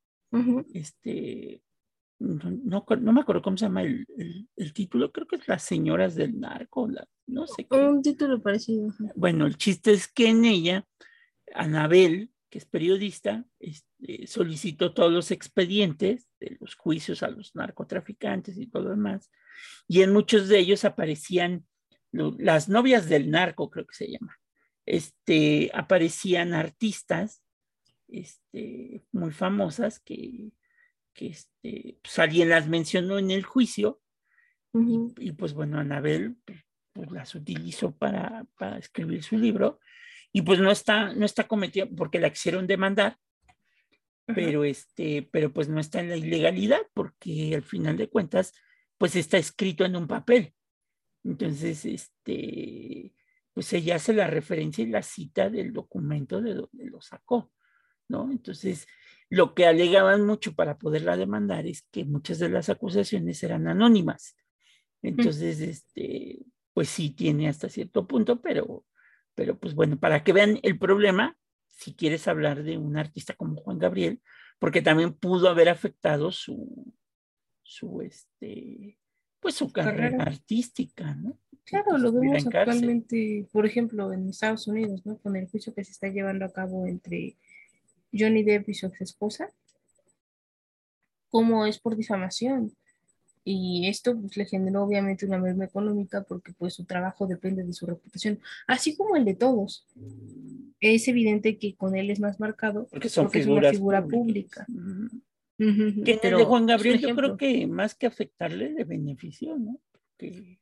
Este, 0.72 1.62
no, 2.18 2.86
me 3.12 3.20
acuerdo 3.20 3.42
cómo 3.42 3.56
se 3.56 3.66
llama 3.66 3.82
el, 3.82 4.06
título, 4.72 5.12
creo 5.12 5.26
que 5.26 5.36
es 5.36 5.48
Las 5.48 5.62
Señoras 5.64 6.14
del 6.14 6.38
Narco, 6.38 6.88
no 7.26 7.46
sé 7.46 7.66
qué. 7.66 7.76
Un 7.76 8.02
título 8.02 8.40
parecido. 8.40 8.94
Bueno, 9.14 9.46
el 9.46 9.56
chiste 9.56 9.92
es 9.92 10.08
que 10.08 10.28
en 10.28 10.44
ella, 10.44 10.86
Anabel, 11.54 12.30
que 12.48 12.58
es 12.58 12.64
periodista, 12.64 13.44
este, 13.58 14.26
solicitó 14.26 14.94
todos 14.94 15.12
los 15.12 15.30
expedientes 15.30 16.28
de 16.38 16.56
los 16.60 16.76
juicios 16.76 17.22
a 17.22 17.28
los 17.28 17.54
narcotraficantes 17.54 18.56
y 18.58 18.66
todo 18.66 18.84
lo 18.84 18.90
demás, 18.90 19.30
y 19.88 20.02
en 20.02 20.12
muchos 20.12 20.48
de 20.48 20.58
ellos 20.58 20.84
aparecían 20.84 21.66
las 22.12 22.68
novias 22.68 23.08
del 23.08 23.30
narco, 23.30 23.70
creo 23.70 23.86
que 23.86 23.94
se 23.94 24.10
llama, 24.10 24.38
este, 24.86 25.70
aparecían 25.74 26.54
artistas 26.54 27.42
este, 28.08 29.04
muy 29.12 29.32
famosas 29.32 30.00
que, 30.00 30.52
que 31.14 31.28
este, 31.28 31.98
pues 32.02 32.18
alguien 32.18 32.48
las 32.50 32.68
mencionó 32.68 33.18
en 33.18 33.30
el 33.30 33.44
juicio 33.44 34.00
y, 34.74 35.32
pues 35.32 35.52
bueno, 35.52 35.78
Anabel 35.78 36.36
pues, 36.46 36.58
pues, 36.94 37.10
las 37.10 37.34
utilizó 37.34 37.94
para, 37.94 38.46
para, 38.56 38.78
escribir 38.78 39.22
su 39.22 39.36
libro 39.36 39.80
y 40.32 40.40
pues 40.40 40.60
no 40.60 40.70
está, 40.70 41.12
no 41.12 41.26
está 41.26 41.46
cometida 41.46 41.86
porque 41.94 42.18
la 42.18 42.30
quisieron 42.30 42.66
demandar, 42.66 43.18
pero 44.24 44.64
este, 44.64 45.28
pero 45.30 45.52
pues 45.52 45.68
no 45.68 45.78
está 45.78 46.00
en 46.00 46.08
la 46.08 46.16
ilegalidad 46.16 46.80
porque 46.94 47.54
al 47.54 47.62
final 47.62 47.98
de 47.98 48.08
cuentas 48.08 48.54
pues 48.96 49.14
está 49.14 49.36
escrito 49.36 49.84
en 49.84 49.94
un 49.94 50.06
papel. 50.06 50.54
Entonces, 51.24 51.84
este, 51.84 53.14
pues 53.52 53.72
ella 53.72 53.96
hace 53.96 54.12
la 54.12 54.26
referencia 54.26 54.82
y 54.82 54.88
la 54.88 55.02
cita 55.02 55.50
del 55.50 55.72
documento 55.72 56.40
de 56.40 56.54
donde 56.54 56.86
lo 56.86 57.00
sacó, 57.00 57.52
¿no? 58.08 58.30
Entonces, 58.30 58.86
lo 59.28 59.54
que 59.54 59.66
alegaban 59.66 60.26
mucho 60.26 60.54
para 60.54 60.78
poderla 60.78 61.16
demandar 61.16 61.66
es 61.66 61.82
que 61.90 62.04
muchas 62.04 62.38
de 62.38 62.48
las 62.48 62.68
acusaciones 62.68 63.42
eran 63.42 63.68
anónimas. 63.68 64.36
Entonces, 65.02 65.60
este, 65.60 66.40
pues 66.74 66.88
sí 66.88 67.10
tiene 67.10 67.48
hasta 67.48 67.68
cierto 67.68 68.06
punto, 68.06 68.40
pero, 68.40 68.84
pero 69.34 69.58
pues 69.58 69.74
bueno, 69.74 69.98
para 69.98 70.22
que 70.22 70.32
vean 70.32 70.58
el 70.62 70.78
problema, 70.78 71.36
si 71.68 71.94
quieres 71.94 72.28
hablar 72.28 72.62
de 72.62 72.78
un 72.78 72.96
artista 72.96 73.34
como 73.34 73.56
Juan 73.56 73.78
Gabriel, 73.78 74.20
porque 74.58 74.82
también 74.82 75.12
pudo 75.12 75.48
haber 75.48 75.68
afectado 75.68 76.30
su, 76.30 76.94
su 77.62 78.02
este, 78.02 78.98
pues 79.42 79.56
su 79.56 79.72
carrera, 79.72 80.22
artística, 80.22 81.14
¿no? 81.16 81.36
Claro, 81.64 81.98
lo 81.98 82.12
vemos 82.12 82.46
actualmente, 82.46 83.46
por 83.52 83.66
ejemplo, 83.66 84.12
en 84.12 84.28
Estados 84.28 84.68
Unidos, 84.68 85.04
¿no? 85.04 85.18
Con 85.18 85.36
el 85.36 85.48
juicio 85.48 85.74
que 85.74 85.84
se 85.84 85.90
está 85.90 86.08
llevando 86.08 86.44
a 86.44 86.52
cabo 86.52 86.86
entre 86.86 87.36
Johnny 88.12 88.44
Depp 88.44 88.68
y 88.68 88.74
su 88.74 88.86
ex 88.86 89.00
esposa, 89.00 89.50
cómo 91.28 91.66
es 91.66 91.78
por 91.78 91.96
difamación. 91.96 92.72
Y 93.44 93.88
esto 93.88 94.16
pues, 94.16 94.36
le 94.36 94.46
generó 94.46 94.84
obviamente 94.84 95.26
una 95.26 95.38
merma 95.38 95.64
económica 95.64 96.22
porque 96.22 96.52
pues 96.52 96.74
su 96.74 96.84
trabajo 96.84 97.26
depende 97.26 97.64
de 97.64 97.72
su 97.72 97.86
reputación, 97.86 98.38
así 98.68 98.96
como 98.96 99.16
el 99.16 99.24
de 99.24 99.34
todos. 99.34 99.84
Es 100.78 101.08
evidente 101.08 101.58
que 101.58 101.74
con 101.74 101.96
él 101.96 102.10
es 102.10 102.20
más 102.20 102.38
marcado 102.38 102.86
porque, 102.90 103.08
son 103.08 103.28
es 103.32 103.46
una 103.46 103.70
figura 103.70 104.04
pública. 104.04 104.66
Que 106.04 106.18
el 106.22 106.36
de 106.36 106.44
Juan 106.44 106.66
Gabriel 106.66 106.98
yo 107.00 107.14
creo 107.14 107.36
que 107.36 107.66
más 107.66 107.94
que 107.94 108.06
afectarle 108.06 108.70
le 108.70 108.84
benefició, 108.84 109.56
¿no? 109.58 109.80
Eh, 110.18 110.58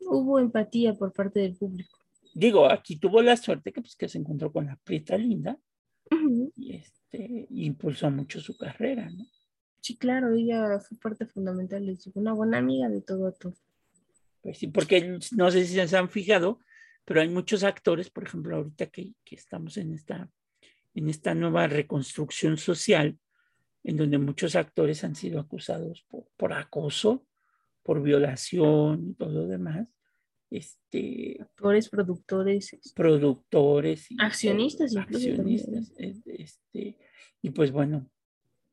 hubo 0.00 0.38
empatía 0.38 0.94
por 0.94 1.12
parte 1.12 1.40
del 1.40 1.56
público. 1.56 1.98
Digo, 2.34 2.70
aquí 2.70 2.96
tuvo 2.96 3.22
la 3.22 3.36
suerte 3.36 3.72
que, 3.72 3.80
pues, 3.80 3.96
que 3.96 4.08
se 4.08 4.18
encontró 4.18 4.52
con 4.52 4.66
la 4.66 4.76
Prieta 4.76 5.16
Linda 5.16 5.58
y 6.56 6.76
este, 6.76 7.46
impulsó 7.50 8.10
mucho 8.10 8.40
su 8.40 8.56
carrera, 8.56 9.10
¿no? 9.10 9.26
Sí, 9.80 9.96
claro, 9.96 10.34
ella 10.34 10.80
fue 10.80 10.98
parte 10.98 11.26
fundamental, 11.26 11.88
es 11.88 12.06
una 12.14 12.32
buena 12.32 12.58
amiga 12.58 12.88
de 12.88 13.00
todo 13.00 13.28
a 13.28 13.32
todo. 13.32 13.54
Pues 14.42 14.58
sí, 14.58 14.66
porque 14.68 15.18
no 15.36 15.50
sé 15.50 15.64
si 15.64 15.74
se 15.86 15.96
han 15.96 16.10
fijado, 16.10 16.60
pero 17.04 17.20
hay 17.20 17.28
muchos 17.28 17.64
actores, 17.64 18.10
por 18.10 18.24
ejemplo, 18.24 18.56
ahorita 18.56 18.86
que, 18.86 19.14
que 19.24 19.34
estamos 19.36 19.76
en 19.76 19.94
esta, 19.94 20.30
en 20.94 21.08
esta 21.08 21.34
nueva 21.34 21.66
reconstrucción 21.66 22.56
social, 22.56 23.18
en 23.88 23.96
donde 23.96 24.18
muchos 24.18 24.54
actores 24.54 25.02
han 25.02 25.14
sido 25.14 25.40
acusados 25.40 26.04
por, 26.10 26.26
por 26.36 26.52
acoso, 26.52 27.26
por 27.82 28.02
violación 28.02 29.08
y 29.08 29.14
todo 29.14 29.30
lo 29.30 29.46
demás. 29.46 29.88
Este, 30.50 31.38
actores, 31.40 31.88
productores, 31.88 32.74
este, 32.74 32.90
productores, 32.94 34.08
accionistas, 34.18 34.94
accionistas, 34.94 35.94
este, 35.96 36.98
y 37.40 37.50
pues 37.50 37.72
bueno, 37.72 38.10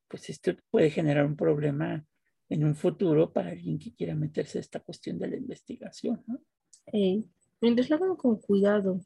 pues 0.10 0.30
esto 0.30 0.52
puede 0.70 0.90
generar 0.90 1.26
un 1.26 1.38
problema 1.38 2.06
en 2.50 2.66
un 2.66 2.76
futuro 2.76 3.32
para 3.32 3.52
alguien 3.52 3.80
que 3.80 3.96
quiera 3.96 4.16
meterse 4.16 4.58
a 4.58 4.62
esta 4.62 4.82
cuestión 4.82 5.18
de 5.18 5.30
la 5.30 5.38
investigación, 5.38 6.26
¿no? 6.28 6.42
mientras 7.62 7.90
lo 7.90 7.96
hagan 7.96 8.16
con 8.18 8.42
cuidado, 8.42 9.00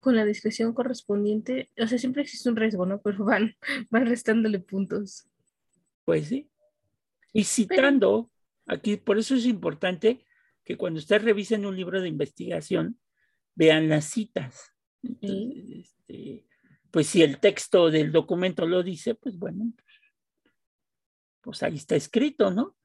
con 0.00 0.16
la 0.16 0.24
discreción 0.24 0.72
correspondiente, 0.72 1.70
o 1.78 1.86
sea, 1.86 1.98
siempre 1.98 2.22
existe 2.22 2.48
un 2.48 2.56
riesgo, 2.56 2.86
¿no? 2.86 3.00
Pero 3.02 3.24
van, 3.24 3.54
van 3.90 4.06
restándole 4.06 4.58
puntos. 4.58 5.28
Pues 6.04 6.28
sí. 6.28 6.50
Y 7.32 7.44
citando, 7.44 8.30
aquí, 8.66 8.96
por 8.96 9.18
eso 9.18 9.34
es 9.34 9.46
importante 9.46 10.24
que 10.64 10.76
cuando 10.76 10.98
ustedes 10.98 11.22
revisen 11.22 11.66
un 11.66 11.76
libro 11.76 12.00
de 12.00 12.08
investigación, 12.08 12.98
vean 13.54 13.88
las 13.88 14.06
citas. 14.06 14.72
Este, 15.20 16.46
pues 16.90 17.06
si 17.06 17.22
el 17.22 17.38
texto 17.38 17.90
del 17.90 18.10
documento 18.10 18.66
lo 18.66 18.82
dice, 18.82 19.14
pues 19.14 19.38
bueno, 19.38 19.72
pues 21.40 21.62
ahí 21.62 21.76
está 21.76 21.94
escrito, 21.94 22.50
¿no? 22.50 22.76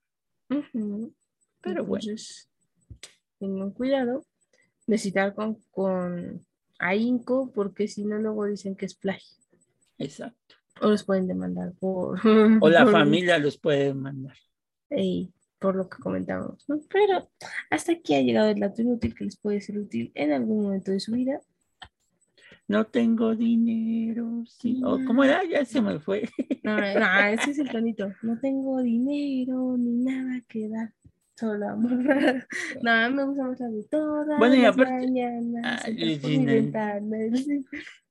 Pero 1.62 1.86
bueno. 1.86 2.14
Tengan 3.40 3.72
cuidado 3.72 4.26
de 4.88 4.98
citar 4.98 5.34
con, 5.34 5.56
con 5.72 6.46
ahínco 6.80 7.52
porque 7.54 7.88
si 7.88 8.06
no 8.06 8.18
luego 8.18 8.46
dicen 8.46 8.76
que 8.76 8.86
es 8.86 8.96
plagio. 8.96 9.38
Exacto. 9.98 10.56
O 10.82 10.90
los 10.90 11.04
pueden 11.04 11.28
demandar 11.28 11.74
por... 11.80 12.20
O 12.62 12.70
la 12.70 12.86
familia 12.86 13.38
los 13.38 13.58
puede 13.58 13.86
demandar. 13.86 14.36
por 15.60 15.76
lo 15.76 15.90
que 15.90 15.98
comentábamos, 16.00 16.68
¿no? 16.68 16.80
Pero 16.90 17.30
hasta 17.70 17.94
aquí 17.94 18.16
ha 18.16 18.22
llegado 18.22 18.50
el 18.50 18.60
dato 18.60 18.82
inútil 18.82 19.16
que 19.16 19.26
les 19.26 19.38
puede 19.38 19.62
ser 19.62 19.78
útil 19.78 20.12
en 20.16 20.34
algún 20.34 20.64
momento 20.64 20.92
de 20.92 21.00
su 21.00 21.14
vida. 21.14 21.40
No 22.68 22.86
tengo 22.88 23.36
dinero, 23.36 24.44
sí. 24.48 24.82
¿Cómo 24.82 25.24
era? 25.24 25.44
Ya 25.44 25.64
se 25.66 25.82
me 25.82 26.00
fue. 26.00 26.28
No, 26.64 26.76
no, 26.78 27.20
ese 27.28 27.52
es 27.52 27.60
el 27.60 27.70
tonito. 27.72 28.12
No 28.24 28.40
tengo 28.40 28.82
dinero 28.82 29.78
ni 29.78 30.04
nada 30.04 30.42
que 30.48 30.68
dar 30.68 30.92
solo 31.36 31.70
amor. 31.70 31.92
no, 32.82 33.12
me 33.12 33.26
gusta 33.26 33.44
más 33.44 33.60
la 33.60 33.70
de 33.70 33.84
todas 33.84 34.40
bueno, 34.40 34.56
y 34.56 34.66
aparte, 34.66 34.94
mañanas. 34.94 35.84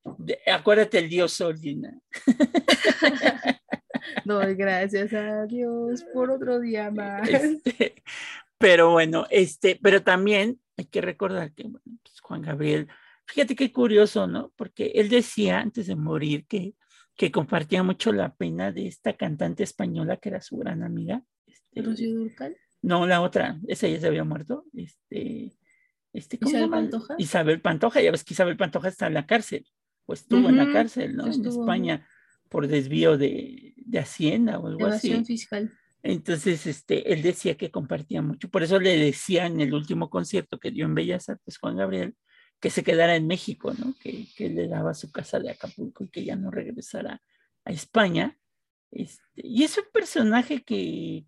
Acuérdate 0.53 0.99
el 0.99 1.09
Dios 1.09 1.33
Sol, 1.33 1.59
Gina. 1.59 1.99
Doy 4.25 4.55
gracias 4.55 5.13
a 5.15 5.47
Dios 5.47 6.05
por 6.13 6.31
otro 6.31 6.61
día 6.61 6.91
más. 6.91 7.29
Este, 7.29 8.03
pero 8.59 8.91
bueno, 8.91 9.27
este, 9.31 9.79
pero 9.83 10.03
también 10.03 10.61
hay 10.77 10.85
que 10.87 11.01
recordar 11.01 11.53
que 11.55 11.63
bueno, 11.63 11.99
pues 12.03 12.21
Juan 12.21 12.43
Gabriel, 12.43 12.89
fíjate 13.27 13.57
qué 13.57 13.73
curioso, 13.73 14.27
¿no? 14.27 14.53
Porque 14.57 14.93
él 14.95 15.09
decía 15.09 15.61
antes 15.61 15.87
de 15.87 15.97
morir 15.97 16.47
que, 16.47 16.75
que 17.17 17.33
compartía 17.33 17.83
mucho 17.83 18.13
la 18.13 18.35
pena 18.35 18.73
de 18.73 18.87
esta 18.87 19.17
cantante 19.17 19.63
española 19.63 20.19
que 20.19 20.29
era 20.29 20.43
su 20.43 20.59
gran 20.59 20.83
amiga. 20.83 21.23
Este, 21.47 21.81
¿Rocío 21.81 22.15
Durcal? 22.15 22.57
No, 22.85 23.07
la 23.07 23.23
otra, 23.23 23.59
esa 23.67 23.89
ya 23.89 23.99
se 23.99 24.07
había 24.07 24.25
muerto. 24.25 24.67
Este, 24.75 25.57
este, 26.13 26.39
¿cómo 26.39 26.51
Isabel 26.51 26.71
Pantoja. 26.71 27.15
Isabel 27.17 27.61
Pantoja, 27.63 28.03
ya 28.03 28.11
ves 28.11 28.25
que 28.25 28.35
Isabel 28.35 28.59
Pantoja 28.59 28.89
está 28.89 29.07
en 29.07 29.15
la 29.15 29.27
cárcel, 29.27 29.67
pues 30.05 30.21
estuvo 30.21 30.51
en 30.51 30.59
la 30.59 30.71
cárcel, 30.71 31.17
¿no? 31.17 31.27
En 31.27 31.47
España 31.47 32.07
por 32.51 32.69
desvío 32.69 33.17
de, 33.17 33.73
de 33.77 33.99
Hacienda 33.99 34.59
o 34.59 34.67
algo 34.67 34.81
Evasión 34.81 35.25
fiscal. 35.25 35.73
Entonces, 36.03 36.67
este, 36.67 37.11
él 37.11 37.23
decía 37.23 37.57
que 37.57 37.71
compartía 37.71 38.21
mucho. 38.21 38.51
Por 38.51 38.63
eso 38.63 38.79
le 38.79 38.99
decía 38.99 39.47
en 39.47 39.63
el 39.63 39.73
último 39.73 40.11
concierto 40.11 40.61
que 40.61 40.71
dio 40.71 40.85
en 40.85 40.95
Bellas 40.95 41.31
Artes 41.31 41.57
Juan 41.57 41.79
Gabriel 41.79 42.15
que 42.61 42.69
se 42.69 42.85
quedara 42.85 43.17
en 43.17 43.27
México, 43.27 43.73
¿no? 43.79 43.95
Que, 43.99 44.27
que 44.37 44.51
le 44.51 44.69
daba 44.69 44.93
su 44.93 45.11
casa 45.11 45.41
de 45.41 45.51
Acapulco 45.51 46.05
y 46.05 46.09
que 46.09 46.25
ya 46.25 46.37
no 46.37 46.51
regresara 46.51 47.23
a 47.65 47.73
España. 47.73 48.39
Este, 48.91 49.23
y 49.37 49.65
es 49.65 49.77
un 49.79 49.85
personaje 49.91 50.63
que, 50.63 51.25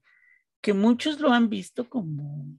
que 0.66 0.74
muchos 0.74 1.20
lo 1.20 1.32
han 1.32 1.48
visto 1.48 1.88
como, 1.88 2.58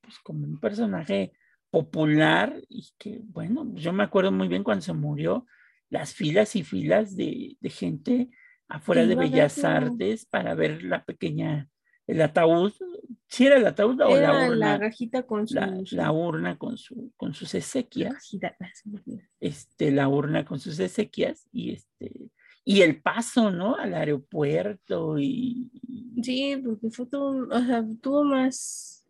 pues, 0.00 0.18
como 0.24 0.48
un 0.48 0.58
personaje 0.58 1.32
popular 1.70 2.60
y 2.68 2.88
que, 2.98 3.20
bueno, 3.22 3.72
yo 3.76 3.92
me 3.92 4.02
acuerdo 4.02 4.32
muy 4.32 4.48
bien 4.48 4.64
cuando 4.64 4.82
se 4.82 4.94
murió, 4.94 5.46
las 5.90 6.12
filas 6.12 6.56
y 6.56 6.64
filas 6.64 7.14
de, 7.14 7.56
gente 7.66 8.30
afuera 8.66 9.06
de 9.06 9.14
Bellas 9.14 9.62
Artes 9.62 10.26
para 10.26 10.56
ver 10.56 10.82
la 10.82 11.04
pequeña, 11.04 11.68
el 12.08 12.20
ataúd, 12.20 12.72
si 13.28 13.46
era 13.46 13.58
el 13.58 13.66
ataúd 13.68 14.00
o 14.00 14.20
la 14.20 14.48
urna. 14.48 14.56
La 14.56 14.78
rajita 14.78 15.22
con 15.22 15.46
su, 15.46 15.54
la, 15.92 16.10
urna 16.10 16.58
con, 16.58 16.76
su, 16.76 17.12
con 17.16 17.32
sus 17.32 17.54
esequias. 17.54 18.28
Este, 19.38 19.92
la 19.92 20.08
urna 20.08 20.44
con 20.44 20.58
sus 20.58 20.80
esequias 20.80 21.46
y 21.52 21.74
este, 21.74 22.32
y 22.64 22.80
el 22.82 23.00
paso, 23.02 23.50
¿no? 23.50 23.76
Al 23.76 23.94
aeropuerto 23.94 25.18
y... 25.18 25.70
Sí, 26.22 26.60
porque 26.64 26.90
fue 26.90 27.06
todo, 27.06 27.46
o 27.50 27.60
sea, 27.60 27.84
tuvo 28.00 28.24
más 28.24 29.06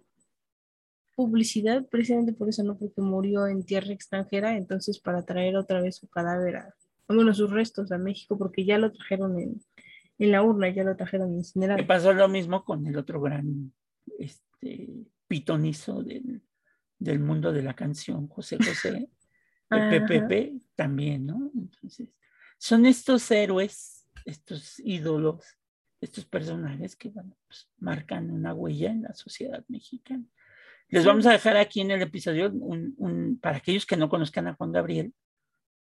publicidad 1.15 1.87
precisamente 1.89 2.33
por 2.33 2.49
eso, 2.49 2.65
¿no? 2.65 2.77
Porque 2.77 3.01
murió 3.01 3.47
en 3.47 3.65
tierra 3.65 3.93
extranjera, 3.93 4.57
entonces 4.57 4.99
para 4.99 5.23
traer 5.23 5.57
otra 5.57 5.81
vez 5.81 5.97
su 5.97 6.09
cadáver, 6.09 6.57
a, 6.57 6.75
bueno, 7.07 7.33
sus 7.33 7.51
restos 7.51 7.93
a 7.93 7.99
México, 7.99 8.37
porque 8.37 8.65
ya 8.65 8.79
lo 8.79 8.91
trajeron 8.91 9.39
en, 9.39 9.61
en 10.19 10.33
la 10.33 10.43
urna, 10.43 10.69
ya 10.71 10.83
lo 10.83 10.97
trajeron 10.97 11.33
incinerado. 11.35 11.79
Me 11.79 11.87
pasó 11.87 12.13
lo 12.13 12.29
mismo 12.29 12.65
con 12.65 12.85
el 12.87 12.97
otro 12.97 13.21
gran 13.21 13.73
este, 14.19 14.89
pitonizo 15.29 16.03
del, 16.03 16.43
del 16.99 17.21
mundo 17.21 17.53
de 17.53 17.63
la 17.63 17.75
canción, 17.75 18.27
José 18.27 18.57
José, 18.57 19.09
Pepe 19.69 20.01
Pepe 20.01 20.55
también, 20.75 21.27
¿no? 21.27 21.53
Entonces, 21.55 22.09
son 22.59 22.87
estos 22.87 23.31
héroes, 23.31 24.07
estos 24.25 24.79
ídolos, 24.81 25.45
estos 26.01 26.25
personajes 26.25 26.97
que 26.97 27.11
pues, 27.11 27.71
marcan 27.79 28.31
una 28.31 28.55
huella 28.55 28.91
en 28.91 29.03
la 29.03 29.15
sociedad 29.15 29.65
mexicana. 29.69 30.25
Les 30.89 31.05
vamos 31.05 31.27
a 31.27 31.33
dejar 31.33 31.57
aquí 31.57 31.81
en 31.81 31.91
el 31.91 32.03
episodio 32.03 32.53
un, 32.53 33.39
para 33.41 33.57
aquellos 33.57 33.87
que 33.87 33.97
no 33.97 34.09
conozcan 34.09 34.47
a 34.47 34.55
Juan 34.55 34.73
Gabriel, 34.73 35.15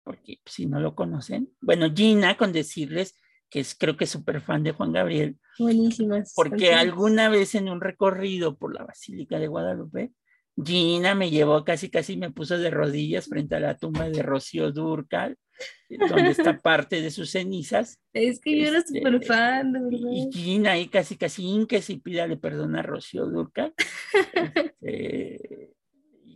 porque 0.04 0.40
si 0.46 0.66
no 0.66 0.80
lo 0.80 0.94
conocen, 0.94 1.50
bueno, 1.60 1.92
Gina, 1.94 2.36
con 2.36 2.52
decirles 2.52 3.16
que 3.50 3.60
es, 3.60 3.74
creo 3.74 3.96
que 3.96 4.04
es 4.04 4.10
súper 4.10 4.40
fan 4.40 4.62
de 4.62 4.72
Juan 4.72 4.92
Gabriel. 4.92 5.38
Buenísimas. 5.58 6.32
Porque 6.34 6.72
alguna 6.72 7.28
vez 7.28 7.54
en 7.54 7.68
un 7.68 7.80
recorrido 7.80 8.56
por 8.56 8.74
la 8.74 8.84
Basílica 8.84 9.38
de 9.38 9.48
Guadalupe, 9.48 10.12
Gina 10.56 11.14
me 11.14 11.30
llevó 11.30 11.64
casi, 11.64 11.90
casi 11.90 12.16
me 12.16 12.30
puso 12.30 12.56
de 12.58 12.70
rodillas 12.70 13.26
frente 13.26 13.56
a 13.56 13.60
la 13.60 13.76
tumba 13.76 14.08
de 14.08 14.22
Rocío 14.22 14.72
Durcal, 14.72 15.36
donde 16.10 16.30
está 16.30 16.58
parte 16.58 17.00
de 17.00 17.10
sus 17.10 17.30
cenizas. 17.30 18.00
Es 18.12 18.40
que 18.40 18.58
yo 18.58 18.68
era 18.68 18.78
este, 18.78 18.98
súper 18.98 19.24
fan, 19.24 19.72
de 19.72 19.80
verdad. 19.80 20.10
Y 20.10 20.30
Gina 20.32 20.72
ahí 20.72 20.88
casi, 20.88 21.16
casi 21.16 21.44
inques 21.44 21.90
y 21.90 21.98
pídale 21.98 22.36
perdón 22.36 22.76
a 22.76 22.82
Rocío 22.82 23.26
Durcal. 23.26 23.74
Este, 24.82 25.72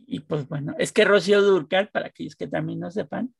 y 0.07 0.21
pues 0.21 0.49
bueno, 0.49 0.75
es 0.79 0.93
que 0.93 1.05
Rocío 1.05 1.43
Durcal, 1.43 1.89
para 1.89 2.07
aquellos 2.07 2.37
que 2.37 2.47
también 2.47 2.79
no 2.79 2.91
sepan, 2.91 3.35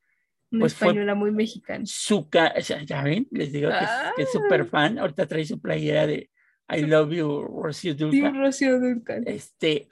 una 0.51 0.61
pues 0.61 0.73
española 0.73 1.15
muy 1.15 1.31
mexicana. 1.31 1.85
Su 1.87 2.29
ya 2.31 3.03
ven, 3.03 3.27
les 3.31 3.53
digo 3.53 3.71
que, 3.71 4.23
es 4.23 4.33
súper 4.33 4.63
ah. 4.63 4.65
fan. 4.67 4.99
Ahorita 4.99 5.27
trae 5.27 5.45
su 5.45 5.61
playera 5.61 6.07
de 6.07 6.31
I 6.69 6.83
love 6.83 7.13
you, 7.13 7.43
Rocío 7.43 7.95
Durcal. 7.95 8.33
Sí, 8.33 8.39
Rocío 8.39 8.81
Durcal. 8.81 9.25
Este, 9.27 9.89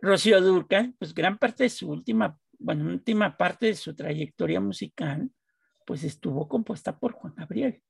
Rocío 0.00 0.40
Durcal, 0.40 0.94
pues 0.98 1.14
gran 1.14 1.38
parte 1.38 1.64
de 1.64 1.70
su 1.70 1.88
última, 1.88 2.38
bueno, 2.62 2.90
última 2.90 3.36
parte 3.36 3.66
de 3.66 3.74
su 3.74 3.94
trayectoria 3.94 4.60
musical, 4.60 5.30
pues 5.86 6.04
estuvo 6.04 6.48
compuesta 6.48 6.98
por 6.98 7.12
Juan 7.12 7.34
Gabriel. 7.36 7.82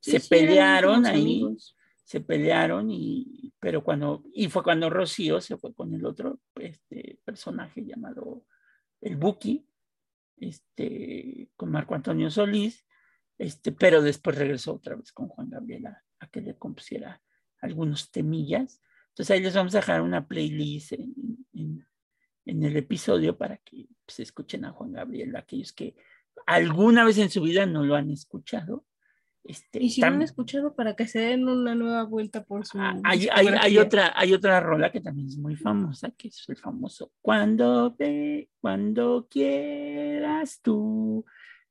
se 0.00 0.20
pelearon 0.20 1.06
ahí, 1.06 1.44
se 2.04 2.20
pelearon 2.20 2.90
y, 2.90 3.52
pero 3.60 3.82
cuando, 3.84 4.24
y 4.32 4.48
fue 4.48 4.62
cuando 4.62 4.90
Rocío 4.90 5.40
se 5.40 5.56
fue 5.56 5.74
con 5.74 5.94
el 5.94 6.04
otro 6.04 6.40
este, 6.56 7.18
personaje 7.24 7.84
llamado 7.84 8.46
el 9.00 9.16
Buki, 9.16 9.66
este, 10.38 11.50
con 11.56 11.70
Marco 11.70 11.94
Antonio 11.94 12.30
Solís, 12.30 12.86
este, 13.38 13.72
pero 13.72 14.02
después 14.02 14.36
regresó 14.36 14.74
otra 14.74 14.96
vez 14.96 15.12
con 15.12 15.28
Juan 15.28 15.50
Gabriel 15.50 15.86
a, 15.86 16.02
a 16.20 16.26
que 16.28 16.40
le 16.40 16.56
compusiera 16.56 17.22
algunos 17.60 18.10
temillas 18.10 18.80
entonces 19.12 19.34
ahí 19.34 19.42
les 19.42 19.54
vamos 19.54 19.74
a 19.74 19.78
dejar 19.78 20.00
una 20.00 20.26
playlist 20.26 20.92
en, 20.92 21.86
el 22.44 22.76
episodio 22.76 23.36
para 23.36 23.56
que 23.58 23.76
se 23.76 23.88
pues, 24.06 24.20
escuchen 24.20 24.64
a 24.64 24.72
Juan 24.72 24.92
Gabriel, 24.92 25.36
aquellos 25.36 25.72
que 25.72 25.94
alguna 26.46 27.04
vez 27.04 27.18
en 27.18 27.30
su 27.30 27.42
vida 27.42 27.66
no 27.66 27.84
lo 27.84 27.94
han 27.94 28.10
escuchado. 28.10 28.84
Este, 29.44 29.82
y 29.82 29.90
si 29.90 30.00
no 30.00 30.06
han 30.06 30.22
escuchado, 30.22 30.76
para 30.76 30.94
que 30.94 31.08
se 31.08 31.18
den 31.18 31.48
una 31.48 31.74
nueva 31.74 32.04
vuelta 32.04 32.44
por 32.44 32.64
su. 32.64 32.78
Ah, 32.80 32.96
hay, 33.02 33.26
hay, 33.28 33.76
otra, 33.76 34.12
hay 34.14 34.32
otra 34.32 34.60
rola 34.60 34.92
que 34.92 35.00
también 35.00 35.26
es 35.26 35.36
muy 35.36 35.56
famosa, 35.56 36.12
que 36.16 36.28
es 36.28 36.44
el 36.48 36.56
famoso 36.56 37.10
Cuando 37.20 37.92
ve, 37.98 38.50
cuando 38.60 39.26
quieras 39.28 40.60
tú 40.62 41.24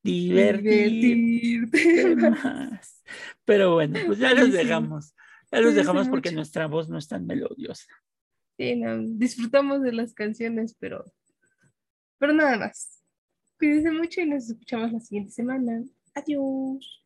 divertirte, 0.04 2.16
más. 2.18 3.04
Pero 3.46 3.76
bueno, 3.76 4.00
pues 4.06 4.20
ya 4.20 4.34
los 4.34 4.52
dejamos. 4.52 5.16
Ya 5.50 5.62
los 5.62 5.76
dejamos 5.76 6.10
porque 6.10 6.32
nuestra 6.32 6.68
voz 6.68 6.90
no 6.90 6.98
es 6.98 7.08
tan 7.08 7.26
melodiosa. 7.26 7.88
Disfrutamos 9.18 9.82
de 9.82 9.94
las 9.94 10.14
canciones, 10.14 10.76
pero, 10.80 11.06
pero 12.18 12.34
nada 12.34 12.58
más. 12.58 13.04
Cuídense 13.58 13.92
mucho 13.92 14.22
y 14.22 14.28
nos 14.28 14.50
escuchamos 14.50 14.92
la 14.92 15.00
siguiente 15.00 15.32
semana. 15.32 15.84
Adiós. 16.14 17.01